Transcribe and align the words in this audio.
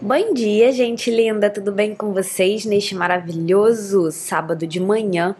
Bom 0.00 0.34
dia, 0.34 0.72
gente 0.72 1.10
linda, 1.10 1.48
tudo 1.48 1.70
bem 1.70 1.94
com 1.94 2.12
vocês 2.12 2.64
neste 2.64 2.94
maravilhoso 2.94 4.10
sábado 4.10 4.66
de 4.66 4.80
manhã? 4.80 5.36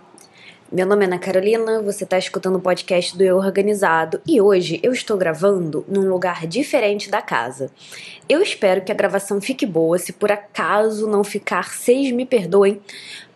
Meu 0.71 0.87
nome 0.87 1.05
é 1.05 1.07
Ana 1.07 1.19
Carolina, 1.19 1.83
você 1.83 2.05
está 2.05 2.17
escutando 2.17 2.57
o 2.57 2.61
podcast 2.61 3.17
do 3.19 3.25
Eu 3.25 3.37
Organizado 3.37 4.21
e 4.27 4.41
hoje 4.41 4.79
eu 4.83 4.93
estou 4.93 5.17
gravando 5.17 5.85
num 5.89 6.09
lugar 6.09 6.47
diferente 6.47 7.11
da 7.11 7.21
casa. 7.21 7.71
Eu 8.29 8.41
espero 8.41 8.83
que 8.83 8.93
a 8.93 8.95
gravação 8.95 9.41
fique 9.41 9.67
boa, 9.67 9.99
se 9.99 10.13
por 10.13 10.31
acaso 10.31 11.09
não 11.09 11.25
ficar, 11.25 11.71
vocês 11.71 12.13
me 12.13 12.25
perdoem, 12.25 12.81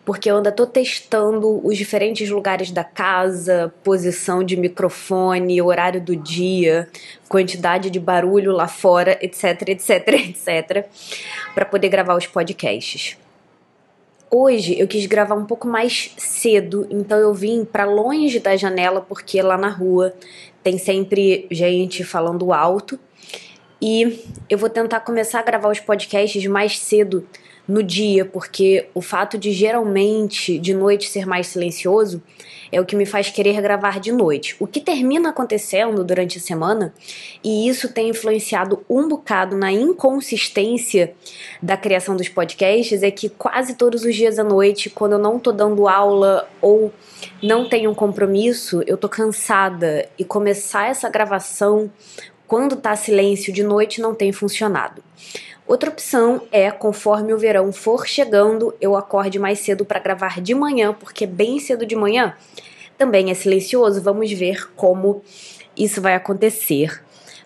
porque 0.09 0.31
eu 0.31 0.37
ainda 0.37 0.51
tô 0.51 0.65
testando 0.65 1.63
os 1.63 1.77
diferentes 1.77 2.27
lugares 2.31 2.71
da 2.71 2.83
casa, 2.83 3.71
posição 3.83 4.43
de 4.43 4.57
microfone, 4.57 5.61
horário 5.61 6.01
do 6.01 6.15
dia, 6.15 6.89
quantidade 7.27 7.91
de 7.91 7.99
barulho 7.99 8.51
lá 8.51 8.67
fora, 8.67 9.19
etc, 9.21 9.69
etc, 9.69 10.07
etc, 10.27 10.87
para 11.53 11.63
poder 11.63 11.89
gravar 11.89 12.15
os 12.15 12.25
podcasts. 12.25 13.19
Hoje 14.31 14.79
eu 14.79 14.87
quis 14.87 15.05
gravar 15.05 15.35
um 15.35 15.45
pouco 15.45 15.67
mais 15.67 16.11
cedo, 16.17 16.87
então 16.89 17.19
eu 17.19 17.31
vim 17.31 17.63
para 17.63 17.85
longe 17.85 18.39
da 18.39 18.57
janela 18.57 19.01
porque 19.01 19.39
lá 19.43 19.59
na 19.59 19.69
rua 19.69 20.11
tem 20.63 20.79
sempre 20.79 21.45
gente 21.51 22.03
falando 22.03 22.51
alto. 22.51 22.99
E 23.79 24.25
eu 24.49 24.57
vou 24.57 24.71
tentar 24.71 25.01
começar 25.01 25.37
a 25.37 25.43
gravar 25.43 25.69
os 25.69 25.79
podcasts 25.79 26.43
mais 26.47 26.79
cedo 26.79 27.27
no 27.69 27.83
dia, 27.83 28.25
porque 28.25 28.87
o 28.95 29.01
fato 29.01 29.37
de 29.37 29.51
geralmente 29.51 30.57
de 30.57 30.73
noite 30.73 31.07
ser 31.07 31.27
mais 31.27 31.45
silencioso 31.45 32.19
é 32.71 32.81
o 32.81 32.85
que 32.85 32.95
me 32.95 33.05
faz 33.05 33.29
querer 33.29 33.61
gravar 33.61 33.99
de 33.99 34.11
noite. 34.11 34.55
O 34.59 34.65
que 34.65 34.79
termina 34.79 35.29
acontecendo 35.29 36.03
durante 36.03 36.39
a 36.39 36.41
semana, 36.41 36.91
e 37.43 37.69
isso 37.69 37.93
tem 37.93 38.09
influenciado 38.09 38.83
um 38.89 39.07
bocado 39.07 39.55
na 39.55 39.71
inconsistência 39.71 41.13
da 41.61 41.77
criação 41.77 42.15
dos 42.15 42.27
podcasts, 42.27 43.03
é 43.03 43.11
que 43.11 43.29
quase 43.29 43.75
todos 43.75 44.03
os 44.03 44.15
dias 44.15 44.39
à 44.39 44.43
noite, 44.43 44.89
quando 44.89 45.13
eu 45.13 45.19
não 45.19 45.37
tô 45.37 45.51
dando 45.51 45.87
aula 45.87 46.49
ou 46.59 46.91
não 47.41 47.69
tenho 47.69 47.91
um 47.91 47.95
compromisso, 47.95 48.81
eu 48.87 48.97
tô 48.97 49.07
cansada 49.07 50.09
e 50.17 50.23
começar 50.23 50.89
essa 50.89 51.07
gravação 51.07 51.91
quando 52.47 52.75
tá 52.75 52.95
silêncio 52.95 53.53
de 53.53 53.61
noite 53.61 54.01
não 54.01 54.15
tem 54.15 54.31
funcionado. 54.31 55.03
Outra 55.69 55.91
opção 55.91 56.41
é, 56.51 56.71
conforme 56.71 57.31
o 57.31 57.37
verão 57.37 57.71
for 57.71 58.07
chegando, 58.07 58.73
eu 58.81 58.95
acorde 58.95 59.37
mais 59.37 59.59
cedo 59.59 59.85
para 59.85 59.99
gravar 59.99 60.41
de 60.41 60.55
manhã, 60.55 60.95
porque 60.99 61.27
bem 61.27 61.59
cedo 61.59 61.85
de 61.85 61.95
manhã 61.95 62.33
também 62.97 63.29
é 63.29 63.35
silencioso. 63.35 64.01
Vamos 64.01 64.31
ver 64.31 64.67
como 64.75 65.21
isso 65.77 66.01
vai 66.01 66.15
acontecer. 66.15 67.03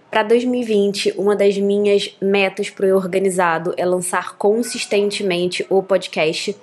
Para 0.10 0.24
2020, 0.24 1.16
uma 1.18 1.36
das 1.36 1.58
minhas 1.58 2.16
metas 2.22 2.70
para 2.70 2.86
o 2.86 2.96
organizado 2.96 3.74
é 3.76 3.86
lançar 3.86 4.38
consistentemente 4.38 5.66
o 5.70 5.84
podcast 5.84 6.56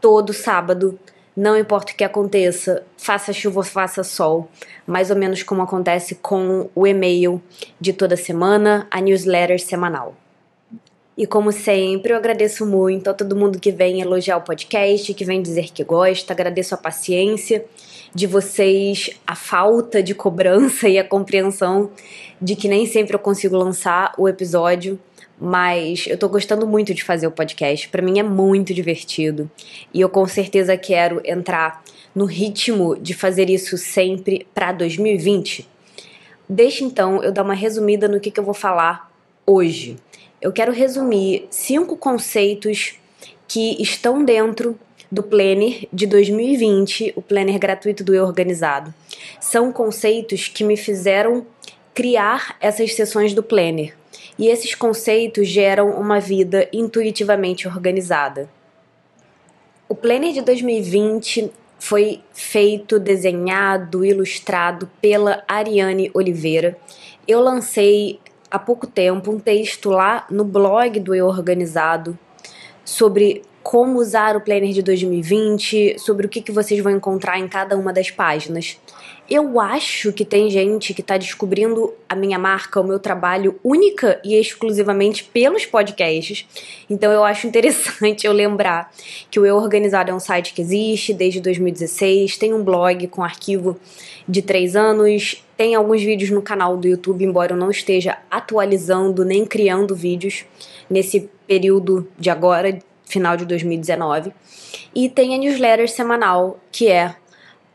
todo 0.00 0.32
sábado. 0.32 0.96
Não 1.36 1.58
importa 1.58 1.92
o 1.92 1.96
que 1.96 2.04
aconteça, 2.04 2.84
faça 2.96 3.32
chuva 3.32 3.58
ou 3.58 3.64
faça 3.64 4.04
sol, 4.04 4.48
mais 4.86 5.10
ou 5.10 5.16
menos 5.16 5.42
como 5.42 5.60
acontece 5.60 6.14
com 6.14 6.70
o 6.72 6.86
e-mail 6.86 7.42
de 7.80 7.92
toda 7.92 8.16
semana, 8.16 8.86
a 8.92 9.00
newsletter 9.00 9.60
semanal. 9.60 10.14
E 11.20 11.26
como 11.26 11.52
sempre, 11.52 12.14
eu 12.14 12.16
agradeço 12.16 12.64
muito 12.64 13.10
a 13.10 13.12
todo 13.12 13.36
mundo 13.36 13.60
que 13.60 13.70
vem 13.70 14.00
elogiar 14.00 14.38
o 14.38 14.40
podcast, 14.40 15.12
que 15.12 15.22
vem 15.22 15.42
dizer 15.42 15.70
que 15.70 15.84
gosta, 15.84 16.32
agradeço 16.32 16.74
a 16.74 16.78
paciência 16.78 17.62
de 18.14 18.26
vocês, 18.26 19.10
a 19.26 19.36
falta 19.36 20.02
de 20.02 20.14
cobrança 20.14 20.88
e 20.88 20.98
a 20.98 21.04
compreensão 21.04 21.90
de 22.40 22.56
que 22.56 22.68
nem 22.68 22.86
sempre 22.86 23.16
eu 23.16 23.18
consigo 23.18 23.54
lançar 23.54 24.14
o 24.16 24.26
episódio, 24.26 24.98
mas 25.38 26.06
eu 26.06 26.16
tô 26.16 26.26
gostando 26.26 26.66
muito 26.66 26.94
de 26.94 27.04
fazer 27.04 27.26
o 27.26 27.30
podcast. 27.30 27.90
Para 27.90 28.00
mim 28.00 28.18
é 28.18 28.22
muito 28.22 28.72
divertido 28.72 29.50
e 29.92 30.00
eu 30.00 30.08
com 30.08 30.26
certeza 30.26 30.74
quero 30.74 31.20
entrar 31.22 31.84
no 32.14 32.24
ritmo 32.24 32.96
de 32.96 33.12
fazer 33.12 33.50
isso 33.50 33.76
sempre 33.76 34.46
para 34.54 34.72
2020. 34.72 35.68
Deixa 36.48 36.82
então 36.82 37.22
eu 37.22 37.30
dar 37.30 37.42
uma 37.42 37.52
resumida 37.52 38.08
no 38.08 38.18
que, 38.20 38.30
que 38.30 38.40
eu 38.40 38.44
vou 38.44 38.54
falar 38.54 39.12
hoje 39.46 39.98
eu 40.40 40.52
quero 40.52 40.72
resumir 40.72 41.46
cinco 41.50 41.96
conceitos 41.96 42.94
que 43.46 43.80
estão 43.82 44.24
dentro 44.24 44.78
do 45.10 45.22
Planner 45.22 45.88
de 45.92 46.06
2020, 46.06 47.12
o 47.16 47.22
Planner 47.22 47.58
gratuito 47.58 48.04
do 48.04 48.14
Eu 48.14 48.24
Organizado. 48.24 48.94
São 49.40 49.72
conceitos 49.72 50.48
que 50.48 50.62
me 50.62 50.76
fizeram 50.76 51.44
criar 51.92 52.56
essas 52.60 52.94
sessões 52.94 53.34
do 53.34 53.42
Planner. 53.42 53.94
E 54.38 54.48
esses 54.48 54.74
conceitos 54.74 55.48
geram 55.48 55.90
uma 55.90 56.20
vida 56.20 56.68
intuitivamente 56.72 57.68
organizada. 57.68 58.48
O 59.88 59.94
Planner 59.94 60.32
de 60.32 60.40
2020 60.40 61.50
foi 61.78 62.20
feito, 62.32 62.98
desenhado, 62.98 64.04
ilustrado 64.04 64.88
pela 65.00 65.42
Ariane 65.48 66.10
Oliveira. 66.14 66.78
Eu 67.26 67.40
lancei 67.40 68.20
há 68.50 68.58
pouco 68.58 68.86
tempo 68.86 69.30
um 69.30 69.38
texto 69.38 69.90
lá 69.90 70.26
no 70.30 70.44
blog 70.44 70.98
do 70.98 71.14
Eu 71.14 71.26
Organizado 71.26 72.18
sobre 72.84 73.42
como 73.62 73.98
usar 73.98 74.36
o 74.36 74.40
planner 74.40 74.72
de 74.72 74.82
2020, 74.82 75.98
sobre 75.98 76.26
o 76.26 76.28
que, 76.28 76.40
que 76.40 76.50
vocês 76.50 76.82
vão 76.82 76.92
encontrar 76.92 77.38
em 77.38 77.46
cada 77.46 77.76
uma 77.76 77.92
das 77.92 78.10
páginas. 78.10 78.78
Eu 79.30 79.60
acho 79.60 80.12
que 80.12 80.24
tem 80.24 80.50
gente 80.50 80.92
que 80.92 81.02
está 81.02 81.16
descobrindo 81.16 81.94
a 82.08 82.16
minha 82.16 82.36
marca, 82.36 82.80
o 82.80 82.84
meu 82.84 82.98
trabalho, 82.98 83.60
única 83.62 84.20
e 84.24 84.34
exclusivamente 84.34 85.22
pelos 85.22 85.64
podcasts. 85.64 86.44
Então 86.90 87.12
eu 87.12 87.22
acho 87.22 87.46
interessante 87.46 88.26
eu 88.26 88.32
lembrar 88.32 88.92
que 89.30 89.38
o 89.38 89.46
Eu 89.46 89.54
Organizado 89.54 90.10
é 90.10 90.14
um 90.14 90.18
site 90.18 90.52
que 90.52 90.60
existe 90.60 91.14
desde 91.14 91.40
2016, 91.40 92.38
tem 92.38 92.52
um 92.52 92.64
blog 92.64 93.06
com 93.06 93.22
arquivo 93.22 93.78
de 94.28 94.42
três 94.42 94.74
anos, 94.74 95.44
tem 95.56 95.76
alguns 95.76 96.02
vídeos 96.02 96.30
no 96.30 96.42
canal 96.42 96.76
do 96.76 96.88
YouTube, 96.88 97.24
embora 97.24 97.52
eu 97.52 97.56
não 97.56 97.70
esteja 97.70 98.18
atualizando 98.28 99.24
nem 99.24 99.44
criando 99.44 99.94
vídeos 99.94 100.44
nesse 100.90 101.30
período 101.46 102.08
de 102.18 102.30
agora, 102.30 102.80
final 103.04 103.36
de 103.36 103.44
2019. 103.44 104.32
E 104.92 105.08
tem 105.08 105.36
a 105.36 105.38
newsletter 105.38 105.88
semanal, 105.88 106.58
que 106.72 106.88
é 106.88 107.14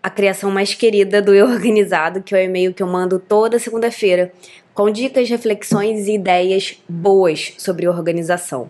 a 0.06 0.10
criação 0.12 0.52
mais 0.52 0.76
querida 0.76 1.20
do 1.20 1.34
Eu 1.34 1.48
Organizado, 1.48 2.22
que 2.22 2.36
é 2.36 2.38
o 2.38 2.42
e-mail 2.44 2.72
que 2.72 2.84
eu 2.84 2.86
mando 2.86 3.18
toda 3.18 3.58
segunda-feira, 3.58 4.32
com 4.72 4.92
dicas, 4.92 5.28
reflexões 5.28 6.08
e 6.08 6.14
ideias 6.14 6.80
boas 6.88 7.54
sobre 7.58 7.88
organização. 7.88 8.70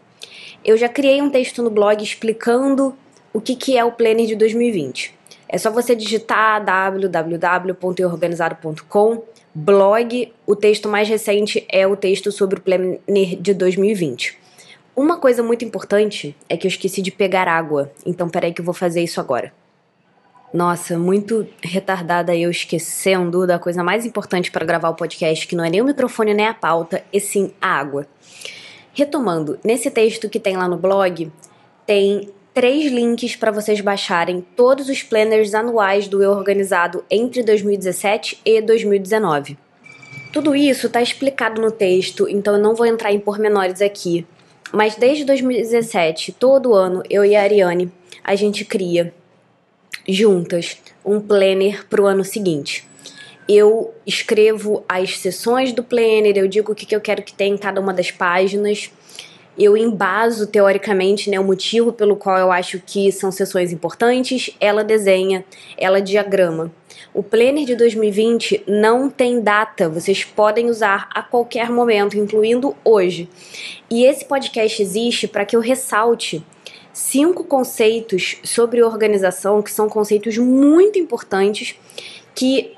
Eu 0.63 0.77
já 0.77 0.87
criei 0.87 1.21
um 1.21 1.29
texto 1.29 1.61
no 1.61 1.69
blog 1.69 2.01
explicando 2.01 2.95
o 3.33 3.41
que, 3.41 3.53
que 3.53 3.77
é 3.77 3.83
o 3.83 3.91
Planner 3.91 4.25
de 4.25 4.37
2020. 4.37 5.13
É 5.49 5.57
só 5.57 5.69
você 5.69 5.93
digitar 5.93 6.63
www.organizado.com, 6.63 9.21
blog. 9.53 10.31
O 10.47 10.55
texto 10.55 10.87
mais 10.87 11.09
recente 11.09 11.65
é 11.67 11.85
o 11.85 11.97
texto 11.97 12.31
sobre 12.31 12.59
o 12.59 12.61
Planner 12.61 13.01
de 13.41 13.53
2020. 13.53 14.37
Uma 14.95 15.17
coisa 15.17 15.43
muito 15.43 15.65
importante 15.65 16.33
é 16.47 16.55
que 16.55 16.65
eu 16.65 16.69
esqueci 16.69 17.01
de 17.01 17.11
pegar 17.11 17.49
água, 17.49 17.91
então 18.05 18.29
peraí 18.29 18.53
que 18.53 18.61
eu 18.61 18.65
vou 18.65 18.73
fazer 18.73 19.03
isso 19.03 19.19
agora. 19.19 19.51
Nossa, 20.53 20.97
muito 20.97 21.47
retardada 21.61 22.35
eu 22.35 22.49
esquecendo 22.49 23.45
da 23.45 23.59
coisa 23.59 23.83
mais 23.83 24.05
importante 24.05 24.51
para 24.51 24.65
gravar 24.65 24.89
o 24.89 24.95
podcast, 24.95 25.47
que 25.47 25.55
não 25.55 25.65
é 25.65 25.69
nem 25.69 25.81
o 25.81 25.85
microfone 25.85 26.33
nem 26.33 26.47
a 26.47 26.53
pauta, 26.53 27.03
e 27.11 27.19
sim 27.19 27.51
a 27.61 27.67
água. 27.67 28.07
Retomando, 28.93 29.59
nesse 29.63 29.91
texto 29.91 30.29
que 30.29 30.39
tem 30.39 30.55
lá 30.55 30.67
no 30.67 30.77
blog, 30.77 31.29
tem 31.85 32.29
três 32.53 32.89
links 32.89 33.35
para 33.35 33.51
vocês 33.51 33.81
baixarem 33.81 34.45
todos 34.55 34.87
os 34.87 35.03
planners 35.03 35.53
anuais 35.53 36.07
do 36.07 36.23
Eu 36.23 36.31
Organizado 36.31 37.03
entre 37.11 37.43
2017 37.43 38.39
e 38.45 38.61
2019. 38.61 39.57
Tudo 40.31 40.55
isso 40.55 40.87
está 40.87 41.01
explicado 41.01 41.61
no 41.61 41.69
texto, 41.71 42.29
então 42.29 42.55
eu 42.55 42.61
não 42.61 42.73
vou 42.73 42.85
entrar 42.85 43.11
em 43.11 43.19
pormenores 43.19 43.81
aqui. 43.81 44.25
Mas 44.71 44.95
desde 44.95 45.25
2017, 45.25 46.31
todo 46.31 46.73
ano, 46.73 47.03
eu 47.09 47.25
e 47.25 47.35
a 47.35 47.41
Ariane, 47.41 47.91
a 48.23 48.35
gente 48.35 48.63
cria 48.63 49.13
juntas 50.07 50.77
um 51.03 51.19
planner 51.19 51.85
para 51.87 52.01
o 52.01 52.05
ano 52.05 52.23
seguinte. 52.23 52.87
Eu 53.47 53.93
escrevo 54.05 54.83
as 54.89 55.19
sessões 55.19 55.71
do 55.71 55.83
planner, 55.83 56.37
eu 56.37 56.47
digo 56.47 56.71
o 56.71 56.75
que, 56.75 56.85
que 56.85 56.95
eu 56.95 57.01
quero 57.01 57.21
que 57.21 57.33
tenha 57.33 57.53
em 57.53 57.57
cada 57.57 57.79
uma 57.79 57.93
das 57.93 58.09
páginas 58.11 58.89
eu 59.57 59.77
embaso 59.77 60.47
teoricamente 60.47 61.29
né, 61.29 61.39
o 61.39 61.43
motivo 61.43 61.93
pelo 61.93 62.15
qual 62.15 62.37
eu 62.37 62.51
acho 62.51 62.81
que 62.85 63.11
são 63.11 63.31
sessões 63.31 63.71
importantes, 63.71 64.51
ela 64.59 64.83
desenha, 64.83 65.45
ela 65.77 66.01
diagrama. 66.01 66.71
O 67.13 67.23
Planner 67.23 67.65
de 67.65 67.75
2020 67.75 68.63
não 68.67 69.09
tem 69.09 69.41
data, 69.41 69.87
vocês 69.87 70.25
podem 70.25 70.69
usar 70.69 71.07
a 71.13 71.21
qualquer 71.21 71.69
momento, 71.69 72.17
incluindo 72.17 72.75
hoje. 72.83 73.29
E 73.89 74.03
esse 74.03 74.25
podcast 74.25 74.81
existe 74.81 75.27
para 75.27 75.45
que 75.45 75.55
eu 75.55 75.61
ressalte 75.61 76.43
cinco 76.95 77.43
conceitos 77.43 78.37
sobre 78.41 78.81
organização 78.81 79.61
que 79.61 79.69
são 79.69 79.89
conceitos 79.89 80.37
muito 80.37 80.97
importantes 80.97 81.75
que 82.33 82.73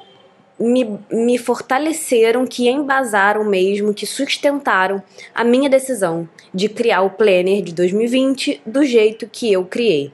me, 0.59 0.99
me 1.11 1.37
fortaleceram, 1.37 2.47
que 2.47 2.67
embasaram 2.67 3.43
mesmo, 3.45 3.93
que 3.93 4.07
sustentaram 4.07 5.03
a 5.35 5.43
minha 5.43 5.69
decisão 5.69 6.27
de 6.51 6.67
criar 6.67 7.03
o 7.03 7.11
planner 7.11 7.61
de 7.61 7.71
2020 7.75 8.61
do 8.65 8.83
jeito 8.83 9.27
que 9.27 9.53
eu 9.53 9.63
criei. 9.63 10.11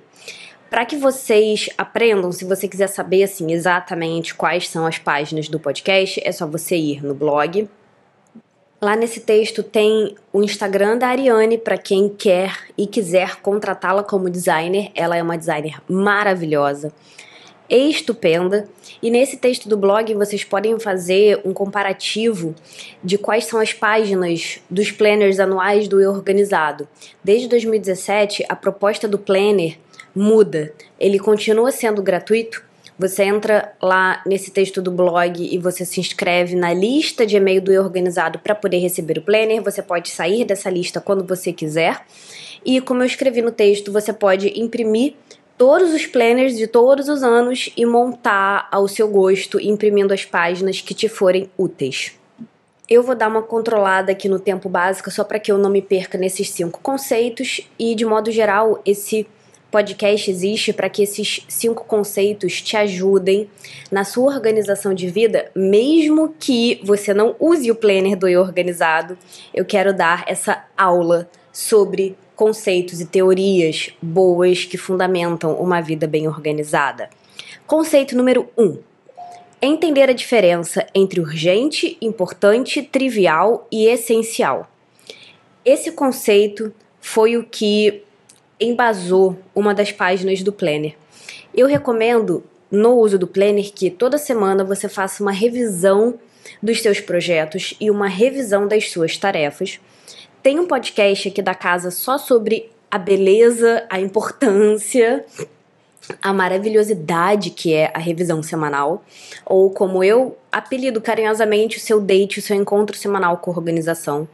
Para 0.69 0.85
que 0.85 0.97
vocês 0.97 1.69
aprendam, 1.77 2.29
se 2.31 2.44
você 2.44 2.67
quiser 2.67 2.88
saber 2.88 3.23
assim 3.23 3.53
exatamente 3.53 4.35
quais 4.35 4.67
são 4.67 4.85
as 4.85 4.97
páginas 4.97 5.47
do 5.47 5.59
podcast, 5.59 6.19
é 6.25 6.31
só 6.31 6.45
você 6.45 6.75
ir 6.75 7.01
no 7.01 7.13
blog. 7.13 7.69
Lá 8.83 8.97
nesse 8.97 9.21
texto 9.21 9.63
tem 9.63 10.13
o 10.33 10.44
Instagram 10.44 10.97
da 10.97 11.07
Ariane 11.07 11.57
para 11.57 11.77
quem 11.77 12.09
quer 12.09 12.53
e 12.77 12.85
quiser 12.85 13.38
contratá-la 13.38 14.03
como 14.03 14.30
designer. 14.30 14.91
Ela 14.94 15.15
é 15.15 15.24
uma 15.24 15.38
designer 15.38 15.81
maravilhosa 15.88 16.91
estupenda. 17.69 18.68
E 19.01 19.09
nesse 19.09 19.38
texto 19.38 19.69
do 19.69 19.77
blog 19.77 20.13
vocês 20.15 20.44
podem 20.44 20.77
fazer 20.81 21.39
um 21.45 21.53
comparativo 21.53 22.53
de 23.01 23.18
quais 23.18 23.45
são 23.45 23.57
as 23.57 23.71
páginas 23.71 24.59
dos 24.69 24.91
planners 24.91 25.39
anuais 25.39 25.88
do 25.88 26.01
Eu 26.01 26.12
Organizado. 26.12 26.85
Desde 27.24 27.47
2017, 27.47 28.45
a 28.50 28.56
proposta 28.56 29.07
do 29.07 29.18
planner 29.18 29.77
muda. 30.13 30.74
Ele 31.00 31.19
continua 31.19 31.71
sendo 31.71 32.03
gratuito. 32.03 32.62
Você 33.03 33.23
entra 33.23 33.73
lá 33.81 34.23
nesse 34.25 34.50
texto 34.50 34.81
do 34.81 34.89
blog 34.89 35.44
e 35.44 35.57
você 35.57 35.83
se 35.83 36.00
inscreve 36.00 36.55
na 36.55 36.73
lista 36.73 37.25
de 37.25 37.35
e-mail 37.35 37.61
do 37.61 37.69
Eu 37.69 37.83
Organizado 37.83 38.39
para 38.39 38.55
poder 38.55 38.77
receber 38.77 39.17
o 39.17 39.21
planner. 39.21 39.61
Você 39.61 39.81
pode 39.81 40.09
sair 40.09 40.45
dessa 40.45 40.69
lista 40.69 41.01
quando 41.01 41.27
você 41.27 41.51
quiser. 41.51 42.05
E 42.65 42.79
como 42.79 43.01
eu 43.01 43.05
escrevi 43.05 43.41
no 43.41 43.51
texto, 43.51 43.91
você 43.91 44.13
pode 44.13 44.57
imprimir 44.57 45.15
todos 45.57 45.94
os 45.94 46.05
planners 46.05 46.55
de 46.55 46.65
todos 46.65 47.09
os 47.09 47.23
anos 47.23 47.69
e 47.75 47.85
montar 47.85 48.69
ao 48.71 48.88
seu 48.88 49.09
gosto, 49.09 49.59
imprimindo 49.59 50.13
as 50.13 50.23
páginas 50.23 50.79
que 50.79 50.94
te 50.94 51.09
forem 51.09 51.49
úteis. 51.57 52.13
Eu 52.89 53.03
vou 53.03 53.15
dar 53.15 53.27
uma 53.27 53.41
controlada 53.41 54.13
aqui 54.13 54.29
no 54.29 54.39
tempo 54.39 54.69
básico 54.69 55.11
só 55.11 55.25
para 55.25 55.39
que 55.39 55.51
eu 55.51 55.57
não 55.57 55.69
me 55.69 55.81
perca 55.81 56.17
nesses 56.17 56.49
cinco 56.49 56.79
conceitos 56.79 57.67
e, 57.77 57.95
de 57.95 58.06
modo 58.06 58.31
geral, 58.31 58.81
esse 58.85 59.27
podcast 59.73 60.29
existe 60.29 60.71
para 60.71 60.87
que 60.87 61.01
esses 61.01 61.43
cinco 61.47 61.83
conceitos 61.85 62.61
te 62.61 62.77
ajudem 62.77 63.49
na 63.91 64.03
sua 64.03 64.31
organização 64.31 64.93
de 64.93 65.09
vida, 65.09 65.49
mesmo 65.55 66.35
que 66.39 66.79
você 66.83 67.11
não 67.11 67.35
use 67.39 67.71
o 67.71 67.75
planner 67.75 68.15
do 68.15 68.27
Eu 68.27 68.41
Organizado. 68.41 69.17
Eu 69.51 69.65
quero 69.65 69.91
dar 69.91 70.25
essa 70.27 70.63
aula 70.77 71.27
sobre 71.51 72.15
conceitos 72.35 73.01
e 73.01 73.05
teorias 73.07 73.89
boas 73.99 74.63
que 74.63 74.77
fundamentam 74.77 75.55
uma 75.55 75.81
vida 75.81 76.05
bem 76.05 76.27
organizada. 76.27 77.09
Conceito 77.65 78.15
número 78.15 78.47
1. 78.55 78.63
Um, 78.63 78.77
entender 79.59 80.07
a 80.07 80.13
diferença 80.13 80.85
entre 80.93 81.19
urgente, 81.19 81.97
importante, 81.99 82.83
trivial 82.83 83.67
e 83.71 83.87
essencial. 83.87 84.69
Esse 85.65 85.91
conceito 85.93 86.71
foi 87.01 87.37
o 87.37 87.43
que 87.43 88.03
embasou 88.63 89.38
uma 89.54 89.74
das 89.74 89.92
páginas 89.92 90.42
do 90.42 90.51
Planner. 90.51 90.95
Eu 91.54 91.68
recomendo 91.68 92.44
no 92.71 92.98
uso 92.98 93.19
do 93.19 93.27
Planner 93.27 93.71
que 93.71 93.89
toda 93.89 94.18
semana 94.18 94.63
você 94.63 94.89
faça 94.89 95.21
uma 95.21 95.31
revisão 95.31 96.15
dos 96.62 96.81
seus 96.81 97.00
projetos 97.00 97.75
e 97.80 97.92
uma 97.92 98.07
revisão 98.07 98.68
das 98.68 98.92
suas 98.92 99.18
tarefas 99.18 99.80
tem 100.44 100.60
um 100.60 100.68
podcast 100.68 101.30
aqui 101.30 101.42
da 101.42 101.56
casa 101.56 101.89
só 101.89 102.18
sobre 102.18 102.69
a 102.92 102.98
beleza, 102.98 103.88
a 103.89 103.98
importância, 103.98 105.25
a 106.21 106.33
maravilhosidade 106.33 107.50
que 107.50 107.74
é 107.74 107.89
a 107.94 107.98
revisão 107.98 108.44
semanal, 108.44 109.06
ou 109.45 109.69
como 109.69 110.04
eu 110.04 110.38
apelido 110.51 111.00
carinhosamente 111.00 111.77
o 111.77 111.80
seu 111.80 112.01
date, 112.01 112.39
o 112.39 112.42
seu 112.42 112.57
encontro 112.57 112.95
semanal 112.98 113.38
com 113.38 113.51
a 113.51 113.56
organização. 113.56 114.27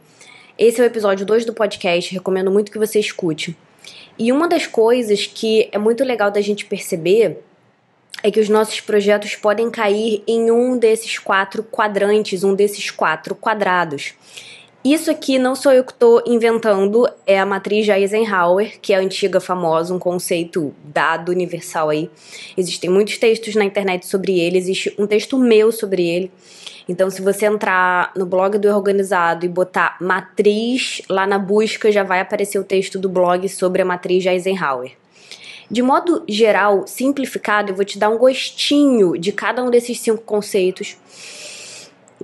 Esse 0.58 0.80
é 0.80 0.84
o 0.84 0.86
episódio 0.86 1.24
2 1.24 1.44
do 1.44 1.54
podcast, 1.54 2.12
recomendo 2.12 2.50
muito 2.50 2.72
que 2.72 2.78
você 2.78 2.98
escute. 2.98 3.56
E 4.20 4.30
uma 4.30 4.46
das 4.46 4.66
coisas 4.66 5.26
que 5.26 5.70
é 5.72 5.78
muito 5.78 6.04
legal 6.04 6.30
da 6.30 6.42
gente 6.42 6.66
perceber 6.66 7.38
é 8.22 8.30
que 8.30 8.38
os 8.38 8.50
nossos 8.50 8.78
projetos 8.78 9.34
podem 9.34 9.70
cair 9.70 10.22
em 10.28 10.50
um 10.50 10.76
desses 10.76 11.18
quatro 11.18 11.62
quadrantes, 11.62 12.44
um 12.44 12.54
desses 12.54 12.90
quatro 12.90 13.34
quadrados. 13.34 14.12
Isso 14.84 15.10
aqui 15.10 15.38
não 15.38 15.54
sou 15.54 15.72
eu 15.72 15.82
que 15.82 15.92
estou 15.92 16.22
inventando, 16.26 17.08
é 17.26 17.40
a 17.40 17.46
matriz 17.46 17.86
de 17.86 17.92
Eisenhower, 17.92 18.78
que 18.82 18.92
é 18.92 18.96
antiga 18.96 19.40
famosa, 19.40 19.94
um 19.94 19.98
conceito 19.98 20.74
dado 20.84 21.32
universal 21.32 21.88
aí. 21.88 22.10
Existem 22.58 22.90
muitos 22.90 23.16
textos 23.16 23.54
na 23.54 23.64
internet 23.64 24.04
sobre 24.04 24.38
ele, 24.38 24.58
existe 24.58 24.94
um 24.98 25.06
texto 25.06 25.38
meu 25.38 25.72
sobre 25.72 26.06
ele. 26.06 26.30
Então, 26.88 27.10
se 27.10 27.22
você 27.22 27.46
entrar 27.46 28.12
no 28.16 28.26
blog 28.26 28.58
do 28.58 28.68
Organizado 28.68 29.44
e 29.44 29.48
botar 29.48 29.96
matriz 30.00 31.02
lá 31.08 31.26
na 31.26 31.38
busca, 31.38 31.90
já 31.92 32.02
vai 32.02 32.20
aparecer 32.20 32.58
o 32.58 32.64
texto 32.64 32.98
do 32.98 33.08
blog 33.08 33.48
sobre 33.48 33.82
a 33.82 33.84
matriz 33.84 34.22
de 34.22 34.28
Eisenhower. 34.28 34.92
De 35.70 35.82
modo 35.82 36.24
geral, 36.28 36.86
simplificado, 36.86 37.70
eu 37.70 37.76
vou 37.76 37.84
te 37.84 37.98
dar 37.98 38.08
um 38.08 38.18
gostinho 38.18 39.16
de 39.16 39.30
cada 39.30 39.62
um 39.62 39.70
desses 39.70 40.00
cinco 40.00 40.22
conceitos 40.22 40.96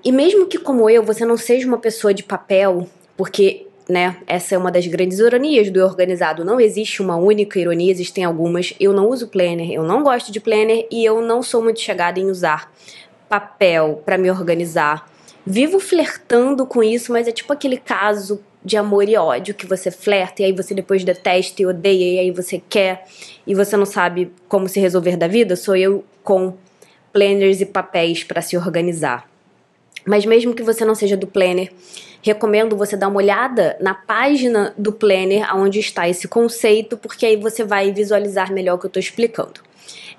e 0.04 0.12
mesmo 0.12 0.46
que, 0.46 0.58
como 0.58 0.88
eu, 0.90 1.02
você 1.02 1.24
não 1.24 1.36
seja 1.36 1.66
uma 1.66 1.78
pessoa 1.78 2.12
de 2.12 2.22
papel, 2.22 2.88
porque 3.16 3.66
né? 3.88 4.16
Essa 4.26 4.56
é 4.56 4.58
uma 4.58 4.72
das 4.72 4.84
grandes 4.86 5.20
ironias 5.20 5.70
do 5.70 5.80
organizado. 5.80 6.44
Não 6.44 6.60
existe 6.60 7.00
uma 7.00 7.16
única 7.16 7.58
ironia, 7.58 7.90
existem 7.90 8.24
algumas. 8.24 8.74
Eu 8.80 8.92
não 8.92 9.08
uso 9.08 9.28
planner, 9.28 9.70
eu 9.70 9.84
não 9.84 10.02
gosto 10.02 10.32
de 10.32 10.40
planner 10.40 10.88
e 10.90 11.04
eu 11.04 11.22
não 11.22 11.40
sou 11.40 11.62
muito 11.62 11.78
chegada 11.78 12.18
em 12.18 12.28
usar 12.28 12.72
papel 13.28 14.02
para 14.04 14.18
me 14.18 14.30
organizar. 14.30 15.10
Vivo 15.44 15.78
flertando 15.78 16.66
com 16.66 16.82
isso, 16.82 17.12
mas 17.12 17.28
é 17.28 17.32
tipo 17.32 17.52
aquele 17.52 17.76
caso 17.76 18.40
de 18.64 18.76
amor 18.76 19.08
e 19.08 19.16
ódio 19.16 19.54
que 19.54 19.64
você 19.64 19.92
flerta 19.92 20.42
e 20.42 20.46
aí 20.46 20.52
você 20.52 20.74
depois 20.74 21.04
detesta 21.04 21.62
e 21.62 21.66
odeia 21.66 22.14
e 22.14 22.18
aí 22.18 22.30
você 22.32 22.60
quer 22.68 23.06
e 23.46 23.54
você 23.54 23.76
não 23.76 23.86
sabe 23.86 24.32
como 24.48 24.68
se 24.68 24.80
resolver 24.80 25.16
da 25.16 25.28
vida. 25.28 25.54
Sou 25.54 25.76
eu 25.76 26.04
com 26.24 26.54
planners 27.12 27.60
e 27.60 27.66
papéis 27.66 28.24
para 28.24 28.42
se 28.42 28.56
organizar. 28.56 29.30
Mas 30.04 30.26
mesmo 30.26 30.54
que 30.54 30.62
você 30.62 30.84
não 30.84 30.94
seja 30.94 31.16
do 31.16 31.26
Planner, 31.26 31.72
recomendo 32.22 32.76
você 32.76 32.96
dar 32.96 33.08
uma 33.08 33.18
olhada 33.18 33.76
na 33.80 33.94
página 33.94 34.74
do 34.76 34.92
Planner 34.92 35.54
onde 35.56 35.78
está 35.78 36.08
esse 36.08 36.26
conceito, 36.26 36.96
porque 36.96 37.24
aí 37.24 37.36
você 37.36 37.64
vai 37.64 37.92
visualizar 37.92 38.52
melhor 38.52 38.74
o 38.74 38.78
que 38.78 38.86
eu 38.86 38.88
estou 38.88 39.00
explicando. 39.00 39.65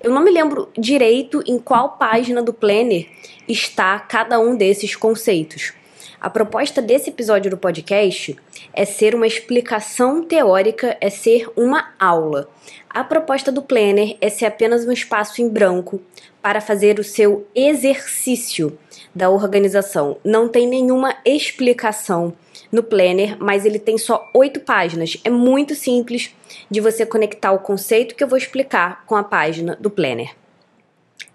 Eu 0.02 0.10
não 0.10 0.22
me 0.22 0.30
lembro 0.30 0.68
direito 0.76 1.42
em 1.46 1.58
qual 1.58 1.98
página 1.98 2.42
do 2.42 2.52
Planner 2.52 3.08
está 3.48 3.98
cada 3.98 4.38
um 4.38 4.56
desses 4.56 4.94
conceitos. 4.94 5.72
A 6.20 6.28
proposta 6.28 6.82
desse 6.82 7.10
episódio 7.10 7.48
do 7.50 7.56
podcast 7.56 8.36
é 8.72 8.84
ser 8.84 9.14
uma 9.14 9.26
explicação 9.26 10.24
teórica, 10.24 10.96
é 11.00 11.08
ser 11.10 11.48
uma 11.56 11.94
aula. 11.98 12.48
A 12.90 13.04
proposta 13.04 13.52
do 13.52 13.62
Planner 13.62 14.16
é 14.20 14.28
ser 14.28 14.46
apenas 14.46 14.84
um 14.84 14.90
espaço 14.90 15.40
em 15.40 15.48
branco 15.48 16.00
para 16.42 16.60
fazer 16.60 16.98
o 16.98 17.04
seu 17.04 17.46
exercício 17.54 18.76
da 19.14 19.30
organização. 19.30 20.16
Não 20.24 20.48
tem 20.48 20.66
nenhuma 20.66 21.16
explicação 21.24 22.34
no 22.70 22.82
Planner, 22.82 23.36
mas 23.38 23.64
ele 23.64 23.78
tem 23.78 23.96
só 23.96 24.28
oito 24.34 24.60
páginas. 24.60 25.18
É 25.24 25.30
muito 25.30 25.74
simples 25.74 26.34
de 26.70 26.80
você 26.80 27.04
conectar 27.06 27.52
o 27.52 27.58
conceito 27.58 28.14
que 28.14 28.22
eu 28.22 28.28
vou 28.28 28.38
explicar 28.38 29.04
com 29.06 29.16
a 29.16 29.24
página 29.24 29.76
do 29.80 29.90
Planner. 29.90 30.34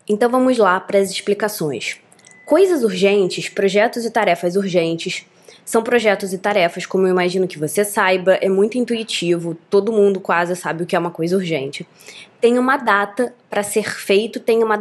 Então 0.08 0.30
vamos 0.30 0.58
lá 0.58 0.80
para 0.80 1.00
as 1.00 1.10
explicações. 1.10 1.98
Coisas 2.46 2.84
urgentes, 2.84 3.50
projetos 3.50 4.06
e 4.06 4.12
tarefas 4.12 4.56
urgentes 4.56 5.25
são 5.66 5.82
projetos 5.82 6.34
e 6.34 6.38
tarefas, 6.38 6.86
como 6.86 7.08
eu 7.08 7.12
imagino 7.12 7.48
que 7.48 7.58
você 7.58 7.86
saiba, 7.86 8.34
é 8.36 8.50
muito 8.50 8.78
intuitivo, 8.78 9.56
todo 9.70 9.94
mundo 9.94 10.20
quase 10.20 10.56
sabe 10.56 10.84
o 10.84 10.86
que 10.86 10.96
é 10.96 11.00
uma 11.00 11.12
coisa 11.12 11.38
urgente. 11.38 11.88
Tem 12.42 12.60
uma 12.60 12.75
data 12.75 13.34
para 13.50 13.63
ser 13.63 13.90
feito, 13.90 14.42
tem 14.42 14.62
uma, 14.62 14.78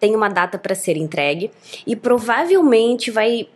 tem 0.00 0.16
uma 0.16 0.28
data 0.28 0.58
para 0.58 0.74
ser 0.74 0.96
entregue 0.96 1.52
e 1.86 1.94
provavelmente 1.94 3.12
vai 3.12 3.48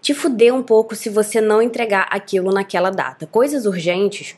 te 0.00 0.14
fuder 0.14 0.54
um 0.54 0.62
pouco 0.62 0.94
se 0.94 1.08
você 1.08 1.40
não 1.40 1.60
entregar 1.60 2.08
aquilo 2.10 2.52
naquela 2.52 2.90
data. 2.90 3.26
Coisas 3.26 3.66
urgentes 3.66 4.36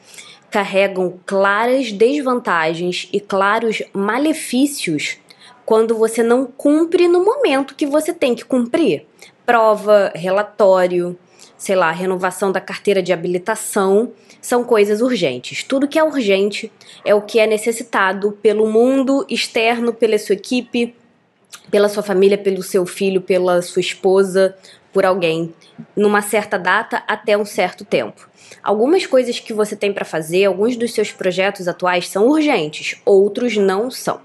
carregam 0.50 1.18
claras 1.24 1.92
desvantagens 1.92 3.08
e 3.12 3.20
claros 3.20 3.82
malefícios 3.92 5.18
quando 5.64 5.96
você 5.96 6.22
não 6.22 6.44
cumpre 6.44 7.08
no 7.08 7.24
momento 7.24 7.74
que 7.74 7.86
você 7.86 8.12
tem 8.12 8.34
que 8.34 8.44
cumprir. 8.44 9.06
Prova, 9.46 10.12
relatório, 10.14 11.18
sei 11.56 11.76
lá, 11.76 11.90
renovação 11.90 12.50
da 12.50 12.60
carteira 12.60 13.02
de 13.02 13.12
habilitação, 13.12 14.12
são 14.40 14.64
coisas 14.64 15.00
urgentes. 15.00 15.62
Tudo 15.62 15.86
que 15.86 15.98
é 15.98 16.02
urgente 16.02 16.70
é 17.04 17.14
o 17.14 17.22
que 17.22 17.38
é 17.38 17.46
necessitado 17.46 18.32
pelo 18.42 18.66
mundo 18.66 19.24
externo, 19.30 19.94
pela 19.94 20.18
sua 20.18 20.34
equipe, 20.34 20.94
pela 21.70 21.88
sua 21.88 22.02
família, 22.02 22.36
pelo 22.36 22.62
seu 22.62 22.84
filho, 22.84 23.20
pela 23.20 23.62
sua 23.62 23.80
esposa, 23.80 24.56
por 24.92 25.04
alguém, 25.06 25.54
numa 25.96 26.20
certa 26.20 26.58
data 26.58 27.02
até 27.08 27.36
um 27.36 27.44
certo 27.44 27.84
tempo. 27.84 28.28
Algumas 28.62 29.06
coisas 29.06 29.40
que 29.40 29.52
você 29.52 29.74
tem 29.74 29.92
para 29.92 30.04
fazer, 30.04 30.44
alguns 30.44 30.76
dos 30.76 30.92
seus 30.92 31.10
projetos 31.10 31.66
atuais 31.66 32.08
são 32.08 32.28
urgentes, 32.28 33.00
outros 33.04 33.56
não 33.56 33.90
são. 33.90 34.20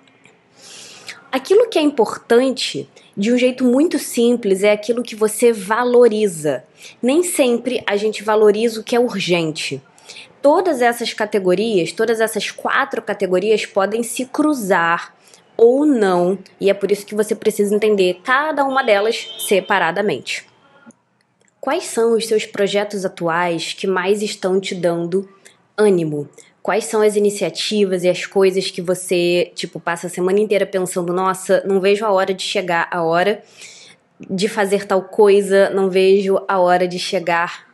Aquilo 1.32 1.70
que 1.70 1.80
é 1.80 1.82
importante, 1.82 2.90
de 3.16 3.32
um 3.32 3.38
jeito 3.38 3.64
muito 3.64 4.00
simples, 4.00 4.64
é 4.64 4.72
aquilo 4.72 5.04
que 5.04 5.16
você 5.16 5.52
valoriza. 5.52 6.64
Nem 7.02 7.24
sempre 7.24 7.84
a 7.86 7.98
gente 7.98 8.24
valoriza 8.24 8.80
o 8.80 8.84
que 8.84 8.96
é 8.96 9.00
urgente. 9.00 9.82
Todas 10.42 10.82
essas 10.82 11.14
categorias, 11.14 11.92
todas 11.92 12.22
essas 12.22 12.52
quatro 12.52 13.02
categorias 13.02 13.66
podem 13.66 14.04
se 14.04 14.26
cruzar 14.26 15.17
ou 15.58 15.86
não, 15.86 16.38
e 16.62 16.70
é 16.70 16.74
por 16.74 16.92
isso 16.92 17.06
que 17.06 17.16
você 17.16 17.34
precisa 17.34 17.76
entender 17.76 18.22
cada 18.24 18.64
uma 18.64 18.84
delas 18.84 19.28
separadamente. 19.40 20.46
Quais 21.60 21.86
são 21.86 22.16
os 22.16 22.28
seus 22.28 22.46
projetos 22.46 23.04
atuais 23.04 23.74
que 23.74 23.88
mais 23.88 24.22
estão 24.22 24.62
te 24.62 24.76
dando 24.76 25.28
ânimo? 25.76 26.30
Quais 26.62 26.86
são 26.86 27.02
as 27.02 27.16
iniciativas 27.16 28.04
e 28.04 28.10
as 28.10 28.26
coisas 28.26 28.70
que 28.70 28.82
você, 28.82 29.52
tipo, 29.56 29.80
passa 29.80 30.08
a 30.08 30.10
semana 30.10 30.40
inteira 30.40 30.66
pensando, 30.66 31.12
nossa, 31.12 31.64
não 31.66 31.82
vejo 31.82 32.06
a 32.06 32.12
hora 32.12 32.34
de 32.34 32.44
chegar 32.44 32.88
a 32.92 33.02
hora 33.04 33.42
de 34.20 34.48
fazer 34.48 34.86
tal 34.86 35.02
coisa, 35.02 35.70
não 35.70 35.90
vejo 35.90 36.40
a 36.48 36.60
hora 36.60 36.88
de 36.88 37.00
chegar 37.00 37.68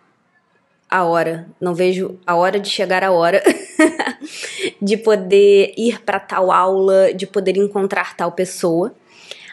a 0.90 1.04
hora, 1.04 1.48
não 1.60 1.74
vejo 1.74 2.20
a 2.26 2.36
hora 2.36 2.60
de 2.60 2.70
chegar 2.70 3.04
a 3.04 3.12
hora 3.12 3.42
de 4.84 4.98
poder 4.98 5.74
ir 5.78 6.02
para 6.02 6.20
tal 6.20 6.52
aula, 6.52 7.14
de 7.14 7.26
poder 7.26 7.56
encontrar 7.56 8.18
tal 8.18 8.34
pessoa. 8.34 8.94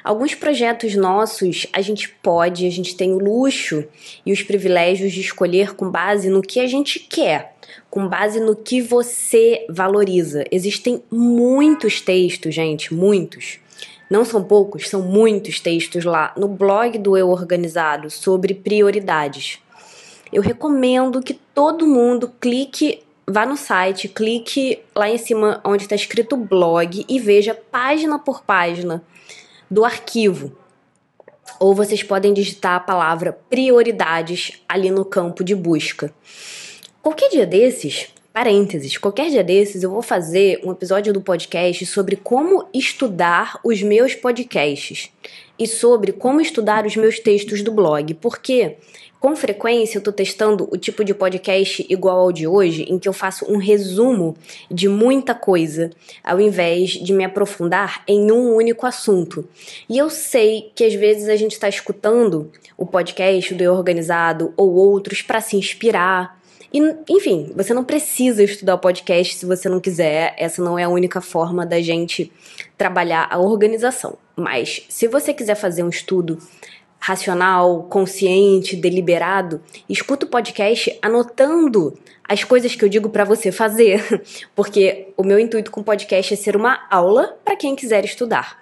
Alguns 0.02 0.34
projetos 0.34 0.94
nossos 0.96 1.66
a 1.72 1.80
gente 1.80 2.08
pode, 2.08 2.66
a 2.66 2.70
gente 2.70 2.96
tem 2.96 3.12
o 3.12 3.18
luxo 3.18 3.84
e 4.26 4.32
os 4.32 4.42
privilégios 4.42 5.12
de 5.12 5.20
escolher 5.20 5.74
com 5.74 5.90
base 5.90 6.28
no 6.28 6.42
que 6.42 6.58
a 6.58 6.66
gente 6.66 6.98
quer, 6.98 7.54
com 7.88 8.08
base 8.08 8.40
no 8.40 8.56
que 8.56 8.80
você 8.80 9.64
valoriza. 9.68 10.44
Existem 10.50 11.02
muitos 11.10 12.00
textos, 12.00 12.54
gente, 12.54 12.92
muitos. 12.92 13.60
Não 14.10 14.24
são 14.24 14.42
poucos, 14.42 14.88
são 14.88 15.02
muitos 15.02 15.60
textos 15.60 16.04
lá 16.04 16.32
no 16.36 16.48
blog 16.48 16.98
do 16.98 17.16
Eu 17.16 17.28
Organizado 17.28 18.10
sobre 18.10 18.54
prioridades. 18.54 19.60
Eu 20.32 20.42
recomendo 20.42 21.22
que 21.22 21.34
todo 21.34 21.86
mundo 21.86 22.32
clique 22.40 23.02
vá 23.30 23.46
no 23.46 23.56
site, 23.56 24.08
clique 24.08 24.80
lá 24.94 25.08
em 25.08 25.18
cima 25.18 25.60
onde 25.64 25.84
está 25.84 25.94
escrito 25.94 26.36
blog 26.36 27.04
e 27.08 27.18
veja 27.18 27.54
página 27.54 28.18
por 28.18 28.42
página 28.42 29.02
do 29.70 29.84
arquivo. 29.84 30.56
Ou 31.58 31.74
vocês 31.74 32.02
podem 32.02 32.32
digitar 32.32 32.76
a 32.76 32.80
palavra 32.80 33.38
prioridades 33.48 34.62
ali 34.68 34.90
no 34.90 35.04
campo 35.04 35.44
de 35.44 35.54
busca. 35.54 36.12
Qualquer 37.02 37.28
dia 37.28 37.46
desses, 37.46 38.08
parênteses, 38.32 38.96
qualquer 38.96 39.30
dia 39.30 39.44
desses 39.44 39.82
eu 39.82 39.90
vou 39.90 40.02
fazer 40.02 40.60
um 40.64 40.70
episódio 40.70 41.12
do 41.12 41.20
podcast 41.20 41.84
sobre 41.86 42.16
como 42.16 42.68
estudar 42.72 43.58
os 43.64 43.82
meus 43.82 44.14
podcasts 44.14 45.10
e 45.58 45.66
sobre 45.66 46.12
como 46.12 46.40
estudar 46.40 46.86
os 46.86 46.96
meus 46.96 47.18
textos 47.18 47.62
do 47.62 47.72
blog, 47.72 48.14
porque 48.14 48.76
com 49.20 49.36
frequência 49.36 49.98
eu 49.98 50.02
tô 50.02 50.10
testando 50.10 50.66
o 50.72 50.78
tipo 50.78 51.04
de 51.04 51.12
podcast 51.12 51.84
igual 51.90 52.18
ao 52.18 52.32
de 52.32 52.46
hoje, 52.46 52.84
em 52.88 52.98
que 52.98 53.06
eu 53.06 53.12
faço 53.12 53.44
um 53.52 53.58
resumo 53.58 54.34
de 54.70 54.88
muita 54.88 55.34
coisa, 55.34 55.90
ao 56.24 56.40
invés 56.40 56.92
de 56.92 57.12
me 57.12 57.22
aprofundar 57.22 58.02
em 58.08 58.32
um 58.32 58.54
único 58.54 58.86
assunto. 58.86 59.46
E 59.86 59.98
eu 59.98 60.08
sei 60.08 60.72
que 60.74 60.84
às 60.84 60.94
vezes 60.94 61.28
a 61.28 61.36
gente 61.36 61.52
está 61.52 61.68
escutando 61.68 62.50
o 62.78 62.86
podcast 62.86 63.54
do 63.54 63.62
Eu 63.62 63.74
Organizado 63.74 64.54
ou 64.56 64.72
outros 64.74 65.20
para 65.20 65.42
se 65.42 65.54
inspirar. 65.54 66.40
E, 66.72 66.80
enfim, 67.08 67.52
você 67.54 67.74
não 67.74 67.84
precisa 67.84 68.42
estudar 68.42 68.76
o 68.76 68.78
podcast 68.78 69.34
se 69.34 69.44
você 69.44 69.68
não 69.68 69.80
quiser, 69.80 70.34
essa 70.38 70.62
não 70.62 70.78
é 70.78 70.84
a 70.84 70.88
única 70.88 71.20
forma 71.20 71.66
da 71.66 71.80
gente 71.82 72.32
trabalhar 72.78 73.28
a 73.30 73.38
organização. 73.38 74.16
Mas 74.34 74.86
se 74.88 75.06
você 75.06 75.34
quiser 75.34 75.56
fazer 75.56 75.82
um 75.82 75.90
estudo 75.90 76.38
racional, 77.00 77.84
consciente, 77.84 78.76
deliberado, 78.76 79.60
escuta 79.88 80.26
o 80.26 80.28
podcast 80.28 80.96
anotando 81.00 81.98
as 82.28 82.44
coisas 82.44 82.76
que 82.76 82.84
eu 82.84 82.88
digo 82.88 83.08
para 83.08 83.24
você 83.24 83.50
fazer, 83.50 84.22
porque 84.54 85.08
o 85.16 85.24
meu 85.24 85.38
intuito 85.38 85.70
com 85.70 85.80
o 85.80 85.84
podcast 85.84 86.34
é 86.34 86.36
ser 86.36 86.54
uma 86.54 86.86
aula 86.90 87.38
para 87.44 87.56
quem 87.56 87.74
quiser 87.74 88.04
estudar. 88.04 88.60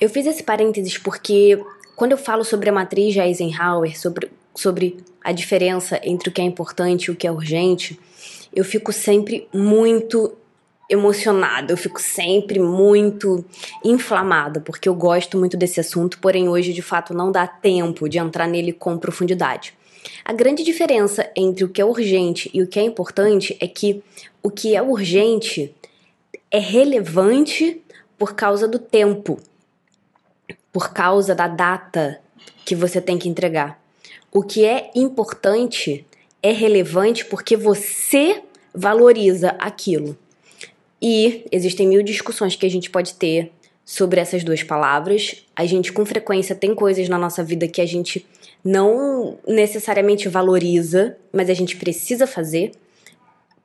Eu 0.00 0.08
fiz 0.08 0.26
esse 0.26 0.42
parênteses 0.42 0.98
porque 0.98 1.62
quando 1.94 2.12
eu 2.12 2.18
falo 2.18 2.42
sobre 2.42 2.70
a 2.70 2.72
matriz 2.72 3.12
de 3.12 3.20
Eisenhower, 3.20 3.98
sobre, 3.98 4.30
sobre 4.54 4.96
a 5.22 5.30
diferença 5.30 6.00
entre 6.02 6.30
o 6.30 6.32
que 6.32 6.40
é 6.40 6.44
importante 6.44 7.04
e 7.04 7.10
o 7.10 7.16
que 7.16 7.26
é 7.26 7.30
urgente, 7.30 7.98
eu 8.52 8.64
fico 8.64 8.92
sempre 8.92 9.46
muito 9.52 10.36
emocionada, 10.88 11.72
eu 11.72 11.76
fico 11.76 12.00
sempre 12.00 12.58
muito 12.58 13.44
inflamada, 13.84 14.60
porque 14.60 14.88
eu 14.88 14.94
gosto 14.94 15.36
muito 15.36 15.56
desse 15.56 15.80
assunto, 15.80 16.18
porém 16.20 16.48
hoje 16.48 16.72
de 16.72 16.82
fato 16.82 17.12
não 17.12 17.32
dá 17.32 17.46
tempo 17.46 18.08
de 18.08 18.18
entrar 18.18 18.46
nele 18.46 18.72
com 18.72 18.96
profundidade. 18.96 19.74
A 20.24 20.32
grande 20.32 20.62
diferença 20.62 21.28
entre 21.36 21.64
o 21.64 21.68
que 21.68 21.80
é 21.80 21.84
urgente 21.84 22.50
e 22.54 22.62
o 22.62 22.66
que 22.66 22.78
é 22.78 22.82
importante 22.82 23.56
é 23.60 23.66
que 23.66 24.02
o 24.42 24.50
que 24.50 24.76
é 24.76 24.82
urgente 24.82 25.74
é 26.50 26.58
relevante 26.58 27.82
por 28.16 28.34
causa 28.34 28.68
do 28.68 28.78
tempo, 28.78 29.40
por 30.72 30.92
causa 30.92 31.34
da 31.34 31.48
data 31.48 32.20
que 32.64 32.74
você 32.74 33.00
tem 33.00 33.18
que 33.18 33.28
entregar. 33.28 33.80
O 34.32 34.42
que 34.42 34.64
é 34.64 34.90
importante 34.94 36.06
é 36.42 36.52
relevante 36.52 37.24
porque 37.24 37.56
você 37.56 38.42
valoriza 38.74 39.56
aquilo. 39.58 40.16
E 41.00 41.44
existem 41.52 41.86
mil 41.86 42.02
discussões 42.02 42.56
que 42.56 42.66
a 42.66 42.70
gente 42.70 42.90
pode 42.90 43.14
ter 43.14 43.52
sobre 43.84 44.20
essas 44.20 44.42
duas 44.42 44.62
palavras. 44.62 45.44
A 45.54 45.64
gente, 45.64 45.92
com 45.92 46.04
frequência, 46.04 46.54
tem 46.54 46.74
coisas 46.74 47.08
na 47.08 47.18
nossa 47.18 47.44
vida 47.44 47.68
que 47.68 47.80
a 47.80 47.86
gente 47.86 48.26
não 48.64 49.38
necessariamente 49.46 50.28
valoriza, 50.28 51.16
mas 51.32 51.48
a 51.48 51.54
gente 51.54 51.76
precisa 51.76 52.26
fazer. 52.26 52.72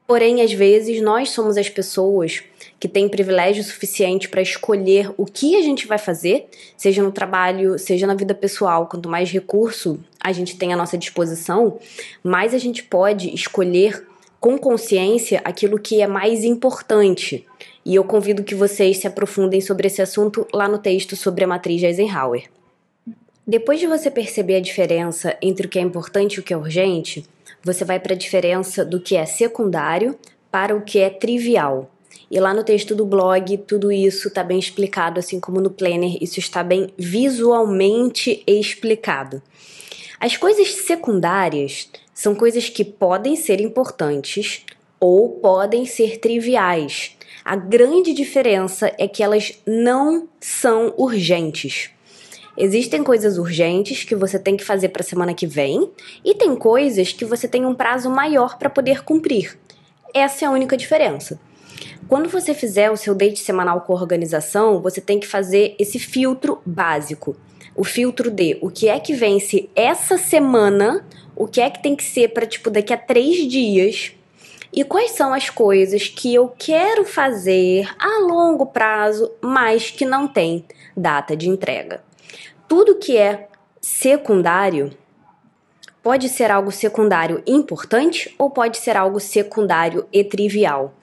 Porém, 0.06 0.42
às 0.42 0.52
vezes, 0.52 1.02
nós 1.02 1.30
somos 1.30 1.58
as 1.58 1.70
pessoas 1.70 2.44
que 2.80 2.88
têm 2.88 3.08
privilégio 3.08 3.64
suficiente 3.64 4.28
para 4.28 4.42
escolher 4.42 5.12
o 5.18 5.26
que 5.26 5.56
a 5.56 5.62
gente 5.62 5.88
vai 5.88 5.98
fazer, 5.98 6.48
seja 6.76 7.02
no 7.02 7.12
trabalho, 7.12 7.80
seja 7.80 8.06
na 8.06 8.14
vida 8.14 8.36
pessoal. 8.36 8.88
Quanto 8.88 9.08
mais 9.08 9.32
recurso 9.32 10.00
a 10.20 10.32
gente 10.32 10.58
tem 10.58 10.74
à 10.74 10.76
nossa 10.76 10.98
disposição, 10.98 11.80
mais 12.22 12.54
a 12.54 12.58
gente 12.58 12.84
pode 12.84 13.34
escolher 13.34 14.06
com 14.42 14.58
consciência 14.58 15.40
aquilo 15.46 15.80
que 15.80 16.02
é 16.02 16.08
mais 16.08 16.44
importante. 16.44 17.46
E 17.86 17.94
eu 17.94 18.04
convido 18.04 18.44
que 18.44 18.56
vocês 18.56 18.98
se 18.98 19.06
aprofundem 19.06 19.62
sobre 19.62 19.86
esse 19.86 20.02
assunto 20.02 20.48
lá 20.52 20.68
no 20.68 20.80
texto 20.80 21.16
sobre 21.16 21.44
a 21.44 21.48
matriz 21.48 21.80
de 21.80 21.86
Eisenhower. 21.86 22.50
Depois 23.46 23.80
de 23.80 23.86
você 23.86 24.10
perceber 24.10 24.56
a 24.56 24.62
diferença 24.62 25.38
entre 25.44 25.68
o 25.68 25.70
que 25.70 25.78
é 25.78 25.82
importante 25.84 26.36
e 26.36 26.40
o 26.40 26.44
que 26.44 26.54
é 26.54 26.58
urgente, 26.58 27.24
você 27.64 27.86
vai 27.86 28.00
para 28.00 28.16
a 28.16 28.18
diferença 28.18 28.84
do 28.84 29.00
que 29.00 29.16
é 29.16 29.26
secundário 29.28 30.18
para 30.50 30.76
o 30.76 30.82
que 30.82 30.98
é 30.98 31.10
trivial. 31.12 31.92
E 32.30 32.40
lá 32.40 32.52
no 32.52 32.64
texto 32.64 32.96
do 32.96 33.06
blog, 33.06 33.58
tudo 33.60 33.92
isso 33.92 34.28
está 34.28 34.44
bem 34.44 34.58
explicado, 34.58 35.20
assim 35.20 35.40
como 35.40 35.62
no 35.62 35.70
planner, 35.70 36.18
isso 36.20 36.40
está 36.40 36.64
bem 36.64 36.90
visualmente 36.98 38.42
explicado. 38.48 39.42
As 40.20 40.38
coisas 40.38 40.74
secundárias 40.74 41.90
são 42.14 42.36
coisas 42.36 42.70
que 42.70 42.84
podem 42.84 43.36
ser 43.36 43.60
importantes 43.62 44.66
ou 45.00 45.30
podem 45.40 45.86
ser 45.86 46.20
triviais. 46.20 47.18
A 47.44 47.56
grande 47.56 48.14
diferença 48.14 48.94
é 48.98 49.08
que 49.08 49.24
elas 49.24 49.60
não 49.66 50.30
são 50.40 50.94
urgentes. 50.98 51.90
Existem 52.58 53.04
coisas 53.04 53.38
urgentes 53.38 54.04
que 54.04 54.16
você 54.16 54.38
tem 54.38 54.58
que 54.58 54.64
fazer 54.64 54.90
para 54.90 55.02
a 55.02 55.06
semana 55.06 55.34
que 55.34 55.48
vem 55.48 55.90
e 56.24 56.36
tem 56.36 56.56
coisas 56.56 57.14
que 57.14 57.26
você 57.26 57.48
tem 57.48 57.66
um 57.66 57.74
prazo 57.74 58.10
maior 58.10 58.58
para 58.58 58.70
poder 58.70 59.04
cumprir. 59.04 59.58
Essa 60.14 60.46
é 60.46 60.48
a 60.48 60.52
única 60.52 60.76
diferença. 60.76 61.40
Quando 62.08 62.30
você 62.30 62.54
fizer 62.54 62.92
o 62.92 62.98
seu 62.98 63.16
date 63.16 63.40
semanal 63.40 63.82
com 63.82 63.94
a 63.94 64.02
organização, 64.02 64.82
você 64.82 65.00
tem 65.00 65.20
que 65.20 65.26
fazer 65.26 65.76
esse 65.80 65.98
filtro 65.98 66.62
básico. 66.66 67.36
O 67.76 67.84
filtro 67.84 68.30
de 68.30 68.58
o 68.62 68.70
que 68.70 68.88
é 68.88 69.00
que 69.00 69.14
vence 69.14 69.70
essa 69.76 70.18
semana 70.18 71.06
o 71.36 71.48
que 71.48 71.60
é 71.60 71.70
que 71.70 71.82
tem 71.82 71.96
que 71.96 72.04
ser 72.04 72.30
para, 72.30 72.46
tipo, 72.46 72.70
daqui 72.70 72.94
a 72.94 72.98
três 72.98 73.50
dias 73.50 74.14
e 74.72 74.84
quais 74.84 75.12
são 75.12 75.34
as 75.34 75.50
coisas 75.50 76.08
que 76.08 76.34
eu 76.34 76.54
quero 76.58 77.04
fazer 77.04 77.90
a 78.00 78.20
longo 78.20 78.68
prazo, 78.68 79.32
mas 79.42 79.90
que 79.90 80.06
não 80.06 80.28
tem 80.28 80.64
data 80.96 81.36
de 81.36 81.50
entrega. 81.50 82.04
Tudo 82.68 82.96
que 82.96 83.18
é 83.18 83.48
secundário 83.82 84.96
pode 86.04 86.30
ser 86.30 86.52
algo 86.52 86.72
secundário 86.72 87.44
importante 87.46 88.34
ou 88.38 88.50
pode 88.50 88.78
ser 88.78 88.96
algo 88.96 89.20
secundário 89.20 90.08
e 90.14 90.24
trivial. 90.24 90.94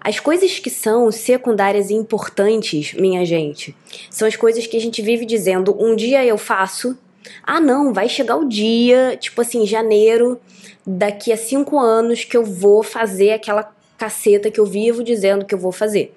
As 0.00 0.18
coisas 0.18 0.58
que 0.58 0.70
são 0.70 1.12
secundárias 1.12 1.90
e 1.90 1.94
importantes, 1.94 2.94
minha 2.94 3.24
gente, 3.24 3.76
são 4.08 4.26
as 4.26 4.34
coisas 4.34 4.66
que 4.66 4.76
a 4.76 4.80
gente 4.80 5.02
vive 5.02 5.26
dizendo: 5.26 5.76
um 5.78 5.94
dia 5.94 6.24
eu 6.24 6.38
faço, 6.38 6.96
ah, 7.42 7.60
não, 7.60 7.92
vai 7.92 8.08
chegar 8.08 8.36
o 8.36 8.48
dia, 8.48 9.16
tipo 9.20 9.40
assim, 9.42 9.66
janeiro, 9.66 10.40
daqui 10.86 11.32
a 11.32 11.36
cinco 11.36 11.78
anos, 11.78 12.24
que 12.24 12.36
eu 12.36 12.44
vou 12.44 12.82
fazer 12.82 13.32
aquela 13.32 13.70
caceta 13.98 14.50
que 14.50 14.58
eu 14.58 14.64
vivo 14.64 15.04
dizendo 15.04 15.44
que 15.44 15.54
eu 15.54 15.58
vou 15.58 15.72
fazer. 15.72 16.14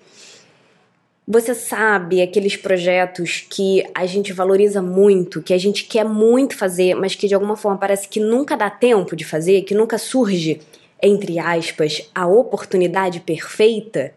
Você 1.27 1.53
sabe 1.53 2.21
aqueles 2.21 2.57
projetos 2.57 3.45
que 3.49 3.83
a 3.93 4.05
gente 4.05 4.33
valoriza 4.33 4.81
muito, 4.81 5.41
que 5.41 5.53
a 5.53 5.57
gente 5.57 5.85
quer 5.85 6.03
muito 6.03 6.57
fazer, 6.57 6.95
mas 6.95 7.15
que 7.15 7.27
de 7.27 7.33
alguma 7.33 7.55
forma 7.55 7.77
parece 7.77 8.07
que 8.09 8.19
nunca 8.19 8.57
dá 8.57 8.69
tempo 8.69 9.15
de 9.15 9.23
fazer, 9.23 9.61
que 9.61 9.73
nunca 9.73 9.97
surge, 9.97 10.59
entre 11.03 11.37
aspas, 11.37 12.09
a 12.15 12.25
oportunidade 12.25 13.19
perfeita? 13.19 14.13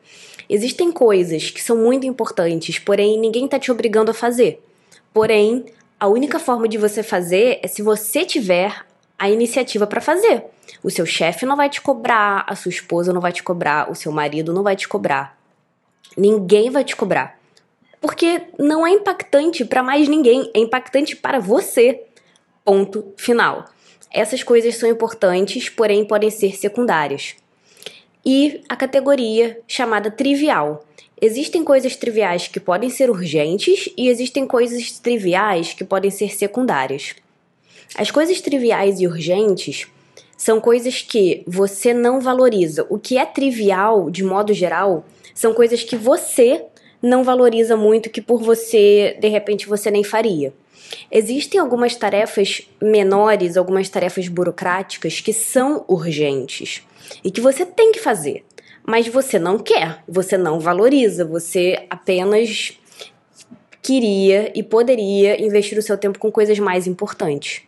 Existem 0.48 0.92
coisas 0.92 1.50
que 1.50 1.60
são 1.60 1.76
muito 1.76 2.06
importantes, 2.06 2.78
porém 2.78 3.18
ninguém 3.18 3.46
está 3.46 3.58
te 3.58 3.72
obrigando 3.72 4.12
a 4.12 4.14
fazer. 4.14 4.62
Porém, 5.12 5.64
a 5.98 6.06
única 6.06 6.38
forma 6.38 6.68
de 6.68 6.78
você 6.78 7.02
fazer 7.02 7.58
é 7.60 7.66
se 7.66 7.82
você 7.82 8.24
tiver 8.24 8.86
a 9.18 9.28
iniciativa 9.28 9.86
para 9.86 10.00
fazer. 10.00 10.44
O 10.82 10.90
seu 10.90 11.04
chefe 11.04 11.44
não 11.44 11.56
vai 11.56 11.68
te 11.68 11.80
cobrar, 11.80 12.44
a 12.46 12.54
sua 12.54 12.70
esposa 12.70 13.12
não 13.12 13.20
vai 13.20 13.32
te 13.32 13.42
cobrar, 13.42 13.90
o 13.90 13.94
seu 13.94 14.12
marido 14.12 14.52
não 14.52 14.62
vai 14.62 14.76
te 14.76 14.86
cobrar. 14.86 15.36
Ninguém 16.16 16.70
vai 16.70 16.84
te 16.84 16.94
cobrar. 16.94 17.36
Porque 18.00 18.42
não 18.58 18.86
é 18.86 18.90
impactante 18.90 19.64
para 19.64 19.82
mais 19.82 20.06
ninguém, 20.06 20.50
é 20.54 20.60
impactante 20.60 21.16
para 21.16 21.40
você. 21.40 22.04
Ponto 22.64 23.12
final. 23.16 23.64
Essas 24.16 24.42
coisas 24.42 24.76
são 24.76 24.88
importantes, 24.88 25.68
porém 25.68 26.02
podem 26.02 26.30
ser 26.30 26.56
secundárias. 26.56 27.34
E 28.24 28.62
a 28.66 28.74
categoria 28.74 29.60
chamada 29.68 30.10
trivial. 30.10 30.86
Existem 31.20 31.62
coisas 31.62 31.96
triviais 31.96 32.48
que 32.48 32.58
podem 32.58 32.88
ser 32.88 33.10
urgentes 33.10 33.90
e 33.94 34.08
existem 34.08 34.46
coisas 34.46 34.98
triviais 34.98 35.74
que 35.74 35.84
podem 35.84 36.10
ser 36.10 36.34
secundárias. 36.34 37.14
As 37.94 38.10
coisas 38.10 38.40
triviais 38.40 39.00
e 39.00 39.06
urgentes 39.06 39.86
são 40.34 40.62
coisas 40.62 41.02
que 41.02 41.42
você 41.46 41.92
não 41.92 42.18
valoriza. 42.18 42.86
O 42.88 42.98
que 42.98 43.18
é 43.18 43.26
trivial, 43.26 44.10
de 44.10 44.24
modo 44.24 44.54
geral, 44.54 45.04
são 45.34 45.52
coisas 45.52 45.82
que 45.82 45.94
você 45.94 46.64
não 47.02 47.22
valoriza 47.22 47.76
muito, 47.76 48.08
que 48.08 48.22
por 48.22 48.42
você, 48.42 49.14
de 49.20 49.28
repente, 49.28 49.68
você 49.68 49.90
nem 49.90 50.02
faria. 50.02 50.54
Existem 51.10 51.60
algumas 51.60 51.94
tarefas 51.96 52.62
menores, 52.80 53.56
algumas 53.56 53.88
tarefas 53.88 54.28
burocráticas 54.28 55.20
que 55.20 55.32
são 55.32 55.84
urgentes 55.88 56.82
e 57.24 57.30
que 57.30 57.40
você 57.40 57.64
tem 57.64 57.92
que 57.92 58.00
fazer, 58.00 58.44
mas 58.84 59.08
você 59.08 59.38
não 59.38 59.58
quer, 59.58 60.02
você 60.08 60.36
não 60.36 60.60
valoriza, 60.60 61.24
você 61.24 61.86
apenas 61.90 62.78
queria 63.82 64.52
e 64.54 64.62
poderia 64.62 65.40
investir 65.40 65.78
o 65.78 65.82
seu 65.82 65.96
tempo 65.96 66.18
com 66.18 66.30
coisas 66.30 66.58
mais 66.58 66.86
importantes. 66.86 67.62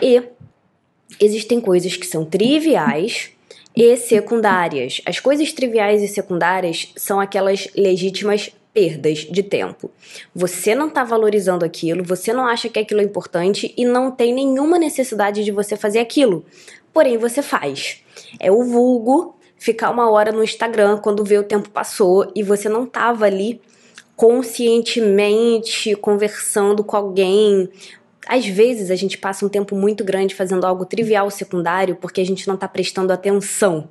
E 0.00 0.22
existem 1.20 1.60
coisas 1.60 1.96
que 1.96 2.06
são 2.06 2.24
triviais 2.24 3.30
e 3.74 3.96
secundárias. 3.96 5.00
As 5.04 5.18
coisas 5.18 5.52
triviais 5.52 6.02
e 6.02 6.08
secundárias 6.08 6.92
são 6.96 7.18
aquelas 7.18 7.68
legítimas 7.74 8.50
perdas 8.74 9.20
de 9.20 9.42
tempo. 9.42 9.88
Você 10.34 10.74
não 10.74 10.88
está 10.88 11.04
valorizando 11.04 11.64
aquilo, 11.64 12.02
você 12.02 12.32
não 12.32 12.44
acha 12.44 12.68
que 12.68 12.80
aquilo 12.80 13.00
é 13.00 13.04
importante 13.04 13.72
e 13.76 13.84
não 13.84 14.10
tem 14.10 14.34
nenhuma 14.34 14.78
necessidade 14.78 15.44
de 15.44 15.52
você 15.52 15.76
fazer 15.76 16.00
aquilo. 16.00 16.44
Porém, 16.92 17.16
você 17.16 17.40
faz. 17.40 18.02
É 18.40 18.50
o 18.50 18.64
vulgo 18.64 19.36
ficar 19.56 19.90
uma 19.90 20.10
hora 20.10 20.32
no 20.32 20.42
Instagram 20.42 20.98
quando 20.98 21.24
vê 21.24 21.38
o 21.38 21.44
tempo 21.44 21.70
passou 21.70 22.30
e 22.34 22.42
você 22.42 22.68
não 22.68 22.84
estava 22.84 23.24
ali 23.24 23.62
conscientemente 24.16 25.96
conversando 25.96 26.84
com 26.84 26.96
alguém 26.96 27.68
às 28.26 28.46
vezes 28.46 28.90
a 28.90 28.94
gente 28.94 29.18
passa 29.18 29.44
um 29.44 29.48
tempo 29.48 29.74
muito 29.74 30.04
grande 30.04 30.34
fazendo 30.34 30.64
algo 30.64 30.84
trivial 30.84 31.30
secundário 31.30 31.96
porque 31.96 32.20
a 32.20 32.26
gente 32.26 32.46
não 32.46 32.54
está 32.54 32.68
prestando 32.68 33.12
atenção 33.12 33.88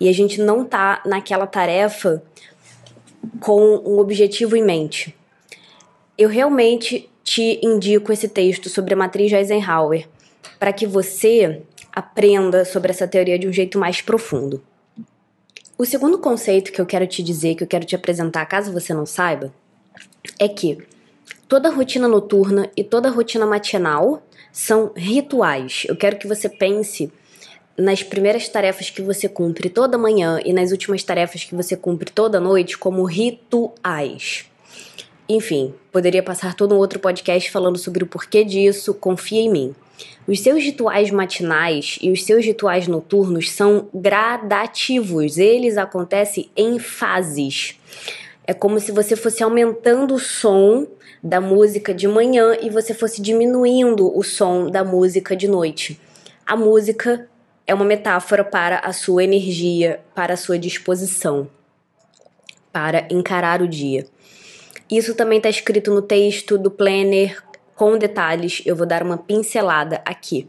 e 0.00 0.08
a 0.08 0.12
gente 0.12 0.40
não 0.40 0.62
está 0.62 1.02
naquela 1.04 1.46
tarefa 1.46 2.22
com 3.40 3.76
um 3.84 3.98
objetivo 3.98 4.56
em 4.56 4.62
mente. 4.62 5.14
Eu 6.16 6.28
realmente 6.28 7.08
te 7.22 7.60
indico 7.62 8.12
esse 8.12 8.28
texto 8.28 8.68
sobre 8.68 8.94
a 8.94 8.96
matriz 8.96 9.28
de 9.28 9.36
Eisenhower 9.36 10.08
para 10.58 10.72
que 10.72 10.86
você 10.86 11.62
aprenda 11.92 12.64
sobre 12.64 12.90
essa 12.90 13.06
teoria 13.06 13.38
de 13.38 13.48
um 13.48 13.52
jeito 13.52 13.78
mais 13.78 14.00
profundo. 14.00 14.62
O 15.78 15.84
segundo 15.84 16.18
conceito 16.18 16.72
que 16.72 16.80
eu 16.80 16.86
quero 16.86 17.06
te 17.06 17.22
dizer, 17.22 17.54
que 17.54 17.64
eu 17.64 17.68
quero 17.68 17.84
te 17.84 17.96
apresentar, 17.96 18.46
caso 18.46 18.72
você 18.72 18.94
não 18.94 19.06
saiba, 19.06 19.52
é 20.38 20.48
que 20.48 20.78
Toda 21.52 21.68
rotina 21.68 22.08
noturna 22.08 22.70
e 22.74 22.82
toda 22.82 23.10
rotina 23.10 23.44
matinal 23.44 24.22
são 24.50 24.90
rituais. 24.96 25.84
Eu 25.86 25.94
quero 25.94 26.16
que 26.16 26.26
você 26.26 26.48
pense 26.48 27.12
nas 27.76 28.02
primeiras 28.02 28.48
tarefas 28.48 28.90
que 28.90 29.02
você 29.02 29.28
cumpre 29.28 29.68
toda 29.68 29.98
manhã 29.98 30.40
e 30.44 30.52
nas 30.52 30.70
últimas 30.70 31.02
tarefas 31.02 31.44
que 31.44 31.54
você 31.54 31.76
cumpre 31.76 32.10
toda 32.10 32.40
noite 32.40 32.76
como 32.76 33.04
rituais. 33.04 34.46
Enfim, 35.28 35.72
poderia 35.90 36.22
passar 36.22 36.54
todo 36.54 36.74
um 36.74 36.78
outro 36.78 36.98
podcast 36.98 37.50
falando 37.50 37.78
sobre 37.78 38.04
o 38.04 38.06
porquê 38.06 38.44
disso, 38.44 38.92
confia 38.92 39.40
em 39.40 39.50
mim. 39.50 39.74
Os 40.26 40.40
seus 40.40 40.62
rituais 40.62 41.10
matinais 41.10 41.98
e 42.02 42.10
os 42.10 42.24
seus 42.24 42.44
rituais 42.44 42.86
noturnos 42.86 43.50
são 43.50 43.88
gradativos, 43.94 45.38
eles 45.38 45.78
acontecem 45.78 46.50
em 46.56 46.78
fases. 46.78 47.78
É 48.46 48.52
como 48.52 48.80
se 48.80 48.90
você 48.90 49.14
fosse 49.16 49.42
aumentando 49.42 50.14
o 50.14 50.18
som 50.18 50.86
da 51.22 51.40
música 51.40 51.94
de 51.94 52.08
manhã 52.08 52.56
e 52.60 52.68
você 52.68 52.92
fosse 52.92 53.22
diminuindo 53.22 54.16
o 54.16 54.22
som 54.22 54.68
da 54.68 54.84
música 54.84 55.36
de 55.36 55.46
noite. 55.46 56.00
A 56.44 56.56
música 56.56 57.28
é 57.72 57.74
uma 57.74 57.84
metáfora 57.86 58.44
para 58.44 58.80
a 58.80 58.92
sua 58.92 59.24
energia, 59.24 60.00
para 60.14 60.34
a 60.34 60.36
sua 60.36 60.58
disposição, 60.58 61.48
para 62.70 63.08
encarar 63.10 63.62
o 63.62 63.68
dia. 63.68 64.06
Isso 64.90 65.14
também 65.14 65.38
está 65.38 65.48
escrito 65.48 65.90
no 65.90 66.02
texto 66.02 66.58
do 66.58 66.70
planner 66.70 67.42
com 67.74 67.96
detalhes. 67.96 68.62
Eu 68.66 68.76
vou 68.76 68.86
dar 68.86 69.02
uma 69.02 69.16
pincelada 69.16 70.02
aqui. 70.04 70.48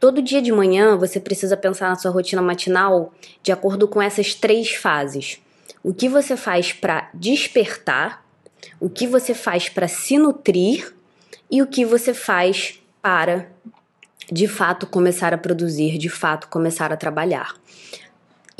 Todo 0.00 0.22
dia 0.22 0.40
de 0.40 0.50
manhã 0.50 0.96
você 0.96 1.20
precisa 1.20 1.54
pensar 1.54 1.90
na 1.90 1.96
sua 1.96 2.10
rotina 2.10 2.40
matinal 2.40 3.12
de 3.42 3.52
acordo 3.52 3.86
com 3.86 4.00
essas 4.00 4.34
três 4.34 4.70
fases. 4.70 5.42
O 5.82 5.92
que 5.92 6.08
você 6.08 6.34
faz 6.34 6.72
para 6.72 7.10
despertar, 7.12 8.24
o 8.80 8.88
que 8.88 9.06
você 9.06 9.34
faz 9.34 9.68
para 9.68 9.86
se 9.86 10.16
nutrir 10.16 10.94
e 11.50 11.60
o 11.60 11.66
que 11.66 11.84
você 11.84 12.14
faz 12.14 12.82
para 13.02 13.50
de 14.30 14.46
fato 14.46 14.86
começar 14.86 15.32
a 15.32 15.38
produzir, 15.38 15.98
de 15.98 16.08
fato 16.08 16.48
começar 16.48 16.92
a 16.92 16.96
trabalhar. 16.96 17.54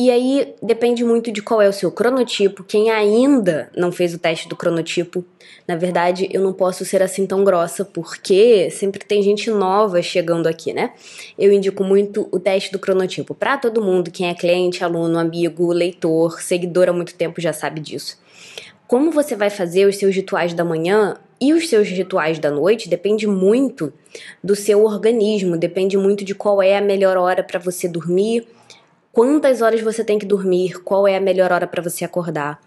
E 0.00 0.12
aí 0.12 0.54
depende 0.62 1.04
muito 1.04 1.32
de 1.32 1.42
qual 1.42 1.60
é 1.60 1.68
o 1.68 1.72
seu 1.72 1.90
cronotipo. 1.90 2.62
Quem 2.62 2.88
ainda 2.88 3.68
não 3.76 3.90
fez 3.90 4.14
o 4.14 4.18
teste 4.18 4.48
do 4.48 4.54
cronotipo, 4.54 5.24
na 5.66 5.74
verdade 5.74 6.28
eu 6.30 6.40
não 6.40 6.52
posso 6.52 6.84
ser 6.84 7.02
assim 7.02 7.26
tão 7.26 7.42
grossa, 7.42 7.84
porque 7.84 8.70
sempre 8.70 9.04
tem 9.04 9.20
gente 9.24 9.50
nova 9.50 10.00
chegando 10.00 10.46
aqui, 10.46 10.72
né? 10.72 10.92
Eu 11.36 11.52
indico 11.52 11.82
muito 11.82 12.28
o 12.30 12.38
teste 12.38 12.70
do 12.70 12.78
cronotipo 12.78 13.34
para 13.34 13.58
todo 13.58 13.82
mundo, 13.82 14.12
quem 14.12 14.28
é 14.28 14.34
cliente, 14.34 14.84
aluno, 14.84 15.18
amigo, 15.18 15.72
leitor, 15.72 16.40
seguidor 16.40 16.88
há 16.88 16.92
muito 16.92 17.14
tempo 17.14 17.40
já 17.40 17.52
sabe 17.52 17.80
disso. 17.80 18.16
Como 18.88 19.12
você 19.12 19.36
vai 19.36 19.50
fazer 19.50 19.86
os 19.86 19.96
seus 19.96 20.16
rituais 20.16 20.52
da 20.52 20.64
manhã 20.64 21.16
e 21.40 21.52
os 21.52 21.68
seus 21.68 21.86
rituais 21.86 22.40
da 22.40 22.50
noite 22.50 22.88
depende 22.88 23.26
muito 23.26 23.92
do 24.42 24.56
seu 24.56 24.84
organismo, 24.84 25.56
depende 25.56 25.96
muito 25.96 26.24
de 26.24 26.34
qual 26.34 26.60
é 26.60 26.76
a 26.76 26.80
melhor 26.80 27.16
hora 27.16 27.44
para 27.44 27.60
você 27.60 27.86
dormir 27.86 28.48
quantas 29.18 29.62
horas 29.62 29.80
você 29.80 30.04
tem 30.04 30.16
que 30.16 30.24
dormir, 30.24 30.80
qual 30.84 31.08
é 31.08 31.16
a 31.16 31.20
melhor 31.20 31.50
hora 31.50 31.66
para 31.66 31.82
você 31.82 32.04
acordar. 32.04 32.62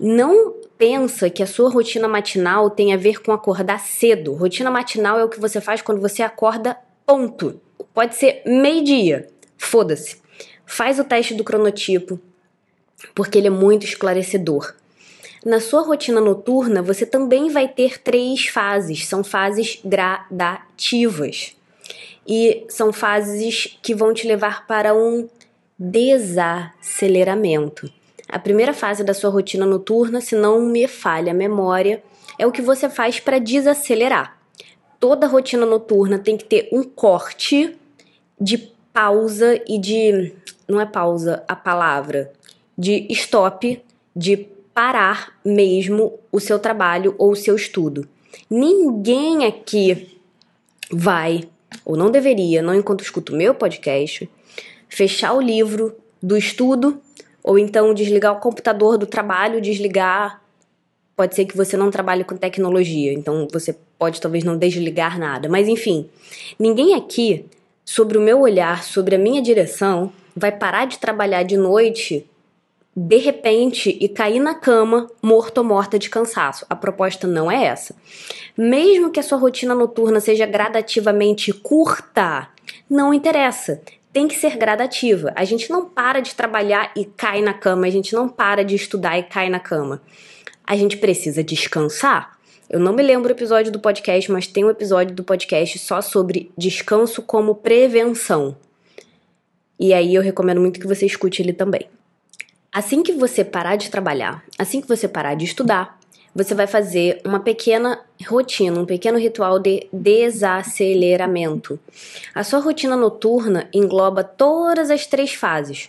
Não 0.00 0.54
pensa 0.78 1.28
que 1.28 1.42
a 1.42 1.46
sua 1.46 1.68
rotina 1.68 2.08
matinal 2.08 2.70
tem 2.70 2.94
a 2.94 2.96
ver 2.96 3.20
com 3.20 3.32
acordar 3.32 3.78
cedo. 3.80 4.32
Rotina 4.32 4.70
matinal 4.70 5.18
é 5.18 5.24
o 5.24 5.28
que 5.28 5.38
você 5.38 5.60
faz 5.60 5.82
quando 5.82 6.00
você 6.00 6.22
acorda, 6.22 6.74
ponto. 7.04 7.60
Pode 7.92 8.14
ser 8.14 8.42
meio-dia. 8.46 9.28
Foda-se. 9.58 10.16
Faz 10.64 10.98
o 10.98 11.04
teste 11.04 11.34
do 11.34 11.44
cronotipo, 11.44 12.18
porque 13.14 13.36
ele 13.36 13.48
é 13.48 13.50
muito 13.50 13.84
esclarecedor. 13.84 14.74
Na 15.44 15.60
sua 15.60 15.82
rotina 15.82 16.22
noturna, 16.22 16.80
você 16.80 17.04
também 17.04 17.50
vai 17.50 17.68
ter 17.68 18.00
três 18.00 18.46
fases, 18.46 19.06
são 19.06 19.22
fases 19.22 19.78
gradativas. 19.84 21.54
E 22.26 22.64
são 22.70 22.90
fases 22.90 23.78
que 23.82 23.94
vão 23.94 24.14
te 24.14 24.26
levar 24.26 24.66
para 24.66 24.94
um 24.94 25.28
desaceleramento. 25.78 27.92
A 28.26 28.38
primeira 28.38 28.72
fase 28.72 29.04
da 29.04 29.12
sua 29.12 29.28
rotina 29.28 29.66
noturna, 29.66 30.22
se 30.22 30.34
não 30.34 30.62
me 30.62 30.88
falha 30.88 31.32
a 31.32 31.34
memória, 31.34 32.02
é 32.38 32.46
o 32.46 32.52
que 32.52 32.62
você 32.62 32.88
faz 32.88 33.20
para 33.20 33.38
desacelerar. 33.38 34.38
Toda 34.98 35.26
rotina 35.26 35.66
noturna 35.66 36.18
tem 36.18 36.38
que 36.38 36.44
ter 36.44 36.70
um 36.72 36.82
corte 36.82 37.76
de 38.40 38.56
pausa 38.94 39.60
e 39.68 39.78
de. 39.78 40.32
Não 40.66 40.80
é 40.80 40.86
pausa 40.86 41.44
a 41.46 41.54
palavra, 41.54 42.32
de 42.78 43.06
stop, 43.10 43.84
de 44.16 44.53
parar 44.74 45.38
mesmo 45.44 46.18
o 46.32 46.40
seu 46.40 46.58
trabalho 46.58 47.14
ou 47.16 47.32
o 47.32 47.36
seu 47.36 47.54
estudo. 47.54 48.06
Ninguém 48.50 49.46
aqui 49.46 50.18
vai, 50.90 51.48
ou 51.84 51.96
não 51.96 52.10
deveria, 52.10 52.60
não 52.60 52.74
enquanto 52.74 53.02
escuta 53.02 53.32
o 53.32 53.36
meu 53.36 53.54
podcast, 53.54 54.28
fechar 54.88 55.32
o 55.34 55.40
livro 55.40 55.96
do 56.22 56.36
estudo 56.36 57.00
ou 57.42 57.58
então 57.58 57.94
desligar 57.94 58.32
o 58.32 58.40
computador 58.40 58.98
do 58.98 59.06
trabalho, 59.06 59.60
desligar 59.60 60.42
Pode 61.16 61.36
ser 61.36 61.44
que 61.44 61.56
você 61.56 61.76
não 61.76 61.92
trabalhe 61.92 62.24
com 62.24 62.36
tecnologia, 62.36 63.12
então 63.12 63.46
você 63.52 63.76
pode 63.96 64.20
talvez 64.20 64.42
não 64.42 64.58
desligar 64.58 65.18
nada. 65.18 65.48
Mas 65.48 65.68
enfim, 65.68 66.08
ninguém 66.58 66.94
aqui, 66.94 67.46
sobre 67.84 68.18
o 68.18 68.20
meu 68.20 68.40
olhar, 68.40 68.82
sobre 68.82 69.14
a 69.14 69.18
minha 69.18 69.40
direção, 69.40 70.12
vai 70.34 70.50
parar 70.50 70.86
de 70.86 70.98
trabalhar 70.98 71.44
de 71.44 71.56
noite 71.56 72.28
de 72.96 73.16
repente 73.16 73.96
e 74.00 74.08
cair 74.08 74.38
na 74.38 74.54
cama 74.54 75.10
morto 75.20 75.58
ou 75.58 75.64
morta 75.64 75.98
de 75.98 76.08
cansaço. 76.08 76.64
A 76.70 76.76
proposta 76.76 77.26
não 77.26 77.50
é 77.50 77.64
essa. 77.64 77.94
Mesmo 78.56 79.10
que 79.10 79.18
a 79.18 79.22
sua 79.22 79.38
rotina 79.38 79.74
noturna 79.74 80.20
seja 80.20 80.46
gradativamente 80.46 81.52
curta, 81.52 82.48
não 82.88 83.12
interessa. 83.12 83.82
Tem 84.12 84.28
que 84.28 84.36
ser 84.36 84.56
gradativa. 84.56 85.32
A 85.34 85.44
gente 85.44 85.70
não 85.70 85.88
para 85.88 86.20
de 86.20 86.34
trabalhar 86.36 86.92
e 86.96 87.04
cai 87.04 87.42
na 87.42 87.52
cama, 87.52 87.86
a 87.86 87.90
gente 87.90 88.14
não 88.14 88.28
para 88.28 88.64
de 88.64 88.76
estudar 88.76 89.18
e 89.18 89.24
cai 89.24 89.50
na 89.50 89.58
cama. 89.58 90.00
A 90.64 90.76
gente 90.76 90.96
precisa 90.96 91.42
descansar. 91.42 92.38
Eu 92.70 92.78
não 92.78 92.92
me 92.92 93.02
lembro 93.02 93.28
o 93.28 93.32
episódio 93.32 93.72
do 93.72 93.80
podcast, 93.80 94.30
mas 94.30 94.46
tem 94.46 94.64
um 94.64 94.70
episódio 94.70 95.14
do 95.14 95.24
podcast 95.24 95.78
só 95.80 96.00
sobre 96.00 96.50
descanso 96.56 97.22
como 97.22 97.56
prevenção. 97.56 98.56
E 99.78 99.92
aí 99.92 100.14
eu 100.14 100.22
recomendo 100.22 100.60
muito 100.60 100.78
que 100.78 100.86
você 100.86 101.04
escute 101.04 101.42
ele 101.42 101.52
também. 101.52 101.88
Assim 102.74 103.04
que 103.04 103.12
você 103.12 103.44
parar 103.44 103.76
de 103.76 103.88
trabalhar, 103.88 104.42
assim 104.58 104.80
que 104.80 104.88
você 104.88 105.06
parar 105.06 105.36
de 105.36 105.44
estudar, 105.44 105.96
você 106.34 106.56
vai 106.56 106.66
fazer 106.66 107.20
uma 107.24 107.38
pequena 107.38 108.00
rotina, 108.26 108.80
um 108.80 108.84
pequeno 108.84 109.16
ritual 109.16 109.60
de 109.60 109.86
desaceleramento. 109.92 111.78
A 112.34 112.42
sua 112.42 112.58
rotina 112.58 112.96
noturna 112.96 113.68
engloba 113.72 114.24
todas 114.24 114.90
as 114.90 115.06
três 115.06 115.34
fases: 115.34 115.88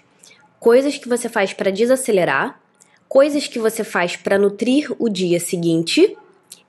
coisas 0.60 0.96
que 0.96 1.10
você 1.10 1.28
faz 1.28 1.54
para 1.54 1.72
desacelerar, 1.72 2.62
coisas 3.10 3.48
que 3.48 3.58
você 3.58 3.84
faz 3.84 4.16
para 4.16 4.38
nutrir 4.38 4.94
o 5.00 5.10
dia 5.10 5.40
seguinte 5.40 6.16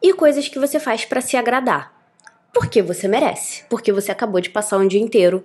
e 0.02 0.14
coisas 0.14 0.48
que 0.48 0.58
você 0.58 0.80
faz 0.80 1.04
para 1.04 1.20
se 1.20 1.36
agradar. 1.36 1.92
Porque 2.54 2.80
você 2.80 3.06
merece, 3.06 3.64
porque 3.68 3.92
você 3.92 4.10
acabou 4.10 4.40
de 4.40 4.48
passar 4.48 4.78
um 4.78 4.88
dia 4.88 4.98
inteiro 4.98 5.42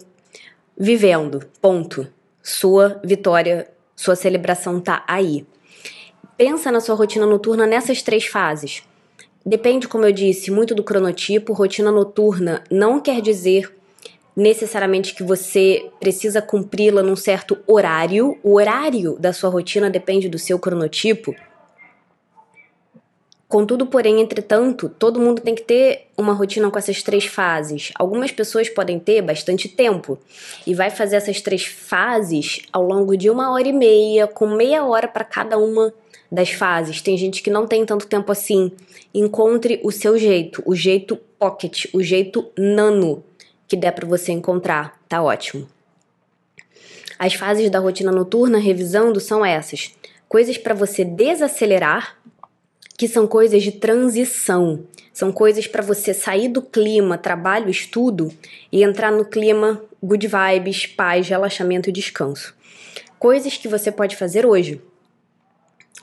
vivendo. 0.77 1.45
Ponto. 1.61 2.07
Sua 2.41 3.01
vitória 3.03 3.67
sua 4.01 4.15
celebração 4.15 4.79
tá 4.79 5.03
aí. 5.07 5.45
Pensa 6.35 6.71
na 6.71 6.79
sua 6.79 6.95
rotina 6.95 7.23
noturna 7.23 7.67
nessas 7.67 8.01
três 8.01 8.25
fases. 8.25 8.81
Depende, 9.45 9.87
como 9.87 10.05
eu 10.05 10.11
disse, 10.11 10.49
muito 10.49 10.73
do 10.73 10.83
cronotipo. 10.83 11.53
Rotina 11.53 11.91
noturna 11.91 12.63
não 12.71 12.99
quer 12.99 13.21
dizer 13.21 13.71
necessariamente 14.35 15.13
que 15.13 15.21
você 15.21 15.87
precisa 15.99 16.41
cumpri-la 16.41 17.03
num 17.03 17.15
certo 17.15 17.59
horário. 17.67 18.39
O 18.41 18.55
horário 18.55 19.19
da 19.19 19.31
sua 19.31 19.51
rotina 19.51 19.87
depende 19.87 20.27
do 20.27 20.39
seu 20.39 20.57
cronotipo. 20.57 21.35
Contudo, 23.51 23.85
porém, 23.85 24.21
entretanto, 24.21 24.87
todo 24.87 25.19
mundo 25.19 25.41
tem 25.41 25.53
que 25.53 25.63
ter 25.63 26.07
uma 26.17 26.31
rotina 26.31 26.71
com 26.71 26.79
essas 26.79 27.03
três 27.03 27.25
fases. 27.25 27.91
Algumas 27.95 28.31
pessoas 28.31 28.69
podem 28.69 28.97
ter 28.97 29.21
bastante 29.21 29.67
tempo 29.67 30.17
e 30.65 30.73
vai 30.73 30.89
fazer 30.89 31.17
essas 31.17 31.41
três 31.41 31.65
fases 31.65 32.61
ao 32.71 32.81
longo 32.81 33.17
de 33.17 33.29
uma 33.29 33.51
hora 33.51 33.67
e 33.67 33.73
meia, 33.73 34.25
com 34.25 34.47
meia 34.47 34.85
hora 34.85 35.05
para 35.05 35.25
cada 35.25 35.57
uma 35.57 35.93
das 36.31 36.51
fases. 36.51 37.01
Tem 37.01 37.17
gente 37.17 37.43
que 37.43 37.49
não 37.49 37.67
tem 37.67 37.85
tanto 37.85 38.07
tempo 38.07 38.31
assim. 38.31 38.71
Encontre 39.13 39.81
o 39.83 39.91
seu 39.91 40.17
jeito, 40.17 40.63
o 40.65 40.73
jeito 40.73 41.17
pocket, 41.37 41.87
o 41.91 42.01
jeito 42.01 42.49
nano 42.57 43.21
que 43.67 43.75
der 43.75 43.91
para 43.91 44.07
você 44.07 44.31
encontrar. 44.31 44.97
Tá 45.09 45.21
ótimo. 45.21 45.67
As 47.19 47.33
fases 47.33 47.69
da 47.69 47.79
rotina 47.79 48.13
noturna, 48.13 48.59
revisando, 48.59 49.19
são 49.19 49.45
essas: 49.45 49.93
coisas 50.29 50.57
para 50.57 50.73
você 50.73 51.03
desacelerar 51.03 52.15
que 52.97 53.07
são 53.07 53.27
coisas 53.27 53.63
de 53.63 53.71
transição. 53.71 54.83
São 55.13 55.31
coisas 55.31 55.67
para 55.67 55.81
você 55.81 56.13
sair 56.13 56.47
do 56.47 56.61
clima 56.61 57.17
trabalho, 57.17 57.69
estudo 57.69 58.31
e 58.71 58.83
entrar 58.83 59.11
no 59.11 59.25
clima 59.25 59.81
good 60.01 60.27
vibes, 60.27 60.85
paz, 60.85 61.27
relaxamento 61.27 61.89
e 61.89 61.93
descanso. 61.93 62.55
Coisas 63.19 63.57
que 63.57 63.67
você 63.67 63.91
pode 63.91 64.15
fazer 64.15 64.45
hoje 64.45 64.81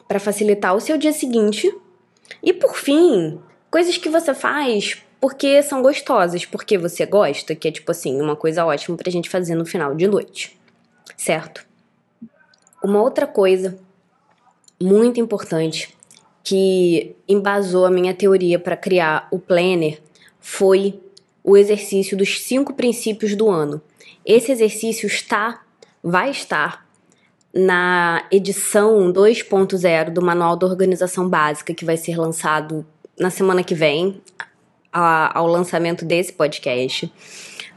para 0.06 0.20
facilitar 0.20 0.74
o 0.74 0.80
seu 0.80 0.96
dia 0.96 1.12
seguinte. 1.12 1.72
E 2.42 2.52
por 2.52 2.76
fim, 2.76 3.40
coisas 3.70 3.96
que 3.96 4.08
você 4.08 4.34
faz 4.34 5.02
porque 5.20 5.62
são 5.62 5.82
gostosas, 5.82 6.44
porque 6.44 6.78
você 6.78 7.04
gosta, 7.04 7.54
que 7.54 7.66
é 7.66 7.72
tipo 7.72 7.90
assim, 7.90 8.20
uma 8.20 8.36
coisa 8.36 8.64
ótima 8.64 8.96
pra 8.96 9.10
gente 9.10 9.28
fazer 9.28 9.54
no 9.54 9.66
final 9.66 9.94
de 9.94 10.06
noite. 10.06 10.56
Certo? 11.16 11.66
Uma 12.82 13.02
outra 13.02 13.26
coisa 13.26 13.76
muito 14.80 15.18
importante 15.18 15.97
que 16.48 17.14
embasou 17.28 17.84
a 17.84 17.90
minha 17.90 18.14
teoria 18.14 18.58
para 18.58 18.74
criar 18.74 19.28
o 19.30 19.38
planner 19.38 20.00
foi 20.40 20.98
o 21.44 21.58
exercício 21.58 22.16
dos 22.16 22.40
cinco 22.40 22.72
princípios 22.72 23.36
do 23.36 23.50
ano. 23.50 23.82
Esse 24.24 24.50
exercício 24.50 25.06
está, 25.06 25.60
vai 26.02 26.30
estar 26.30 26.86
na 27.52 28.24
edição 28.32 29.12
2.0 29.12 30.08
do 30.08 30.22
Manual 30.22 30.56
da 30.56 30.66
Organização 30.66 31.28
Básica, 31.28 31.74
que 31.74 31.84
vai 31.84 31.98
ser 31.98 32.16
lançado 32.16 32.86
na 33.20 33.28
semana 33.28 33.62
que 33.62 33.74
vem, 33.74 34.18
a, 34.90 35.38
ao 35.38 35.46
lançamento 35.46 36.02
desse 36.02 36.32
podcast. 36.32 37.12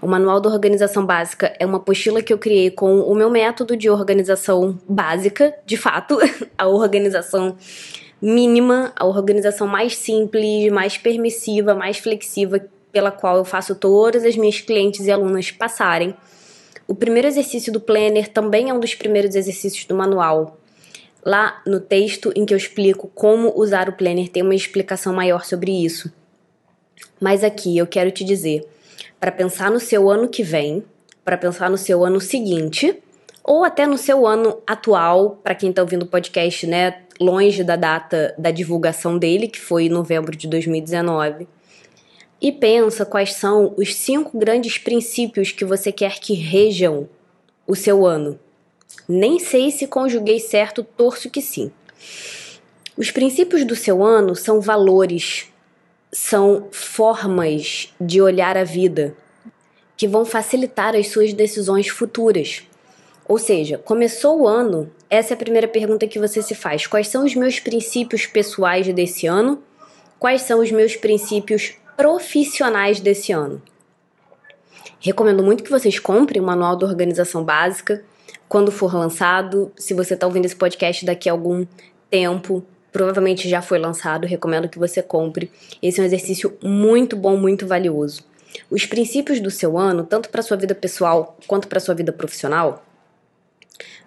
O 0.01 0.07
Manual 0.07 0.39
da 0.39 0.49
Organização 0.49 1.05
Básica 1.05 1.53
é 1.60 1.65
uma 1.65 1.77
apostila 1.77 2.21
que 2.21 2.31
eu 2.31 2.38
criei 2.38 2.71
com 2.71 3.01
o 3.01 3.13
meu 3.13 3.29
método 3.29 3.75
de 3.75 3.89
organização 3.89 4.79
básica, 4.88 5.53
de 5.65 5.75
fato, 5.75 6.17
a 6.57 6.69
organização 6.69 7.57
mínima, 8.21 8.93
a 8.95 9.05
organização 9.05 9.65
mais 9.67 9.97
simples, 9.97 10.71
mais 10.71 10.97
permissiva, 10.97 11.73
mais 11.73 11.97
flexível 11.97 12.62
pela 12.91 13.12
qual 13.12 13.38
eu 13.38 13.45
faço 13.45 13.73
todas 13.73 14.23
as 14.23 14.36
minhas 14.36 14.60
clientes 14.60 15.07
e 15.07 15.12
alunas 15.12 15.49
passarem. 15.49 16.13
O 16.88 16.93
primeiro 16.93 17.27
exercício 17.27 17.71
do 17.71 17.79
planner 17.79 18.27
também 18.27 18.69
é 18.69 18.73
um 18.73 18.79
dos 18.79 18.93
primeiros 18.93 19.34
exercícios 19.34 19.86
do 19.86 19.95
manual. 19.95 20.57
Lá 21.23 21.62
no 21.65 21.79
texto 21.79 22.31
em 22.36 22.45
que 22.45 22.53
eu 22.53 22.57
explico 22.57 23.10
como 23.15 23.53
usar 23.55 23.88
o 23.88 23.93
planner 23.93 24.29
tem 24.29 24.43
uma 24.43 24.55
explicação 24.55 25.13
maior 25.13 25.45
sobre 25.45 25.71
isso. 25.71 26.12
Mas 27.19 27.43
aqui 27.43 27.77
eu 27.77 27.88
quero 27.88 28.12
te 28.12 28.23
dizer, 28.23 28.67
para 29.19 29.31
pensar 29.31 29.71
no 29.71 29.79
seu 29.79 30.10
ano 30.10 30.27
que 30.27 30.43
vem, 30.43 30.84
para 31.23 31.38
pensar 31.38 31.69
no 31.69 31.77
seu 31.77 32.03
ano 32.03 32.19
seguinte, 32.19 33.01
ou 33.43 33.63
até 33.63 33.86
no 33.86 33.97
seu 33.97 34.27
ano 34.27 34.62
atual, 34.65 35.39
para 35.43 35.55
quem 35.55 35.69
está 35.69 35.81
ouvindo 35.81 36.03
o 36.03 36.07
podcast, 36.07 36.67
né, 36.67 37.01
longe 37.19 37.63
da 37.63 37.76
data 37.76 38.34
da 38.38 38.52
divulgação 38.52 39.17
dele, 39.17 39.47
que 39.47 39.60
foi 39.60 39.86
em 39.86 39.89
novembro 39.89 40.36
de 40.36 40.47
2019, 40.47 41.47
e 42.41 42.52
pensa 42.52 43.06
quais 43.06 43.34
são 43.34 43.74
os 43.78 43.93
cinco 43.95 44.38
grandes 44.38 44.78
princípios 44.78 45.52
que 45.52 45.63
você 45.63 45.91
quer 45.91 46.19
que 46.19 46.34
rejam 46.34 47.08
o 47.67 47.76
seu 47.76 48.06
ano. 48.06 48.39
Nem 49.08 49.39
sei 49.39 49.69
se 49.71 49.88
conjuguei 49.88 50.39
certo, 50.39 50.84
torço 50.84 51.30
que 51.30 51.41
sim. 51.41 51.71
Os 52.97 53.12
princípios 53.12 53.63
do 53.63 53.76
seu 53.76 54.04
ano 54.04 54.36
são 54.36 54.60
valores, 54.60 55.47
são 56.12 56.67
formas 56.71 57.93
de 58.00 58.21
olhar 58.21 58.58
a 58.58 58.63
vida 58.63 59.15
que 59.95 60.08
vão 60.08 60.26
facilitar 60.26 60.95
as 60.95 61.10
suas 61.10 61.32
decisões 61.32 61.88
futuras. 61.88 62.63
Ou 63.28 63.38
seja, 63.38 63.78
começou 63.78 64.41
o 64.41 64.47
ano, 64.47 64.91
essa 65.12 65.34
é 65.34 65.36
a 65.36 65.38
primeira 65.38 65.67
pergunta 65.67 66.08
que 66.08 66.17
você 66.17 66.41
se 66.41 66.56
faz. 66.56 66.88
Quais 66.88 67.10
são 67.10 67.26
os 67.26 67.36
meus 67.36 67.60
princípios 67.60 68.26
pessoais 68.26 68.88
desse 68.93 69.28
ano? 69.28 69.62
Quais 70.17 70.43
são 70.43 70.62
os 70.62 70.71
meus 70.71 70.95
princípios 70.95 71.74
profissionais 71.97 73.02
desse 73.02 73.34
ano? 73.34 73.62
Recomendo 75.02 75.43
muito 75.43 75.65
que 75.65 75.69
vocês 75.69 76.00
comprem 76.00 76.41
o 76.41 76.45
Manual 76.45 76.78
da 76.78 76.88
Organização 76.88 77.43
Básica 77.43 78.02
quando 78.47 78.71
for 78.71 78.95
lançado. 78.95 79.69
Se 79.76 79.93
você 79.93 80.13
está 80.13 80.26
ouvindo 80.26 80.45
esse 80.45 80.56
podcast 80.56 81.06
daqui 81.06 81.28
a 81.28 81.34
algum 81.34 81.65
tempo, 82.10 82.63
provavelmente 82.89 83.50
já 83.50 83.62
foi 83.62 83.80
lançado, 83.80 84.26
recomendo 84.26 84.69
que 84.69 84.80
você 84.80 85.04
compre. 85.04 85.52
Esse 85.84 86.00
é 86.00 86.04
um 86.04 86.06
exercício 86.06 86.58
muito 86.63 87.17
bom, 87.17 87.36
muito 87.36 87.67
valioso. 87.67 88.24
Os 88.69 88.86
princípios 88.86 89.41
do 89.41 89.52
seu 89.52 89.78
ano, 89.78 90.06
tanto 90.06 90.30
para 90.30 90.41
sua 90.41 90.56
vida 90.56 90.74
pessoal 90.74 91.38
quanto 91.47 91.67
para 91.67 91.82
sua 91.82 91.95
vida 91.95 92.13
profissional, 92.13 92.82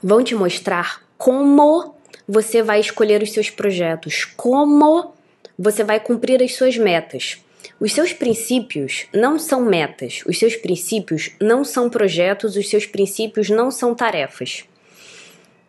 vão 0.02 0.22
te 0.22 0.34
mostrar 0.34 1.02
como 1.16 1.94
você 2.26 2.62
vai 2.62 2.80
escolher 2.80 3.22
os 3.22 3.32
seus 3.32 3.50
projetos, 3.50 4.24
como 4.24 5.14
você 5.58 5.84
vai 5.84 6.00
cumprir 6.00 6.42
as 6.42 6.54
suas 6.54 6.76
metas. 6.76 7.38
Os 7.80 7.92
seus 7.92 8.12
princípios 8.12 9.06
não 9.12 9.38
são 9.38 9.60
metas, 9.62 10.22
os 10.26 10.38
seus 10.38 10.56
princípios 10.56 11.30
não 11.40 11.64
são 11.64 11.90
projetos, 11.90 12.56
os 12.56 12.68
seus 12.68 12.86
princípios 12.86 13.50
não 13.50 13.70
são 13.70 13.94
tarefas. 13.94 14.64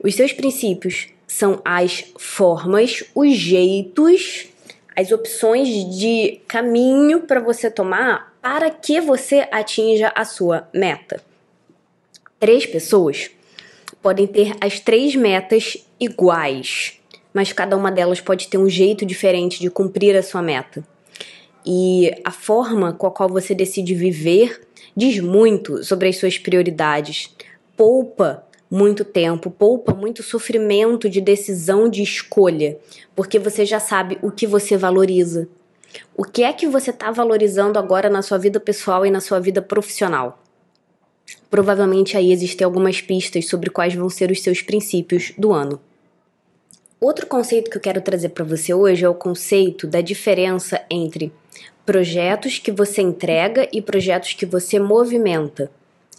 Os 0.02 0.16
seus 0.16 0.32
princípios 0.32 1.10
são 1.28 1.62
as 1.66 2.06
formas, 2.18 3.04
os 3.14 3.36
jeitos, 3.36 4.48
as 4.96 5.12
opções 5.12 5.68
de 5.98 6.40
caminho 6.48 7.22
para 7.22 7.40
você 7.40 7.70
tomar 7.70 8.34
para 8.42 8.70
que 8.70 9.02
você 9.02 9.48
atinja 9.52 10.12
a 10.16 10.24
sua 10.24 10.70
meta. 10.74 11.22
Três 12.40 12.66
pessoas 12.66 13.32
podem 14.06 14.28
ter 14.28 14.56
as 14.62 14.80
três 14.80 15.16
metas 15.16 15.84
iguais. 16.00 17.02
mas 17.34 17.52
cada 17.52 17.76
uma 17.76 17.92
delas 17.92 18.22
pode 18.22 18.48
ter 18.48 18.60
um 18.60 18.70
jeito 18.70 19.04
diferente 19.04 19.60
de 19.60 19.68
cumprir 19.68 20.16
a 20.16 20.22
sua 20.22 20.44
meta. 20.44 20.86
E 21.66 22.12
a 22.24 22.30
forma 22.30 22.94
com 22.94 23.08
a 23.08 23.12
qual 23.12 23.28
você 23.28 23.56
decide 23.56 23.96
viver 23.96 24.62
diz 24.96 25.20
muito 25.20 25.84
sobre 25.84 26.08
as 26.08 26.18
suas 26.18 26.38
prioridades. 26.38 27.36
Poupa 27.76 28.46
muito 28.70 29.04
tempo, 29.04 29.50
poupa 29.50 29.92
muito 29.92 30.22
sofrimento 30.22 31.10
de 31.10 31.20
decisão 31.20 31.90
de 31.90 32.04
escolha, 32.04 32.78
porque 33.16 33.40
você 33.40 33.66
já 33.66 33.80
sabe 33.80 34.20
o 34.22 34.30
que 34.30 34.46
você 34.46 34.78
valoriza. 34.78 35.50
O 36.16 36.24
que 36.24 36.44
é 36.44 36.54
que 36.54 36.68
você 36.68 36.92
está 36.92 37.10
valorizando 37.10 37.80
agora 37.80 38.08
na 38.08 38.22
sua 38.22 38.38
vida 38.38 38.60
pessoal 38.60 39.04
e 39.04 39.10
na 39.10 39.20
sua 39.20 39.40
vida 39.40 39.64
profissional? 39.64 40.45
Provavelmente 41.56 42.18
aí 42.18 42.34
existem 42.34 42.66
algumas 42.66 43.00
pistas 43.00 43.48
sobre 43.48 43.70
quais 43.70 43.96
vão 43.96 44.10
ser 44.10 44.30
os 44.30 44.44
seus 44.44 44.62
princípios 44.62 45.32
do 45.38 45.54
ano. 45.54 45.80
Outro 47.00 47.26
conceito 47.28 47.72
que 47.72 47.78
eu 47.78 47.82
quero 47.82 48.02
trazer 48.02 48.28
para 48.28 48.44
você 48.44 48.74
hoje 48.74 49.06
é 49.06 49.08
o 49.08 49.16
conceito 49.16 49.88
da 49.88 50.02
diferença 50.02 50.82
entre 50.90 51.32
projetos 51.86 52.60
que 52.60 52.74
você 52.74 53.02
entrega 53.02 53.70
e 53.72 53.82
projetos 53.82 54.34
que 54.34 54.46
você 54.46 54.80
movimenta. 54.80 55.72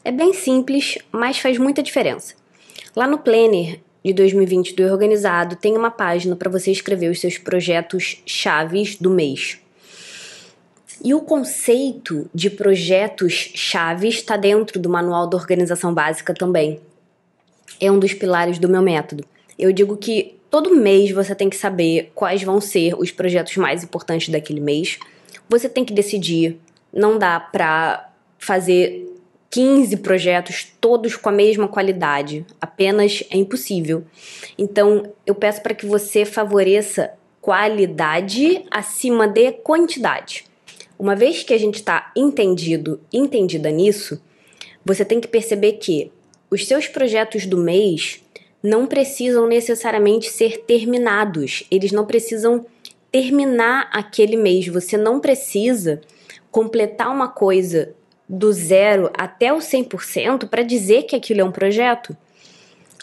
É 0.02 0.10
bem 0.10 0.32
simples, 0.32 0.96
mas 1.12 1.38
faz 1.38 1.58
muita 1.58 1.82
diferença. 1.82 2.32
Lá 2.96 3.06
no 3.06 3.18
Planner 3.18 3.78
de 4.02 4.14
2020 4.14 4.74
do 4.74 4.84
Organizado 4.84 5.54
tem 5.54 5.76
uma 5.76 5.90
página 5.90 6.34
para 6.34 6.50
você 6.50 6.70
escrever 6.70 7.10
os 7.10 7.20
seus 7.20 7.36
projetos 7.36 8.22
chaves 8.24 8.96
do 8.96 9.10
mês. 9.10 9.60
E 11.06 11.14
o 11.14 11.20
conceito 11.20 12.28
de 12.34 12.50
projetos 12.50 13.52
chaves 13.54 14.16
está 14.16 14.36
dentro 14.36 14.80
do 14.80 14.90
manual 14.90 15.26
da 15.26 15.36
organização 15.36 15.94
básica 15.94 16.34
também. 16.34 16.80
É 17.80 17.90
um 17.90 17.98
dos 17.98 18.12
pilares 18.12 18.58
do 18.58 18.68
meu 18.68 18.82
método. 18.82 19.24
Eu 19.58 19.72
digo 19.72 19.96
que 19.96 20.36
Todo 20.50 20.74
mês 20.74 21.10
você 21.10 21.34
tem 21.34 21.50
que 21.50 21.56
saber 21.56 22.12
quais 22.14 22.42
vão 22.42 22.60
ser 22.60 22.94
os 22.94 23.10
projetos 23.10 23.56
mais 23.56 23.82
importantes 23.82 24.28
daquele 24.28 24.60
mês. 24.60 24.98
Você 25.48 25.68
tem 25.68 25.84
que 25.84 25.92
decidir. 25.92 26.58
Não 26.92 27.18
dá 27.18 27.38
pra 27.38 28.10
fazer 28.38 29.06
15 29.50 29.98
projetos 29.98 30.66
todos 30.80 31.16
com 31.16 31.28
a 31.28 31.32
mesma 31.32 31.68
qualidade. 31.68 32.46
Apenas 32.60 33.22
é 33.30 33.36
impossível. 33.36 34.04
Então, 34.56 35.12
eu 35.26 35.34
peço 35.34 35.60
para 35.62 35.74
que 35.74 35.84
você 35.84 36.24
favoreça 36.24 37.12
qualidade 37.40 38.64
acima 38.70 39.28
de 39.28 39.52
quantidade. 39.52 40.44
Uma 40.98 41.14
vez 41.14 41.42
que 41.42 41.52
a 41.52 41.58
gente 41.58 41.76
está 41.76 42.12
entendido, 42.16 43.00
entendida 43.12 43.70
nisso, 43.70 44.20
você 44.84 45.04
tem 45.04 45.20
que 45.20 45.28
perceber 45.28 45.72
que 45.74 46.10
os 46.50 46.66
seus 46.66 46.88
projetos 46.88 47.44
do 47.46 47.58
mês 47.58 48.22
não 48.62 48.86
precisam 48.86 49.46
necessariamente 49.46 50.30
ser 50.30 50.58
terminados, 50.64 51.64
eles 51.70 51.92
não 51.92 52.06
precisam 52.06 52.64
terminar 53.10 53.88
aquele 53.92 54.36
mês. 54.36 54.66
Você 54.68 54.96
não 54.96 55.20
precisa 55.20 56.00
completar 56.50 57.10
uma 57.10 57.28
coisa 57.28 57.94
do 58.28 58.52
zero 58.52 59.10
até 59.16 59.52
o 59.52 59.58
100% 59.58 60.48
para 60.48 60.62
dizer 60.62 61.04
que 61.04 61.16
aquilo 61.16 61.40
é 61.40 61.44
um 61.44 61.52
projeto. 61.52 62.16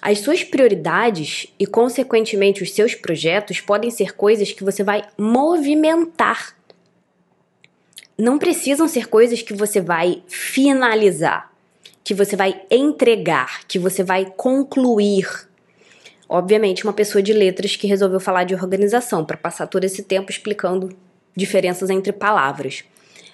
As 0.01 0.19
suas 0.19 0.43
prioridades 0.43 1.47
e, 1.58 1.65
consequentemente, 1.65 2.62
os 2.62 2.73
seus 2.73 2.93
projetos 2.93 3.62
podem 3.62 3.89
ser 3.89 4.15
coisas 4.15 4.51
que 4.51 4.63
você 4.63 4.84
vai 4.84 5.03
movimentar. 5.17 6.56
Não 8.17 8.38
precisam 8.38 8.88
ser 8.88 9.08
coisas 9.08 9.41
que 9.41 9.54
você 9.54 9.82
vai 9.82 10.21
finalizar, 10.28 11.52
que 12.04 12.13
você 12.13 12.36
vai 12.36 12.62
entregar, 12.69 13.65
que 13.67 13.80
você 13.80 14.04
vai 14.04 14.26
concluir. 14.26 15.28
Obviamente, 16.30 16.84
uma 16.84 16.93
pessoa 16.93 17.23
de 17.23 17.34
letras 17.34 17.76
que 17.76 17.88
resolveu 17.88 18.19
falar 18.19 18.43
de 18.43 18.54
organização 18.54 19.26
para 19.26 19.38
passar 19.38 19.67
todo 19.67 19.84
esse 19.84 20.04
tempo 20.04 20.32
explicando 20.32 20.95
diferenças 21.36 21.89
entre 21.89 22.13
palavras. 22.13 22.84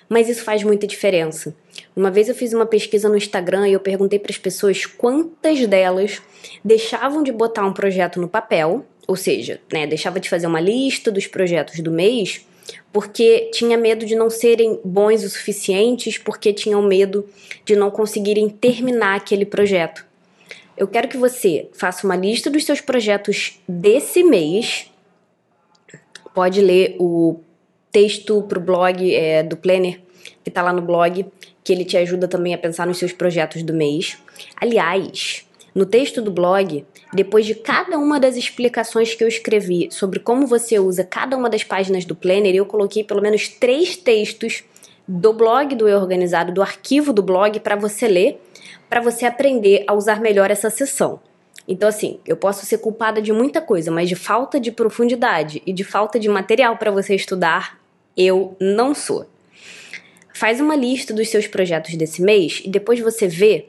Mas 0.07 0.29
isso 0.29 0.43
faz 0.43 0.63
muita 0.63 0.87
diferença. 0.87 1.53
Uma 1.95 2.09
vez 2.09 2.29
eu 2.29 2.35
fiz 2.35 2.53
uma 2.53 2.65
pesquisa 2.65 3.09
no 3.09 3.17
Instagram 3.17 3.67
e 3.67 3.73
eu 3.73 3.79
perguntei 3.79 4.17
para 4.17 4.31
as 4.31 4.37
pessoas 4.37 4.85
quantas 4.85 5.67
delas 5.67 6.21
deixavam 6.63 7.21
de 7.21 7.31
botar 7.31 7.65
um 7.65 7.73
projeto 7.73 8.19
no 8.19 8.27
papel, 8.27 8.85
ou 9.07 9.15
seja, 9.15 9.59
né, 9.71 9.85
deixava 9.85 10.19
de 10.19 10.29
fazer 10.29 10.47
uma 10.47 10.61
lista 10.61 11.11
dos 11.11 11.27
projetos 11.27 11.79
do 11.81 11.91
mês, 11.91 12.45
porque 12.91 13.49
tinha 13.53 13.77
medo 13.77 14.05
de 14.05 14.15
não 14.15 14.29
serem 14.29 14.79
bons 14.83 15.23
o 15.23 15.29
suficientes, 15.29 16.17
porque 16.17 16.53
tinham 16.53 16.81
medo 16.81 17.27
de 17.65 17.75
não 17.75 17.91
conseguirem 17.91 18.49
terminar 18.49 19.15
aquele 19.15 19.45
projeto. 19.45 20.05
Eu 20.77 20.87
quero 20.87 21.07
que 21.07 21.17
você 21.17 21.69
faça 21.73 22.07
uma 22.07 22.15
lista 22.15 22.49
dos 22.49 22.63
seus 22.63 22.79
projetos 22.79 23.59
desse 23.67 24.23
mês. 24.23 24.89
Pode 26.33 26.61
ler 26.61 26.95
o 26.99 27.41
texto 27.91 28.41
para 28.43 28.57
o 28.57 28.61
blog 28.61 29.13
é, 29.13 29.43
do 29.43 29.57
Planner, 29.57 29.99
que 30.43 30.49
está 30.49 30.61
lá 30.61 30.71
no 30.71 30.81
blog, 30.81 31.25
que 31.63 31.73
ele 31.73 31.83
te 31.83 31.97
ajuda 31.97 32.27
também 32.27 32.53
a 32.53 32.57
pensar 32.57 32.87
nos 32.87 32.97
seus 32.97 33.11
projetos 33.11 33.61
do 33.61 33.73
mês. 33.73 34.17
Aliás, 34.55 35.45
no 35.79 35.85
texto 35.85 36.21
do 36.21 36.29
blog, 36.29 36.85
depois 37.13 37.45
de 37.45 37.55
cada 37.55 37.97
uma 37.97 38.19
das 38.19 38.35
explicações 38.35 39.15
que 39.15 39.23
eu 39.23 39.29
escrevi 39.29 39.87
sobre 39.89 40.19
como 40.19 40.45
você 40.45 40.77
usa 40.77 41.05
cada 41.05 41.37
uma 41.37 41.49
das 41.49 41.63
páginas 41.63 42.03
do 42.03 42.13
Planner, 42.13 42.53
eu 42.53 42.65
coloquei 42.65 43.01
pelo 43.01 43.21
menos 43.21 43.47
três 43.47 43.95
textos 43.95 44.65
do 45.07 45.31
blog 45.31 45.73
do 45.75 45.87
Eu 45.87 45.97
Organizado, 45.97 46.53
do 46.53 46.61
arquivo 46.61 47.13
do 47.13 47.23
blog, 47.23 47.61
para 47.61 47.77
você 47.77 48.09
ler 48.09 48.41
para 48.89 48.99
você 48.99 49.25
aprender 49.25 49.85
a 49.87 49.93
usar 49.93 50.19
melhor 50.19 50.51
essa 50.51 50.69
sessão. 50.69 51.21
Então, 51.65 51.87
assim, 51.87 52.19
eu 52.25 52.35
posso 52.35 52.65
ser 52.65 52.79
culpada 52.79 53.21
de 53.21 53.31
muita 53.31 53.61
coisa, 53.61 53.89
mas 53.89 54.09
de 54.09 54.15
falta 54.15 54.59
de 54.59 54.73
profundidade 54.73 55.61
e 55.65 55.71
de 55.71 55.85
falta 55.85 56.19
de 56.19 56.27
material 56.27 56.75
para 56.75 56.91
você 56.91 57.15
estudar, 57.15 57.79
eu 58.17 58.57
não 58.59 58.93
sou. 58.93 59.25
Faz 60.33 60.59
uma 60.59 60.75
lista 60.75 61.13
dos 61.13 61.29
seus 61.29 61.47
projetos 61.47 61.95
desse 61.95 62.21
mês 62.21 62.61
e 62.65 62.69
depois 62.69 62.99
você 62.99 63.27
vê 63.27 63.67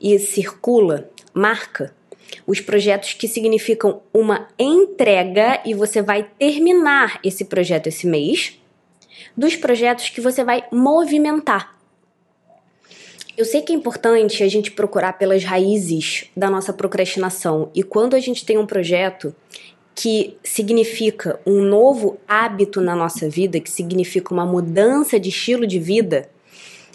e 0.00 0.18
circula, 0.18 1.08
marca 1.36 1.94
os 2.46 2.60
projetos 2.60 3.12
que 3.12 3.28
significam 3.28 4.00
uma 4.12 4.48
entrega 4.58 5.60
e 5.64 5.74
você 5.74 6.00
vai 6.00 6.28
terminar 6.38 7.20
esse 7.22 7.44
projeto 7.44 7.88
esse 7.88 8.06
mês, 8.06 8.58
dos 9.36 9.54
projetos 9.54 10.08
que 10.08 10.20
você 10.20 10.42
vai 10.42 10.64
movimentar. 10.72 11.76
Eu 13.36 13.44
sei 13.44 13.60
que 13.60 13.72
é 13.72 13.76
importante 13.76 14.42
a 14.42 14.48
gente 14.48 14.70
procurar 14.70 15.12
pelas 15.14 15.44
raízes 15.44 16.30
da 16.34 16.48
nossa 16.48 16.72
procrastinação 16.72 17.70
e 17.74 17.82
quando 17.82 18.14
a 18.14 18.20
gente 18.20 18.46
tem 18.46 18.56
um 18.56 18.66
projeto 18.66 19.34
que 19.94 20.36
significa 20.42 21.38
um 21.46 21.62
novo 21.62 22.18
hábito 22.26 22.80
na 22.80 22.94
nossa 22.94 23.28
vida, 23.28 23.60
que 23.60 23.70
significa 23.70 24.32
uma 24.32 24.46
mudança 24.46 25.20
de 25.20 25.28
estilo 25.28 25.66
de 25.66 25.78
vida, 25.78 26.28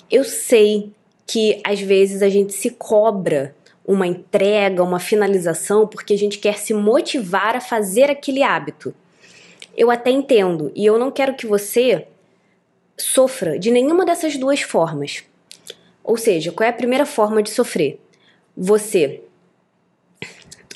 eu 0.09 0.23
sei 0.23 0.91
que 1.27 1.61
às 1.63 1.79
vezes 1.79 2.21
a 2.21 2.29
gente 2.29 2.53
se 2.53 2.71
cobra 2.71 3.55
uma 3.85 4.07
entrega, 4.07 4.83
uma 4.83 4.99
finalização, 4.99 5.87
porque 5.87 6.13
a 6.13 6.17
gente 6.17 6.37
quer 6.37 6.57
se 6.57 6.73
motivar 6.73 7.55
a 7.55 7.61
fazer 7.61 8.09
aquele 8.09 8.43
hábito. 8.43 8.93
Eu 9.75 9.89
até 9.89 10.11
entendo, 10.11 10.71
e 10.75 10.85
eu 10.85 10.99
não 10.99 11.11
quero 11.11 11.35
que 11.35 11.47
você 11.47 12.07
sofra 12.97 13.57
de 13.57 13.71
nenhuma 13.71 14.05
dessas 14.05 14.37
duas 14.37 14.61
formas. 14.61 15.23
Ou 16.03 16.17
seja, 16.17 16.51
qual 16.51 16.65
é 16.65 16.69
a 16.69 16.73
primeira 16.73 17.05
forma 17.05 17.41
de 17.41 17.49
sofrer? 17.49 17.99
Você 18.55 19.21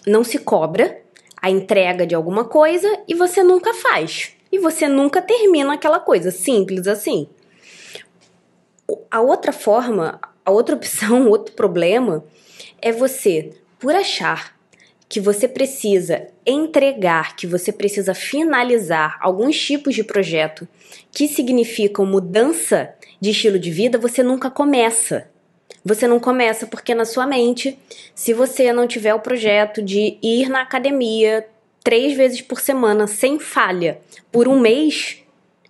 não 0.06 0.24
se 0.24 0.40
cobra 0.40 1.02
a 1.42 1.50
entrega 1.50 2.06
de 2.08 2.16
alguma 2.16 2.46
coisa 2.46 3.00
e 3.08 3.14
você 3.14 3.44
nunca 3.44 3.74
faz. 3.74 4.34
E 4.52 4.58
você 4.58 4.88
nunca 4.88 5.22
termina 5.22 5.74
aquela 5.74 6.00
coisa, 6.00 6.32
simples 6.32 6.88
assim. 6.88 7.28
A 9.12 9.22
outra 9.22 9.52
forma, 9.52 10.20
a 10.44 10.52
outra 10.52 10.76
opção, 10.76 11.28
outro 11.30 11.54
problema 11.54 12.24
é 12.86 12.92
você, 12.92 13.50
por 13.80 13.96
achar 13.96 14.56
que 15.10 15.20
você 15.20 15.48
precisa 15.48 16.28
entregar, 16.46 17.36
que 17.36 17.48
você 17.48 17.72
precisa 17.72 18.14
finalizar 18.14 19.18
alguns 19.22 19.60
tipos 19.60 19.96
de 19.96 20.04
projeto 20.04 20.68
que 21.12 21.28
significam 21.28 22.06
mudança 22.06 22.94
de 23.20 23.32
estilo 23.32 23.58
de 23.58 23.72
vida, 23.72 23.98
você 23.98 24.22
nunca 24.22 24.52
começa. 24.52 25.28
Você 25.84 26.08
não 26.08 26.20
começa 26.20 26.68
porque 26.68 26.94
na 26.94 27.06
sua 27.06 27.26
mente, 27.26 27.76
se 28.14 28.34
você 28.34 28.72
não 28.72 28.86
tiver 28.86 29.16
o 29.16 29.20
projeto 29.20 29.82
de 29.82 30.20
ir 30.22 30.48
na 30.48 30.62
academia 30.62 31.48
três 31.84 32.16
vezes 32.16 32.40
por 32.40 32.60
semana 32.60 33.08
sem 33.08 33.40
falha 33.40 34.00
por 34.32 34.48
um 34.48 34.60
mês, 34.60 35.24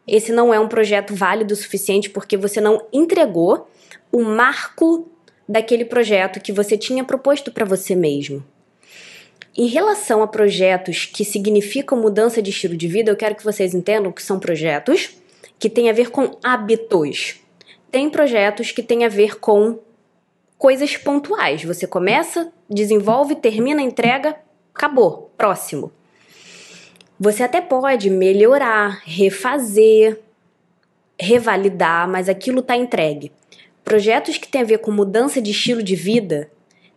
esse 0.05 0.33
não 0.33 0.53
é 0.53 0.59
um 0.59 0.67
projeto 0.67 1.15
válido 1.15 1.53
o 1.53 1.57
suficiente 1.57 2.09
porque 2.09 2.35
você 2.35 2.59
não 2.59 2.85
entregou 2.91 3.69
o 4.11 4.21
marco 4.21 5.09
daquele 5.47 5.85
projeto 5.85 6.39
que 6.39 6.51
você 6.51 6.77
tinha 6.77 7.03
proposto 7.03 7.51
para 7.51 7.65
você 7.65 7.95
mesmo. 7.95 8.43
Em 9.57 9.67
relação 9.67 10.21
a 10.21 10.27
projetos 10.27 11.05
que 11.05 11.23
significam 11.23 11.97
mudança 11.97 12.41
de 12.41 12.49
estilo 12.49 12.75
de 12.75 12.87
vida, 12.87 13.11
eu 13.11 13.15
quero 13.15 13.35
que 13.35 13.43
vocês 13.43 13.73
entendam 13.73 14.11
que 14.11 14.21
são 14.21 14.39
projetos 14.39 15.15
que 15.57 15.69
têm 15.69 15.89
a 15.89 15.93
ver 15.93 16.11
com 16.11 16.37
hábitos. 16.43 17.39
Tem 17.89 18.09
projetos 18.09 18.71
que 18.71 18.83
têm 18.83 19.05
a 19.05 19.09
ver 19.09 19.39
com 19.39 19.79
coisas 20.57 20.97
pontuais. 20.97 21.63
Você 21.63 21.87
começa, 21.87 22.51
desenvolve, 22.69 23.35
termina, 23.35 23.81
entrega, 23.81 24.35
acabou, 24.73 25.31
próximo. 25.37 25.91
Você 27.17 27.43
até 27.43 27.61
pode 27.61 28.09
melhorar, 28.09 29.01
refazer, 29.05 30.19
revalidar, 31.17 32.09
mas 32.09 32.27
aquilo 32.27 32.59
está 32.59 32.75
entregue. 32.75 33.31
Projetos 33.85 34.39
que 34.39 34.47
têm 34.47 34.61
a 34.61 34.65
ver 34.65 34.79
com 34.79 34.91
mudança 34.91 35.39
de 35.39 35.51
estilo 35.51 35.83
de 35.83 35.95
vida 35.95 36.49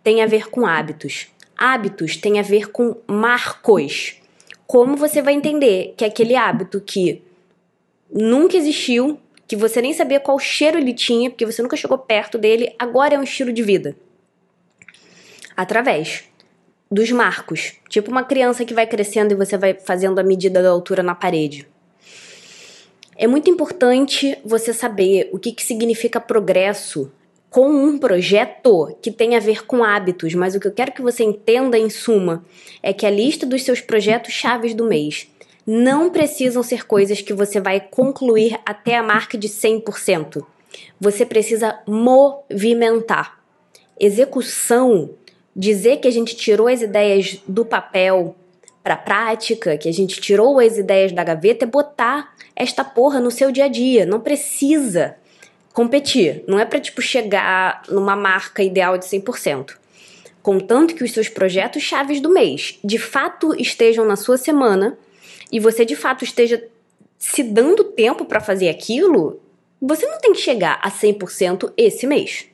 têm 0.02 0.22
a 0.22 0.26
ver 0.26 0.48
com 0.48 0.64
hábitos. 0.64 1.28
Hábitos 1.54 2.16
têm 2.16 2.38
a 2.38 2.42
ver 2.42 2.70
com 2.70 2.96
marcos. 3.06 4.16
Como 4.66 4.96
você 4.96 5.20
vai 5.20 5.34
entender 5.34 5.92
que 5.98 6.04
aquele 6.04 6.34
hábito 6.34 6.80
que 6.80 7.22
nunca 8.10 8.56
existiu, 8.56 9.20
que 9.46 9.54
você 9.54 9.82
nem 9.82 9.92
sabia 9.92 10.18
qual 10.18 10.38
cheiro 10.38 10.78
ele 10.78 10.94
tinha, 10.94 11.28
porque 11.28 11.44
você 11.44 11.60
nunca 11.60 11.76
chegou 11.76 11.98
perto 11.98 12.38
dele, 12.38 12.74
agora 12.78 13.14
é 13.14 13.18
um 13.18 13.22
estilo 13.22 13.52
de 13.52 13.62
vida? 13.62 13.94
Através 15.54 16.24
dos 16.90 17.10
marcos. 17.12 17.74
Tipo 17.90 18.10
uma 18.10 18.24
criança 18.24 18.64
que 18.64 18.72
vai 18.72 18.86
crescendo 18.86 19.32
e 19.32 19.36
você 19.36 19.58
vai 19.58 19.74
fazendo 19.74 20.18
a 20.18 20.22
medida 20.22 20.62
da 20.62 20.70
altura 20.70 21.02
na 21.02 21.14
parede. 21.14 21.68
É 23.20 23.26
muito 23.26 23.50
importante 23.50 24.38
você 24.44 24.72
saber 24.72 25.28
o 25.32 25.40
que, 25.40 25.50
que 25.50 25.64
significa 25.64 26.20
progresso 26.20 27.10
com 27.50 27.68
um 27.68 27.98
projeto 27.98 28.96
que 29.02 29.10
tem 29.10 29.34
a 29.34 29.40
ver 29.40 29.66
com 29.66 29.82
hábitos, 29.82 30.34
mas 30.34 30.54
o 30.54 30.60
que 30.60 30.68
eu 30.68 30.72
quero 30.72 30.92
que 30.92 31.02
você 31.02 31.24
entenda 31.24 31.76
em 31.76 31.90
suma 31.90 32.44
é 32.80 32.92
que 32.92 33.04
a 33.04 33.10
lista 33.10 33.44
dos 33.44 33.64
seus 33.64 33.80
projetos 33.80 34.32
chaves 34.32 34.72
do 34.72 34.84
mês 34.84 35.28
não 35.66 36.10
precisam 36.10 36.62
ser 36.62 36.86
coisas 36.86 37.20
que 37.20 37.34
você 37.34 37.60
vai 37.60 37.80
concluir 37.80 38.56
até 38.64 38.96
a 38.96 39.02
marca 39.02 39.36
de 39.36 39.48
100%. 39.48 40.40
Você 41.00 41.26
precisa 41.26 41.76
movimentar. 41.88 43.42
Execução, 43.98 45.10
dizer 45.56 45.96
que 45.96 46.06
a 46.06 46.12
gente 46.12 46.36
tirou 46.36 46.68
as 46.68 46.82
ideias 46.82 47.42
do 47.48 47.64
papel 47.64 48.36
para 48.88 48.94
a 48.94 48.96
prática, 48.96 49.76
que 49.76 49.86
a 49.86 49.92
gente 49.92 50.18
tirou 50.18 50.58
as 50.58 50.78
ideias 50.78 51.12
da 51.12 51.22
gaveta, 51.22 51.66
é 51.66 51.68
botar 51.68 52.34
esta 52.56 52.82
porra 52.82 53.20
no 53.20 53.30
seu 53.30 53.52
dia 53.52 53.66
a 53.66 53.68
dia. 53.68 54.06
Não 54.06 54.18
precisa 54.18 55.14
competir. 55.74 56.42
Não 56.48 56.58
é 56.58 56.64
para 56.64 56.80
tipo 56.80 57.02
chegar 57.02 57.82
numa 57.90 58.16
marca 58.16 58.62
ideal 58.62 58.96
de 58.96 59.04
100%. 59.04 59.76
Contanto 60.42 60.94
que 60.94 61.04
os 61.04 61.12
seus 61.12 61.28
projetos 61.28 61.82
chaves 61.82 62.18
do 62.18 62.30
mês 62.30 62.78
de 62.82 62.98
fato 62.98 63.54
estejam 63.60 64.06
na 64.06 64.16
sua 64.16 64.38
semana 64.38 64.96
e 65.52 65.60
você 65.60 65.84
de 65.84 65.94
fato 65.94 66.24
esteja 66.24 66.66
se 67.18 67.42
dando 67.42 67.84
tempo 67.84 68.24
para 68.24 68.40
fazer 68.40 68.70
aquilo, 68.70 69.38
você 69.82 70.06
não 70.06 70.18
tem 70.18 70.32
que 70.32 70.40
chegar 70.40 70.80
a 70.82 70.90
100% 70.90 71.74
esse 71.76 72.06
mês. 72.06 72.46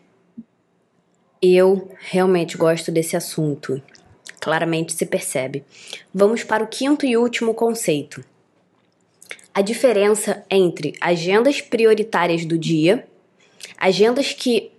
Eu 1.40 1.92
realmente 2.00 2.56
gosto 2.56 2.90
desse 2.90 3.16
assunto. 3.16 3.80
Claramente 4.44 4.92
se 4.92 5.06
percebe. 5.06 5.64
Vamos 6.12 6.44
para 6.44 6.62
o 6.62 6.66
quinto 6.68 7.06
e 7.06 7.16
último 7.16 7.54
conceito 7.54 8.22
a 9.54 9.60
diferença 9.60 10.44
entre 10.50 10.94
agendas 11.00 11.60
prioritárias 11.60 12.44
do 12.44 12.58
dia, 12.58 13.06
agendas 13.78 14.32
que. 14.32 14.72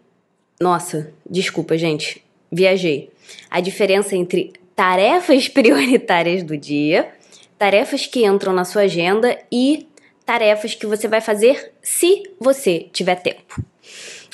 Nossa, 0.60 1.13
desculpa, 1.28 1.78
gente, 1.78 2.21
viajei. 2.51 3.10
A 3.49 3.62
diferença 3.62 4.15
entre 4.15 4.51
tarefas 4.75 5.47
prioritárias 5.49 6.43
do 6.43 6.58
dia, 6.58 7.10
tarefas 7.58 8.06
que 8.06 8.25
entram 8.25 8.51
na 8.51 8.65
sua 8.65 8.82
agenda 8.82 9.39
e 9.49 9.88
tarefas 10.25 10.75
que 10.75 10.86
você 10.86 11.08
vai 11.08 11.21
fazer 11.21 11.71
se 11.82 12.23
você 12.38 12.88
tiver 12.91 13.15
tempo. 13.15 13.63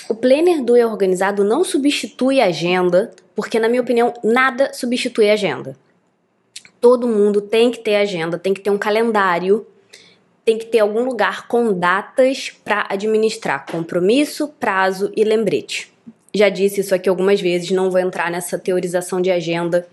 O 0.10 0.16
planner 0.16 0.64
do 0.64 0.76
Eu 0.76 0.90
Organizado 0.90 1.44
não 1.44 1.64
substitui 1.64 2.42
a 2.42 2.46
agenda, 2.46 3.12
porque, 3.36 3.60
na 3.60 3.70
minha 3.70 3.82
opinião, 3.82 4.14
nada 4.24 4.74
substitui 4.74 5.30
agenda. 5.30 5.76
Todo 6.80 7.08
mundo 7.08 7.42
tem 7.42 7.72
que 7.72 7.80
ter 7.80 7.96
agenda, 7.96 8.40
tem 8.40 8.54
que 8.54 8.62
ter 8.62 8.70
um 8.70 8.78
calendário 8.78 9.66
tem 10.44 10.58
que 10.58 10.66
ter 10.66 10.80
algum 10.80 11.04
lugar 11.04 11.48
com 11.48 11.74
datas 11.74 12.52
para 12.64 12.88
administrar 12.90 13.66
compromisso, 13.66 14.48
prazo 14.60 15.12
e 15.16 15.24
lembrete. 15.24 15.92
Já 16.34 16.50
disse 16.50 16.82
isso 16.82 16.96
aqui 16.96 17.10
algumas 17.10 17.40
vezes, 17.40 17.72
não 17.72 17.92
vou 17.92 18.00
entrar 18.00 18.32
nessa 18.32 18.58
teorização 18.58 19.22
de 19.22 19.30
agenda 19.30 19.88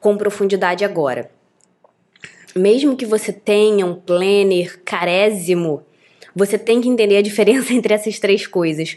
com 0.00 0.16
profundidade 0.16 0.84
agora. 0.84 1.30
Mesmo 2.54 2.96
que 2.96 3.04
você 3.04 3.32
tenha 3.32 3.84
um 3.84 3.94
planner 3.94 4.80
carésimo, 4.84 5.82
você 6.34 6.56
tem 6.56 6.80
que 6.80 6.88
entender 6.88 7.16
a 7.16 7.22
diferença 7.22 7.72
entre 7.74 7.92
essas 7.92 8.18
três 8.18 8.46
coisas. 8.46 8.96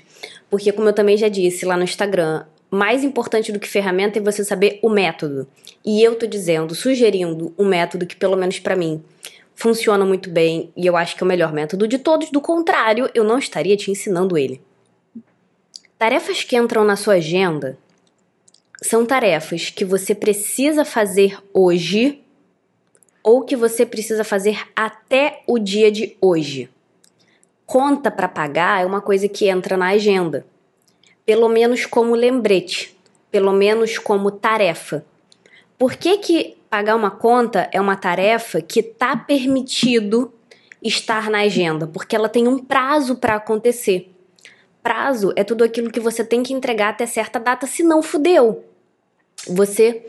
Porque, 0.49 0.71
como 0.71 0.87
eu 0.87 0.93
também 0.93 1.17
já 1.17 1.27
disse 1.27 1.65
lá 1.65 1.75
no 1.75 1.83
Instagram, 1.83 2.45
mais 2.69 3.03
importante 3.03 3.51
do 3.51 3.59
que 3.59 3.67
ferramenta 3.67 4.19
é 4.19 4.21
você 4.21 4.43
saber 4.43 4.79
o 4.81 4.89
método. 4.89 5.47
E 5.85 6.03
eu 6.03 6.15
tô 6.15 6.25
dizendo, 6.27 6.75
sugerindo 6.75 7.53
um 7.57 7.65
método 7.65 8.05
que, 8.05 8.15
pelo 8.15 8.35
menos 8.35 8.59
para 8.59 8.75
mim, 8.75 9.03
funciona 9.55 10.05
muito 10.05 10.29
bem 10.29 10.71
e 10.75 10.85
eu 10.85 10.95
acho 10.95 11.15
que 11.15 11.23
é 11.23 11.25
o 11.25 11.27
melhor 11.27 11.51
método 11.51 11.87
de 11.87 11.97
todos, 11.97 12.29
do 12.29 12.39
contrário, 12.39 13.09
eu 13.13 13.23
não 13.23 13.39
estaria 13.39 13.75
te 13.75 13.89
ensinando 13.89 14.37
ele. 14.37 14.61
Tarefas 15.97 16.43
que 16.43 16.55
entram 16.55 16.83
na 16.83 16.95
sua 16.95 17.15
agenda 17.15 17.77
são 18.81 19.05
tarefas 19.05 19.71
que 19.71 19.83
você 19.83 20.13
precisa 20.13 20.85
fazer 20.85 21.39
hoje 21.51 22.21
ou 23.23 23.41
que 23.41 23.55
você 23.55 23.85
precisa 23.85 24.23
fazer 24.23 24.61
até 24.75 25.41
o 25.47 25.57
dia 25.57 25.91
de 25.91 26.15
hoje. 26.21 26.69
Conta 27.65 28.11
para 28.11 28.27
pagar 28.27 28.83
é 28.83 28.85
uma 28.85 29.01
coisa 29.01 29.27
que 29.27 29.49
entra 29.49 29.75
na 29.75 29.87
agenda, 29.87 30.45
pelo 31.27 31.49
menos 31.49 31.85
como 31.85 32.15
lembrete, 32.15 32.97
pelo 33.29 33.51
menos 33.51 33.97
como 33.97 34.31
tarefa. 34.31 35.05
Por 35.77 35.97
que, 35.97 36.17
que 36.19 36.57
pagar 36.69 36.95
uma 36.95 37.11
conta 37.11 37.69
é 37.73 37.81
uma 37.81 37.97
tarefa 37.97 38.61
que 38.61 38.79
está 38.79 39.17
permitido 39.17 40.33
estar 40.81 41.29
na 41.29 41.39
agenda, 41.39 41.85
porque 41.85 42.15
ela 42.15 42.29
tem 42.29 42.47
um 42.47 42.57
prazo 42.57 43.17
para 43.17 43.35
acontecer. 43.35 44.09
Prazo 44.81 45.33
é 45.35 45.43
tudo 45.43 45.65
aquilo 45.65 45.91
que 45.91 45.99
você 45.99 46.23
tem 46.23 46.41
que 46.41 46.53
entregar 46.53 46.89
até 46.91 47.05
certa 47.05 47.41
data, 47.41 47.67
senão 47.67 48.01
fudeu. 48.01 48.63
Você, 49.49 50.05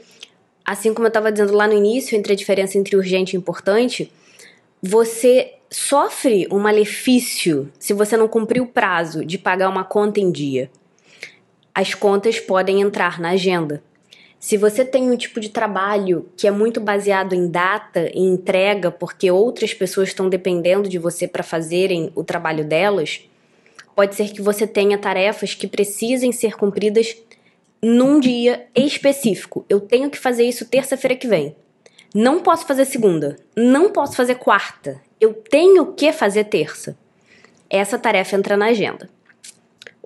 assim 0.64 0.94
como 0.94 1.06
eu 1.06 1.08
estava 1.08 1.32
dizendo 1.32 1.52
lá 1.52 1.66
no 1.66 1.74
início, 1.74 2.16
entre 2.16 2.32
a 2.32 2.36
diferença 2.36 2.78
entre 2.78 2.96
urgente 2.96 3.34
e 3.34 3.36
importante, 3.36 4.12
você 4.80 5.54
sofre 5.68 6.46
um 6.52 6.60
malefício 6.60 7.72
se 7.76 7.92
você 7.92 8.16
não 8.16 8.28
cumprir 8.28 8.60
o 8.60 8.66
prazo 8.66 9.24
de 9.24 9.36
pagar 9.36 9.68
uma 9.68 9.82
conta 9.82 10.20
em 10.20 10.30
dia. 10.30 10.70
As 11.74 11.94
contas 11.94 12.40
podem 12.40 12.80
entrar 12.80 13.20
na 13.20 13.30
agenda. 13.30 13.82
Se 14.40 14.56
você 14.56 14.84
tem 14.84 15.10
um 15.10 15.16
tipo 15.16 15.40
de 15.40 15.48
trabalho 15.48 16.28
que 16.36 16.46
é 16.46 16.50
muito 16.50 16.80
baseado 16.80 17.34
em 17.34 17.48
data 17.48 18.08
e 18.14 18.20
entrega, 18.20 18.90
porque 18.90 19.30
outras 19.30 19.74
pessoas 19.74 20.08
estão 20.08 20.28
dependendo 20.28 20.88
de 20.88 20.98
você 20.98 21.26
para 21.26 21.42
fazerem 21.42 22.12
o 22.14 22.22
trabalho 22.22 22.64
delas, 22.64 23.28
pode 23.96 24.14
ser 24.14 24.32
que 24.32 24.40
você 24.40 24.64
tenha 24.64 24.96
tarefas 24.96 25.54
que 25.54 25.66
precisem 25.66 26.30
ser 26.30 26.56
cumpridas 26.56 27.16
num 27.82 28.20
dia 28.20 28.66
específico. 28.74 29.64
Eu 29.68 29.80
tenho 29.80 30.08
que 30.08 30.18
fazer 30.18 30.44
isso 30.44 30.64
terça-feira 30.66 31.16
que 31.16 31.26
vem. 31.26 31.56
Não 32.14 32.40
posso 32.40 32.64
fazer 32.64 32.84
segunda, 32.84 33.36
não 33.56 33.90
posso 33.90 34.16
fazer 34.16 34.36
quarta. 34.36 35.00
Eu 35.20 35.34
tenho 35.34 35.94
que 35.94 36.12
fazer 36.12 36.44
terça. 36.44 36.96
Essa 37.68 37.98
tarefa 37.98 38.36
entra 38.36 38.56
na 38.56 38.66
agenda. 38.66 39.10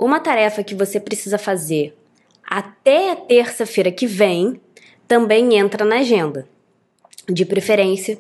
Uma 0.03 0.19
tarefa 0.19 0.65
que 0.65 0.75
você 0.75 0.99
precisa 0.99 1.39
fazer 1.39 1.97
até 2.45 3.15
terça-feira 3.15 3.93
que 3.93 4.05
vem 4.05 4.61
também 5.07 5.57
entra 5.57 5.85
na 5.85 6.01
agenda. 6.01 6.45
De 7.29 7.45
preferência, 7.47 8.19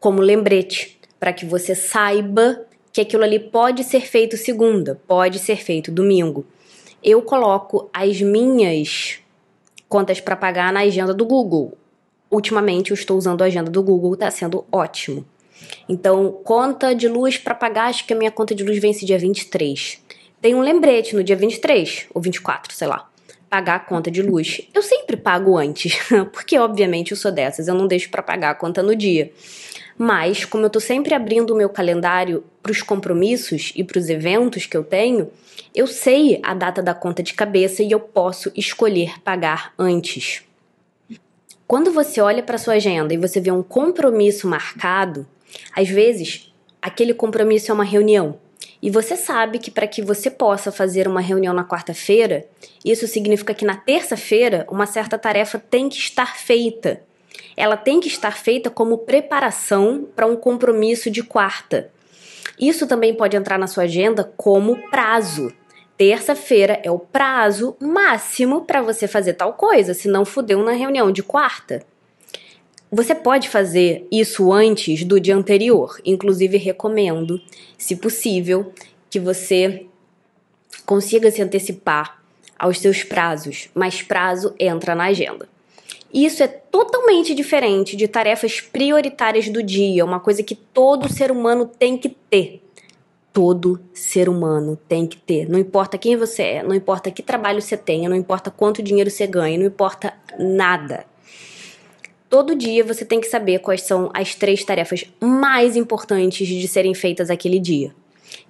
como 0.00 0.20
lembrete, 0.20 0.98
para 1.20 1.32
que 1.32 1.46
você 1.46 1.72
saiba 1.72 2.66
que 2.92 3.00
aquilo 3.00 3.22
ali 3.22 3.38
pode 3.38 3.84
ser 3.84 4.00
feito 4.00 4.36
segunda, 4.36 5.00
pode 5.06 5.38
ser 5.38 5.58
feito 5.58 5.92
domingo. 5.92 6.44
Eu 7.00 7.22
coloco 7.22 7.88
as 7.92 8.20
minhas 8.20 9.20
contas 9.88 10.20
para 10.20 10.34
pagar 10.34 10.72
na 10.72 10.80
agenda 10.80 11.14
do 11.14 11.24
Google. 11.24 11.78
Ultimamente 12.28 12.90
eu 12.90 12.96
estou 12.96 13.16
usando 13.16 13.42
a 13.42 13.44
agenda 13.44 13.70
do 13.70 13.84
Google, 13.84 14.14
está 14.14 14.32
sendo 14.32 14.64
ótimo. 14.72 15.24
Então, 15.88 16.40
conta 16.42 16.92
de 16.92 17.06
luz 17.06 17.38
para 17.38 17.54
pagar, 17.54 17.84
acho 17.84 18.04
que 18.04 18.12
a 18.12 18.16
minha 18.16 18.32
conta 18.32 18.52
de 18.52 18.64
luz 18.64 18.80
vence 18.80 19.06
dia 19.06 19.16
23. 19.16 20.09
Tem 20.40 20.54
um 20.54 20.60
lembrete 20.60 21.14
no 21.14 21.22
dia 21.22 21.36
23 21.36 22.06
ou 22.14 22.20
24, 22.20 22.74
sei 22.74 22.88
lá 22.88 23.10
pagar 23.50 23.74
a 23.74 23.80
conta 23.80 24.12
de 24.12 24.22
luz. 24.22 24.60
Eu 24.72 24.80
sempre 24.80 25.16
pago 25.16 25.58
antes, 25.58 25.98
porque 26.32 26.56
obviamente 26.56 27.10
eu 27.10 27.16
sou 27.16 27.32
dessas, 27.32 27.66
eu 27.66 27.74
não 27.74 27.88
deixo 27.88 28.08
para 28.08 28.22
pagar 28.22 28.50
a 28.50 28.54
conta 28.54 28.80
no 28.80 28.94
dia. 28.94 29.32
Mas, 29.98 30.44
como 30.46 30.64
eu 30.64 30.70
tô 30.70 30.80
sempre 30.80 31.12
abrindo 31.12 31.50
o 31.50 31.56
meu 31.56 31.68
calendário 31.68 32.44
para 32.62 32.72
os 32.72 32.80
compromissos 32.80 33.72
e 33.74 33.84
para 33.84 33.98
os 33.98 34.08
eventos 34.08 34.64
que 34.64 34.76
eu 34.76 34.84
tenho, 34.84 35.30
eu 35.74 35.86
sei 35.86 36.40
a 36.42 36.54
data 36.54 36.82
da 36.82 36.94
conta 36.94 37.22
de 37.22 37.34
cabeça 37.34 37.82
e 37.82 37.90
eu 37.90 38.00
posso 38.00 38.50
escolher 38.56 39.20
pagar 39.22 39.74
antes. 39.78 40.42
Quando 41.66 41.92
você 41.92 42.20
olha 42.20 42.42
para 42.42 42.56
sua 42.56 42.74
agenda 42.74 43.12
e 43.12 43.18
você 43.18 43.40
vê 43.40 43.50
um 43.50 43.62
compromisso 43.62 44.48
marcado, 44.48 45.26
às 45.76 45.88
vezes 45.88 46.52
aquele 46.80 47.12
compromisso 47.12 47.70
é 47.70 47.74
uma 47.74 47.84
reunião, 47.84 48.38
e 48.82 48.90
você 48.90 49.14
sabe 49.16 49.58
que 49.58 49.70
para 49.70 49.86
que 49.86 50.00
você 50.00 50.30
possa 50.30 50.72
fazer 50.72 51.06
uma 51.06 51.20
reunião 51.20 51.52
na 51.52 51.64
quarta-feira, 51.64 52.46
isso 52.84 53.06
significa 53.06 53.52
que 53.52 53.64
na 53.64 53.76
terça-feira 53.76 54.66
uma 54.70 54.86
certa 54.86 55.18
tarefa 55.18 55.58
tem 55.58 55.88
que 55.88 55.98
estar 55.98 56.36
feita. 56.36 57.02
ela 57.56 57.76
tem 57.76 58.00
que 58.00 58.08
estar 58.08 58.32
feita 58.32 58.70
como 58.70 58.98
preparação 58.98 60.08
para 60.16 60.26
um 60.26 60.36
compromisso 60.36 61.10
de 61.10 61.22
quarta. 61.22 61.90
Isso 62.58 62.86
também 62.86 63.14
pode 63.14 63.36
entrar 63.36 63.58
na 63.58 63.66
sua 63.66 63.84
agenda 63.84 64.24
como 64.36 64.76
prazo. 64.90 65.52
Terça-feira 65.96 66.80
é 66.82 66.90
o 66.90 66.98
prazo 66.98 67.76
máximo 67.78 68.64
para 68.64 68.80
você 68.80 69.06
fazer 69.06 69.34
tal 69.34 69.52
coisa, 69.54 69.92
senão 69.92 70.24
fudeu 70.24 70.62
na 70.62 70.72
reunião 70.72 71.12
de 71.12 71.22
quarta. 71.22 71.82
Você 72.92 73.14
pode 73.14 73.48
fazer 73.48 74.06
isso 74.10 74.52
antes 74.52 75.04
do 75.04 75.20
dia 75.20 75.36
anterior. 75.36 76.00
Inclusive, 76.04 76.56
recomendo, 76.56 77.40
se 77.78 77.94
possível, 77.94 78.72
que 79.08 79.20
você 79.20 79.86
consiga 80.84 81.30
se 81.30 81.40
antecipar 81.40 82.20
aos 82.58 82.78
seus 82.78 83.04
prazos, 83.04 83.70
mas 83.74 84.02
prazo 84.02 84.54
entra 84.58 84.94
na 84.94 85.04
agenda. 85.04 85.48
Isso 86.12 86.42
é 86.42 86.48
totalmente 86.48 87.34
diferente 87.34 87.96
de 87.96 88.08
tarefas 88.08 88.60
prioritárias 88.60 89.48
do 89.48 89.62
dia, 89.62 90.04
uma 90.04 90.18
coisa 90.18 90.42
que 90.42 90.56
todo 90.56 91.12
ser 91.12 91.30
humano 91.30 91.66
tem 91.66 91.96
que 91.96 92.08
ter. 92.08 92.60
Todo 93.32 93.80
ser 93.94 94.28
humano 94.28 94.76
tem 94.88 95.06
que 95.06 95.16
ter. 95.16 95.48
Não 95.48 95.58
importa 95.58 95.96
quem 95.96 96.16
você 96.16 96.42
é, 96.42 96.62
não 96.64 96.74
importa 96.74 97.12
que 97.12 97.22
trabalho 97.22 97.62
você 97.62 97.76
tenha, 97.76 98.08
não 98.08 98.16
importa 98.16 98.50
quanto 98.50 98.82
dinheiro 98.82 99.08
você 99.08 99.26
ganha, 99.26 99.56
não 99.56 99.66
importa 99.66 100.12
nada. 100.36 101.06
Todo 102.30 102.54
dia 102.54 102.84
você 102.84 103.04
tem 103.04 103.20
que 103.20 103.26
saber 103.26 103.58
quais 103.58 103.82
são 103.82 104.08
as 104.14 104.36
três 104.36 104.64
tarefas 104.64 105.04
mais 105.20 105.74
importantes 105.74 106.46
de 106.46 106.68
serem 106.68 106.94
feitas 106.94 107.28
aquele 107.28 107.58
dia. 107.58 107.92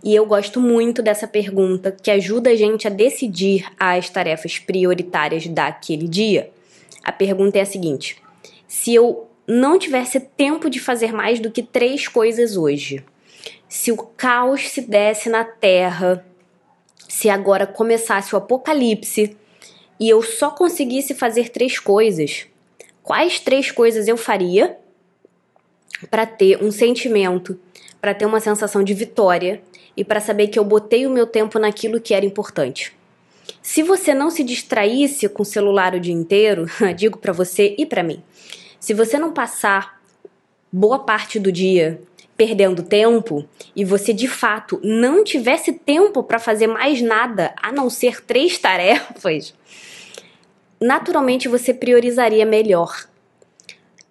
E 0.04 0.14
eu 0.14 0.26
gosto 0.26 0.60
muito 0.60 1.00
dessa 1.00 1.26
pergunta 1.26 1.90
que 1.90 2.10
ajuda 2.10 2.50
a 2.50 2.54
gente 2.54 2.86
a 2.86 2.90
decidir 2.90 3.66
as 3.78 4.10
tarefas 4.10 4.58
prioritárias 4.58 5.46
daquele 5.46 6.06
dia. 6.06 6.50
A 7.02 7.10
pergunta 7.10 7.56
é 7.56 7.62
a 7.62 7.66
seguinte: 7.66 8.18
se 8.68 8.94
eu 8.94 9.26
não 9.46 9.78
tivesse 9.78 10.20
tempo 10.20 10.68
de 10.68 10.78
fazer 10.78 11.10
mais 11.10 11.40
do 11.40 11.50
que 11.50 11.62
três 11.62 12.06
coisas 12.06 12.58
hoje, 12.58 13.02
se 13.66 13.90
o 13.90 13.96
caos 13.96 14.68
se 14.68 14.82
desse 14.82 15.30
na 15.30 15.42
Terra, 15.42 16.22
se 17.08 17.30
agora 17.30 17.66
começasse 17.66 18.34
o 18.34 18.38
apocalipse 18.38 19.34
e 19.98 20.06
eu 20.06 20.22
só 20.22 20.50
conseguisse 20.50 21.14
fazer 21.14 21.48
três 21.48 21.78
coisas, 21.78 22.46
quais 23.10 23.40
três 23.40 23.72
coisas 23.72 24.06
eu 24.06 24.16
faria 24.16 24.76
para 26.12 26.24
ter 26.24 26.62
um 26.62 26.70
sentimento, 26.70 27.58
para 28.00 28.14
ter 28.14 28.24
uma 28.24 28.38
sensação 28.38 28.84
de 28.84 28.94
vitória 28.94 29.60
e 29.96 30.04
para 30.04 30.20
saber 30.20 30.46
que 30.46 30.56
eu 30.56 30.64
botei 30.64 31.08
o 31.08 31.10
meu 31.10 31.26
tempo 31.26 31.58
naquilo 31.58 32.00
que 32.00 32.14
era 32.14 32.24
importante? 32.24 32.96
Se 33.60 33.82
você 33.82 34.14
não 34.14 34.30
se 34.30 34.44
distraísse 34.44 35.28
com 35.28 35.42
o 35.42 35.44
celular 35.44 35.92
o 35.92 35.98
dia 35.98 36.14
inteiro, 36.14 36.66
digo 36.96 37.18
para 37.18 37.32
você 37.32 37.74
e 37.76 37.84
para 37.84 38.04
mim, 38.04 38.22
se 38.78 38.94
você 38.94 39.18
não 39.18 39.32
passar 39.32 40.00
boa 40.70 41.00
parte 41.00 41.40
do 41.40 41.50
dia 41.50 42.00
perdendo 42.36 42.80
tempo 42.80 43.44
e 43.74 43.84
você 43.84 44.12
de 44.12 44.28
fato 44.28 44.80
não 44.84 45.24
tivesse 45.24 45.72
tempo 45.72 46.22
para 46.22 46.38
fazer 46.38 46.68
mais 46.68 47.02
nada 47.02 47.52
a 47.60 47.72
não 47.72 47.90
ser 47.90 48.24
três 48.24 48.56
tarefas, 48.62 49.52
naturalmente 50.80 51.48
você 51.48 51.74
priorizaria 51.74 52.46
melhor. 52.46 53.08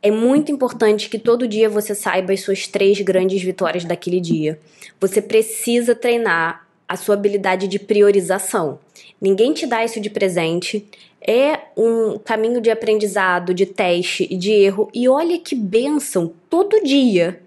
É 0.02 0.12
muito 0.12 0.52
importante 0.52 1.10
que 1.10 1.20
todo 1.20 1.48
dia 1.48 1.70
você 1.70 1.94
saiba 1.94 2.32
as 2.32 2.42
suas 2.42 2.68
três 2.68 3.02
grandes 3.02 3.42
vitórias 3.42 3.84
daquele 3.84 4.22
dia. 4.22 4.58
Você 5.00 5.22
precisa 5.22 5.94
treinar 5.94 6.66
a 6.88 6.96
sua 6.96 7.16
habilidade 7.16 7.68
de 7.68 7.78
priorização. 7.78 8.80
Ninguém 9.20 9.54
te 9.54 9.68
dá 9.68 9.84
isso 9.84 10.00
de 10.00 10.10
presente. 10.10 10.88
É 11.22 11.60
um 11.76 12.18
caminho 12.18 12.62
de 12.62 12.72
aprendizado, 12.72 13.54
de 13.54 13.66
teste 13.66 14.26
e 14.30 14.38
de 14.38 14.52
erro. 14.52 14.90
E 14.94 15.10
olha 15.10 15.38
que 15.38 15.54
benção! 15.54 16.34
Todo 16.50 16.82
dia, 16.82 17.42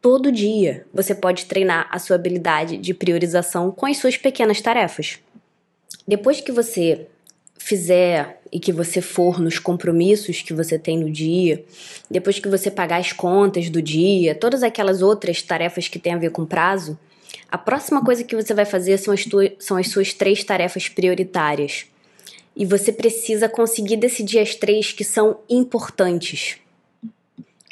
todo 0.00 0.32
dia, 0.32 0.84
você 0.92 1.14
pode 1.14 1.46
treinar 1.46 1.88
a 1.90 2.00
sua 2.00 2.16
habilidade 2.16 2.76
de 2.76 2.92
priorização 2.92 3.70
com 3.70 3.86
as 3.86 3.96
suas 3.96 4.16
pequenas 4.16 4.60
tarefas. 4.60 5.20
Depois 6.06 6.40
que 6.40 6.50
você 6.50 7.06
fizer 7.56 8.41
e 8.52 8.60
que 8.60 8.70
você 8.70 9.00
for 9.00 9.40
nos 9.40 9.58
compromissos 9.58 10.42
que 10.42 10.52
você 10.52 10.78
tem 10.78 10.98
no 10.98 11.10
dia, 11.10 11.64
depois 12.10 12.38
que 12.38 12.48
você 12.48 12.70
pagar 12.70 12.98
as 12.98 13.10
contas 13.10 13.70
do 13.70 13.80
dia, 13.80 14.34
todas 14.34 14.62
aquelas 14.62 15.00
outras 15.00 15.40
tarefas 15.40 15.88
que 15.88 15.98
têm 15.98 16.12
a 16.12 16.18
ver 16.18 16.30
com 16.30 16.44
prazo, 16.44 16.98
a 17.50 17.56
próxima 17.56 18.04
coisa 18.04 18.22
que 18.22 18.36
você 18.36 18.52
vai 18.52 18.66
fazer 18.66 18.98
são 18.98 19.14
as, 19.14 19.24
são 19.58 19.76
as 19.78 19.88
suas 19.88 20.12
três 20.12 20.44
tarefas 20.44 20.88
prioritárias. 20.88 21.86
E 22.54 22.66
você 22.66 22.92
precisa 22.92 23.48
conseguir 23.48 23.96
decidir 23.96 24.38
as 24.38 24.54
três 24.54 24.92
que 24.92 25.04
são 25.04 25.40
importantes. 25.48 26.58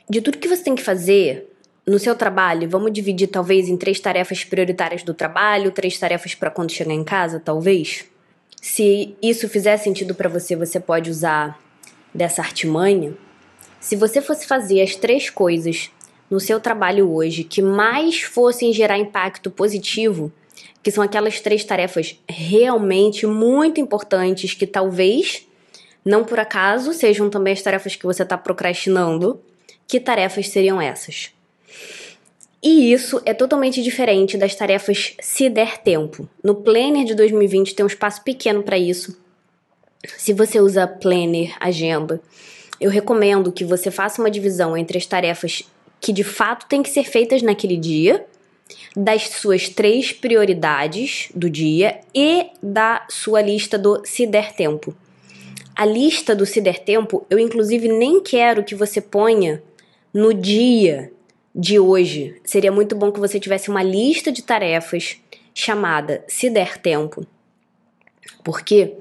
De 0.08 0.22
tudo 0.22 0.38
que 0.38 0.48
você 0.48 0.62
tem 0.62 0.74
que 0.74 0.82
fazer 0.82 1.46
no 1.86 1.98
seu 1.98 2.14
trabalho, 2.14 2.68
vamos 2.68 2.92
dividir 2.92 3.28
talvez 3.28 3.68
em 3.68 3.76
três 3.76 4.00
tarefas 4.00 4.44
prioritárias 4.44 5.02
do 5.02 5.12
trabalho, 5.12 5.70
três 5.70 5.98
tarefas 5.98 6.34
para 6.34 6.50
quando 6.50 6.72
chegar 6.72 6.94
em 6.94 7.04
casa, 7.04 7.38
talvez. 7.38 8.09
Se 8.60 9.16
isso 9.22 9.48
fizer 9.48 9.76
sentido 9.78 10.14
para 10.14 10.28
você, 10.28 10.54
você 10.54 10.78
pode 10.78 11.10
usar 11.10 11.58
dessa 12.14 12.42
artimanha. 12.42 13.14
Se 13.80 13.96
você 13.96 14.20
fosse 14.20 14.46
fazer 14.46 14.82
as 14.82 14.94
três 14.94 15.30
coisas 15.30 15.90
no 16.30 16.38
seu 16.38 16.60
trabalho 16.60 17.10
hoje 17.10 17.42
que 17.42 17.62
mais 17.62 18.20
fossem 18.20 18.72
gerar 18.72 18.98
impacto 18.98 19.50
positivo, 19.50 20.30
que 20.82 20.90
são 20.90 21.02
aquelas 21.02 21.40
três 21.40 21.64
tarefas 21.64 22.20
realmente 22.28 23.26
muito 23.26 23.80
importantes 23.80 24.52
que 24.52 24.66
talvez, 24.66 25.46
não 26.04 26.22
por 26.22 26.38
acaso, 26.38 26.92
sejam 26.92 27.30
também 27.30 27.54
as 27.54 27.62
tarefas 27.62 27.96
que 27.96 28.04
você 28.04 28.22
está 28.22 28.36
procrastinando, 28.36 29.40
que 29.88 29.98
tarefas 29.98 30.48
seriam 30.48 30.80
essas? 30.80 31.32
E 32.62 32.92
isso 32.92 33.22
é 33.24 33.32
totalmente 33.32 33.82
diferente 33.82 34.36
das 34.36 34.54
tarefas 34.54 35.14
se 35.20 35.48
der 35.48 35.78
tempo. 35.78 36.28
No 36.44 36.54
Planner 36.54 37.04
de 37.04 37.14
2020 37.14 37.74
tem 37.74 37.84
um 37.84 37.88
espaço 37.88 38.22
pequeno 38.22 38.62
para 38.62 38.76
isso. 38.76 39.18
Se 40.18 40.34
você 40.34 40.60
usa 40.60 40.86
Planner, 40.86 41.56
agenda, 41.58 42.20
eu 42.78 42.90
recomendo 42.90 43.50
que 43.50 43.64
você 43.64 43.90
faça 43.90 44.20
uma 44.20 44.30
divisão 44.30 44.76
entre 44.76 44.98
as 44.98 45.06
tarefas 45.06 45.62
que 46.00 46.12
de 46.12 46.24
fato 46.24 46.66
têm 46.66 46.82
que 46.82 46.90
ser 46.90 47.04
feitas 47.04 47.42
naquele 47.42 47.76
dia, 47.76 48.26
das 48.96 49.28
suas 49.28 49.68
três 49.68 50.12
prioridades 50.12 51.28
do 51.34 51.50
dia 51.50 52.00
e 52.14 52.46
da 52.62 53.04
sua 53.08 53.40
lista 53.40 53.78
do 53.78 54.02
se 54.04 54.26
der 54.26 54.52
tempo. 54.52 54.94
A 55.74 55.84
lista 55.84 56.34
do 56.34 56.46
se 56.46 56.60
der 56.60 56.78
tempo, 56.78 57.26
eu 57.30 57.38
inclusive 57.38 57.88
nem 57.88 58.22
quero 58.22 58.64
que 58.64 58.74
você 58.74 59.00
ponha 59.00 59.62
no 60.12 60.32
dia 60.34 61.12
de 61.54 61.78
hoje. 61.78 62.40
Seria 62.44 62.72
muito 62.72 62.94
bom 62.94 63.10
que 63.10 63.20
você 63.20 63.40
tivesse 63.40 63.70
uma 63.70 63.82
lista 63.82 64.30
de 64.30 64.42
tarefas 64.42 65.18
chamada 65.54 66.24
se 66.28 66.48
der 66.48 66.78
tempo. 66.78 67.26
Porque 68.44 68.94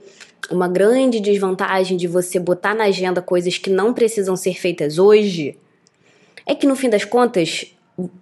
uma 0.50 0.68
grande 0.68 1.20
desvantagem 1.20 1.98
de 1.98 2.08
você 2.08 2.40
botar 2.40 2.74
na 2.74 2.86
agenda 2.86 3.22
coisas 3.22 3.58
que 3.58 3.70
não 3.70 3.94
precisam 3.94 4.36
ser 4.36 4.56
feitas 4.60 4.98
hoje 4.98 5.58
é 6.46 6.56
que 6.56 6.66
no 6.66 6.76
fim 6.76 6.90
das 6.90 7.06
contas, 7.06 7.74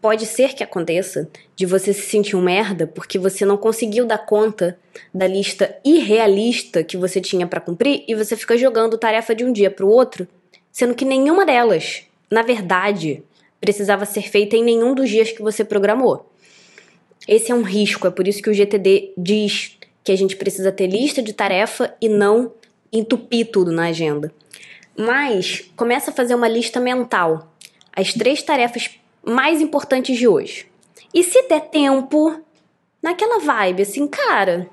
pode 0.02 0.26
ser 0.26 0.54
que 0.54 0.64
aconteça 0.64 1.30
de 1.56 1.66
você 1.66 1.94
se 1.94 2.02
sentir 2.02 2.36
um 2.36 2.42
merda 2.42 2.88
porque 2.88 3.20
você 3.20 3.46
não 3.46 3.58
conseguiu 3.58 4.06
dar 4.06 4.18
conta 4.18 4.78
da 5.14 5.28
lista 5.28 5.78
irrealista 5.86 6.84
que 6.84 6.98
você 6.98 7.22
tinha 7.22 7.48
para 7.48 7.62
cumprir 7.62 8.04
e 8.08 8.16
você 8.16 8.36
fica 8.36 8.58
jogando 8.58 8.98
tarefa 8.98 9.36
de 9.36 9.46
um 9.46 9.52
dia 9.52 9.70
para 9.70 9.86
o 9.86 9.90
outro, 9.90 10.28
sendo 10.72 10.96
que 10.96 11.06
nenhuma 11.06 11.46
delas, 11.46 12.04
na 12.30 12.42
verdade, 12.42 13.24
precisava 13.60 14.06
ser 14.06 14.30
feita 14.30 14.56
em 14.56 14.64
nenhum 14.64 14.94
dos 14.94 15.10
dias 15.10 15.32
que 15.32 15.42
você 15.42 15.64
programou. 15.64 16.32
Esse 17.28 17.52
é 17.52 17.56
um 17.56 17.64
risco, 17.64 18.08
é 18.08 18.12
por 18.12 18.28
isso 18.28 18.42
que 18.42 18.50
o 18.50 18.54
GTD 18.54 19.14
diz 19.18 19.78
que 20.04 20.12
a 20.12 20.16
gente 20.16 20.36
precisa 20.36 20.72
ter 20.72 20.88
lista 20.88 21.22
de 21.22 21.34
tarefa 21.34 21.94
e 22.00 22.08
não 22.08 22.54
entupir 22.92 23.52
tudo 23.52 23.72
na 23.72 23.88
agenda. 23.88 24.32
Mas 24.98 25.70
começa 25.76 26.12
a 26.12 26.14
fazer 26.14 26.36
uma 26.36 26.48
lista 26.48 26.80
mental 26.80 27.54
as 27.98 28.14
três 28.14 28.44
tarefas 28.44 28.92
mais 29.26 29.60
importantes 29.60 30.16
de 30.18 30.28
hoje. 30.28 30.68
E 31.12 31.24
se 31.24 31.48
der 31.48 31.62
tempo, 31.62 32.40
naquela 33.02 33.40
vibe, 33.40 33.82
assim, 33.82 34.08
cara. 34.08 34.70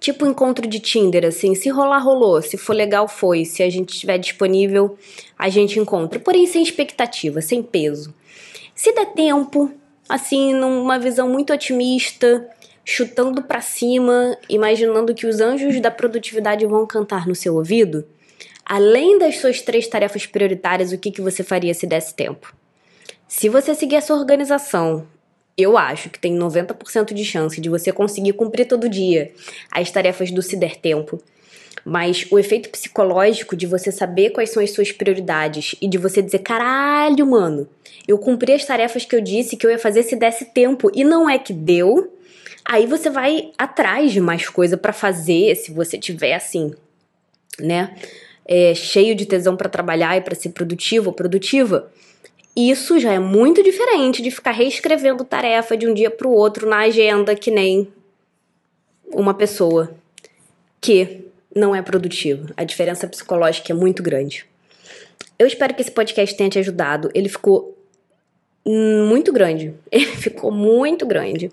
Tipo 0.00 0.26
encontro 0.26 0.66
de 0.66 0.78
Tinder, 0.78 1.24
assim, 1.24 1.54
se 1.54 1.68
rolar, 1.70 1.98
rolou, 1.98 2.40
se 2.40 2.56
for 2.56 2.72
legal, 2.72 3.08
foi, 3.08 3.44
se 3.44 3.62
a 3.62 3.70
gente 3.70 3.92
estiver 3.92 4.16
disponível, 4.16 4.96
a 5.36 5.48
gente 5.48 5.78
encontra. 5.80 6.20
Porém, 6.20 6.46
sem 6.46 6.62
expectativa, 6.62 7.40
sem 7.40 7.62
peso. 7.62 8.14
Se 8.74 8.92
der 8.92 9.06
tempo, 9.06 9.72
assim, 10.08 10.54
numa 10.54 11.00
visão 11.00 11.28
muito 11.28 11.52
otimista, 11.52 12.48
chutando 12.84 13.42
para 13.42 13.60
cima, 13.60 14.38
imaginando 14.48 15.14
que 15.14 15.26
os 15.26 15.40
anjos 15.40 15.80
da 15.80 15.90
produtividade 15.90 16.64
vão 16.64 16.86
cantar 16.86 17.26
no 17.26 17.34
seu 17.34 17.56
ouvido, 17.56 18.06
além 18.64 19.18
das 19.18 19.38
suas 19.38 19.60
três 19.60 19.88
tarefas 19.88 20.26
prioritárias, 20.26 20.92
o 20.92 20.98
que, 20.98 21.10
que 21.10 21.20
você 21.20 21.42
faria 21.42 21.74
se 21.74 21.86
desse 21.88 22.14
tempo? 22.14 22.54
Se 23.26 23.48
você 23.48 23.74
seguir 23.74 23.96
essa 23.96 24.14
organização, 24.14 25.06
eu 25.58 25.76
acho 25.76 26.08
que 26.08 26.20
tem 26.20 26.38
90% 26.38 27.12
de 27.12 27.24
chance 27.24 27.60
de 27.60 27.68
você 27.68 27.92
conseguir 27.92 28.32
cumprir 28.34 28.66
todo 28.66 28.88
dia 28.88 29.32
as 29.72 29.90
tarefas 29.90 30.30
do 30.30 30.40
Se 30.40 30.56
Der 30.56 30.76
Tempo. 30.76 31.20
Mas 31.84 32.26
o 32.30 32.38
efeito 32.38 32.68
psicológico 32.68 33.56
de 33.56 33.66
você 33.66 33.90
saber 33.90 34.30
quais 34.30 34.50
são 34.50 34.62
as 34.62 34.70
suas 34.70 34.92
prioridades 34.92 35.74
e 35.80 35.88
de 35.88 35.98
você 35.98 36.22
dizer, 36.22 36.40
caralho, 36.40 37.26
mano, 37.26 37.68
eu 38.06 38.18
cumpri 38.18 38.52
as 38.52 38.64
tarefas 38.64 39.04
que 39.04 39.16
eu 39.16 39.20
disse 39.20 39.56
que 39.56 39.66
eu 39.66 39.70
ia 39.70 39.78
fazer 39.78 40.02
se 40.02 40.14
desse 40.14 40.46
tempo 40.46 40.90
e 40.94 41.02
não 41.02 41.28
é 41.28 41.38
que 41.38 41.52
deu. 41.52 42.14
Aí 42.64 42.86
você 42.86 43.10
vai 43.10 43.50
atrás 43.56 44.12
de 44.12 44.20
mais 44.20 44.48
coisa 44.48 44.76
para 44.76 44.92
fazer, 44.92 45.54
se 45.56 45.72
você 45.72 45.98
tiver 45.98 46.34
assim, 46.34 46.74
né, 47.58 47.94
é, 48.46 48.74
cheio 48.74 49.14
de 49.14 49.26
tesão 49.26 49.56
para 49.56 49.68
trabalhar 49.68 50.16
e 50.16 50.20
para 50.20 50.34
ser 50.34 50.50
produtivo 50.50 51.08
ou 51.08 51.12
produtiva. 51.12 51.90
Isso 52.60 52.98
já 52.98 53.12
é 53.12 53.20
muito 53.20 53.62
diferente 53.62 54.20
de 54.20 54.32
ficar 54.32 54.50
reescrevendo 54.50 55.24
tarefa 55.24 55.76
de 55.76 55.86
um 55.86 55.94
dia 55.94 56.10
para 56.10 56.26
o 56.26 56.32
outro 56.32 56.68
na 56.68 56.78
agenda 56.78 57.36
que 57.36 57.52
nem 57.52 57.86
uma 59.12 59.32
pessoa 59.32 59.94
que 60.80 61.24
não 61.54 61.72
é 61.72 61.80
produtiva. 61.80 62.52
A 62.56 62.64
diferença 62.64 63.06
psicológica 63.06 63.72
é 63.72 63.76
muito 63.76 64.02
grande. 64.02 64.44
Eu 65.38 65.46
espero 65.46 65.72
que 65.72 65.82
esse 65.82 65.90
podcast 65.92 66.36
tenha 66.36 66.50
te 66.50 66.58
ajudado. 66.58 67.08
Ele 67.14 67.28
ficou 67.28 67.78
muito 68.66 69.32
grande. 69.32 69.72
Ele 69.88 70.16
ficou 70.16 70.50
muito 70.50 71.06
grande. 71.06 71.52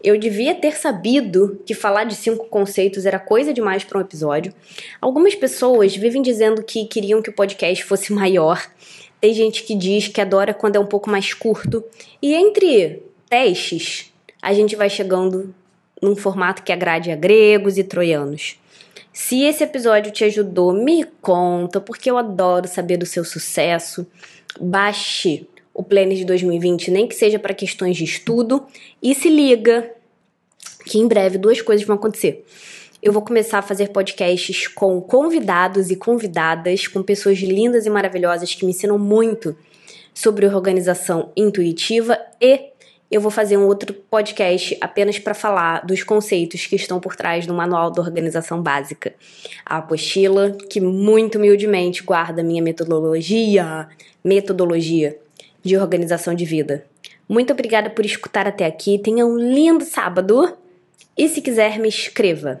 Eu 0.00 0.16
devia 0.16 0.54
ter 0.54 0.76
sabido 0.76 1.60
que 1.66 1.74
falar 1.74 2.04
de 2.04 2.14
cinco 2.14 2.46
conceitos 2.46 3.04
era 3.04 3.18
coisa 3.18 3.52
demais 3.52 3.82
para 3.82 3.98
um 3.98 4.02
episódio. 4.02 4.54
Algumas 5.00 5.34
pessoas 5.34 5.96
vivem 5.96 6.22
dizendo 6.22 6.62
que 6.62 6.86
queriam 6.86 7.20
que 7.20 7.30
o 7.30 7.34
podcast 7.34 7.82
fosse 7.82 8.12
maior. 8.14 8.64
Tem 9.20 9.34
gente 9.34 9.64
que 9.64 9.74
diz 9.74 10.08
que 10.08 10.20
adora 10.20 10.54
quando 10.54 10.76
é 10.76 10.80
um 10.80 10.86
pouco 10.86 11.10
mais 11.10 11.34
curto. 11.34 11.84
E 12.22 12.34
entre 12.34 13.02
testes, 13.28 14.12
a 14.40 14.52
gente 14.52 14.76
vai 14.76 14.88
chegando 14.88 15.54
num 16.00 16.14
formato 16.14 16.62
que 16.62 16.72
agrade 16.72 17.10
a 17.10 17.16
gregos 17.16 17.76
e 17.76 17.84
troianos. 17.84 18.56
Se 19.12 19.42
esse 19.42 19.64
episódio 19.64 20.12
te 20.12 20.22
ajudou, 20.24 20.72
me 20.72 21.04
conta, 21.20 21.80
porque 21.80 22.08
eu 22.08 22.16
adoro 22.16 22.68
saber 22.68 22.96
do 22.96 23.06
seu 23.06 23.24
sucesso. 23.24 24.06
Baixe 24.60 25.48
o 25.74 25.82
Planner 25.82 26.16
de 26.16 26.24
2020, 26.24 26.90
nem 26.90 27.06
que 27.06 27.14
seja 27.14 27.38
para 27.38 27.54
questões 27.54 27.96
de 27.96 28.04
estudo, 28.04 28.66
e 29.02 29.14
se 29.14 29.28
liga 29.28 29.90
que 30.84 30.98
em 30.98 31.08
breve 31.08 31.38
duas 31.38 31.60
coisas 31.60 31.86
vão 31.86 31.96
acontecer. 31.96 32.44
Eu 33.00 33.12
vou 33.12 33.22
começar 33.22 33.58
a 33.58 33.62
fazer 33.62 33.90
podcasts 33.90 34.66
com 34.66 35.00
convidados 35.00 35.88
e 35.88 35.94
convidadas, 35.94 36.88
com 36.88 37.00
pessoas 37.00 37.38
lindas 37.38 37.86
e 37.86 37.90
maravilhosas 37.90 38.52
que 38.54 38.64
me 38.64 38.72
ensinam 38.72 38.98
muito 38.98 39.56
sobre 40.12 40.46
organização 40.46 41.30
intuitiva 41.36 42.18
e 42.40 42.72
eu 43.08 43.20
vou 43.20 43.30
fazer 43.30 43.56
um 43.56 43.66
outro 43.66 43.94
podcast 43.94 44.76
apenas 44.80 45.16
para 45.16 45.32
falar 45.32 45.86
dos 45.86 46.02
conceitos 46.02 46.66
que 46.66 46.74
estão 46.74 46.98
por 46.98 47.14
trás 47.14 47.46
do 47.46 47.54
Manual 47.54 47.92
da 47.92 48.02
Organização 48.02 48.60
Básica. 48.60 49.14
A 49.64 49.78
apostila 49.78 50.50
que 50.68 50.80
muito 50.80 51.38
humildemente 51.38 52.02
guarda 52.02 52.42
minha 52.42 52.62
metodologia, 52.62 53.88
metodologia 54.24 55.16
de 55.62 55.76
organização 55.76 56.34
de 56.34 56.44
vida. 56.44 56.84
Muito 57.28 57.52
obrigada 57.52 57.88
por 57.88 58.04
escutar 58.04 58.46
até 58.48 58.66
aqui. 58.66 58.98
Tenha 58.98 59.24
um 59.24 59.38
lindo 59.38 59.84
sábado. 59.84 60.58
E 61.16 61.28
se 61.28 61.40
quiser, 61.40 61.78
me 61.78 61.88
escreva. 61.88 62.60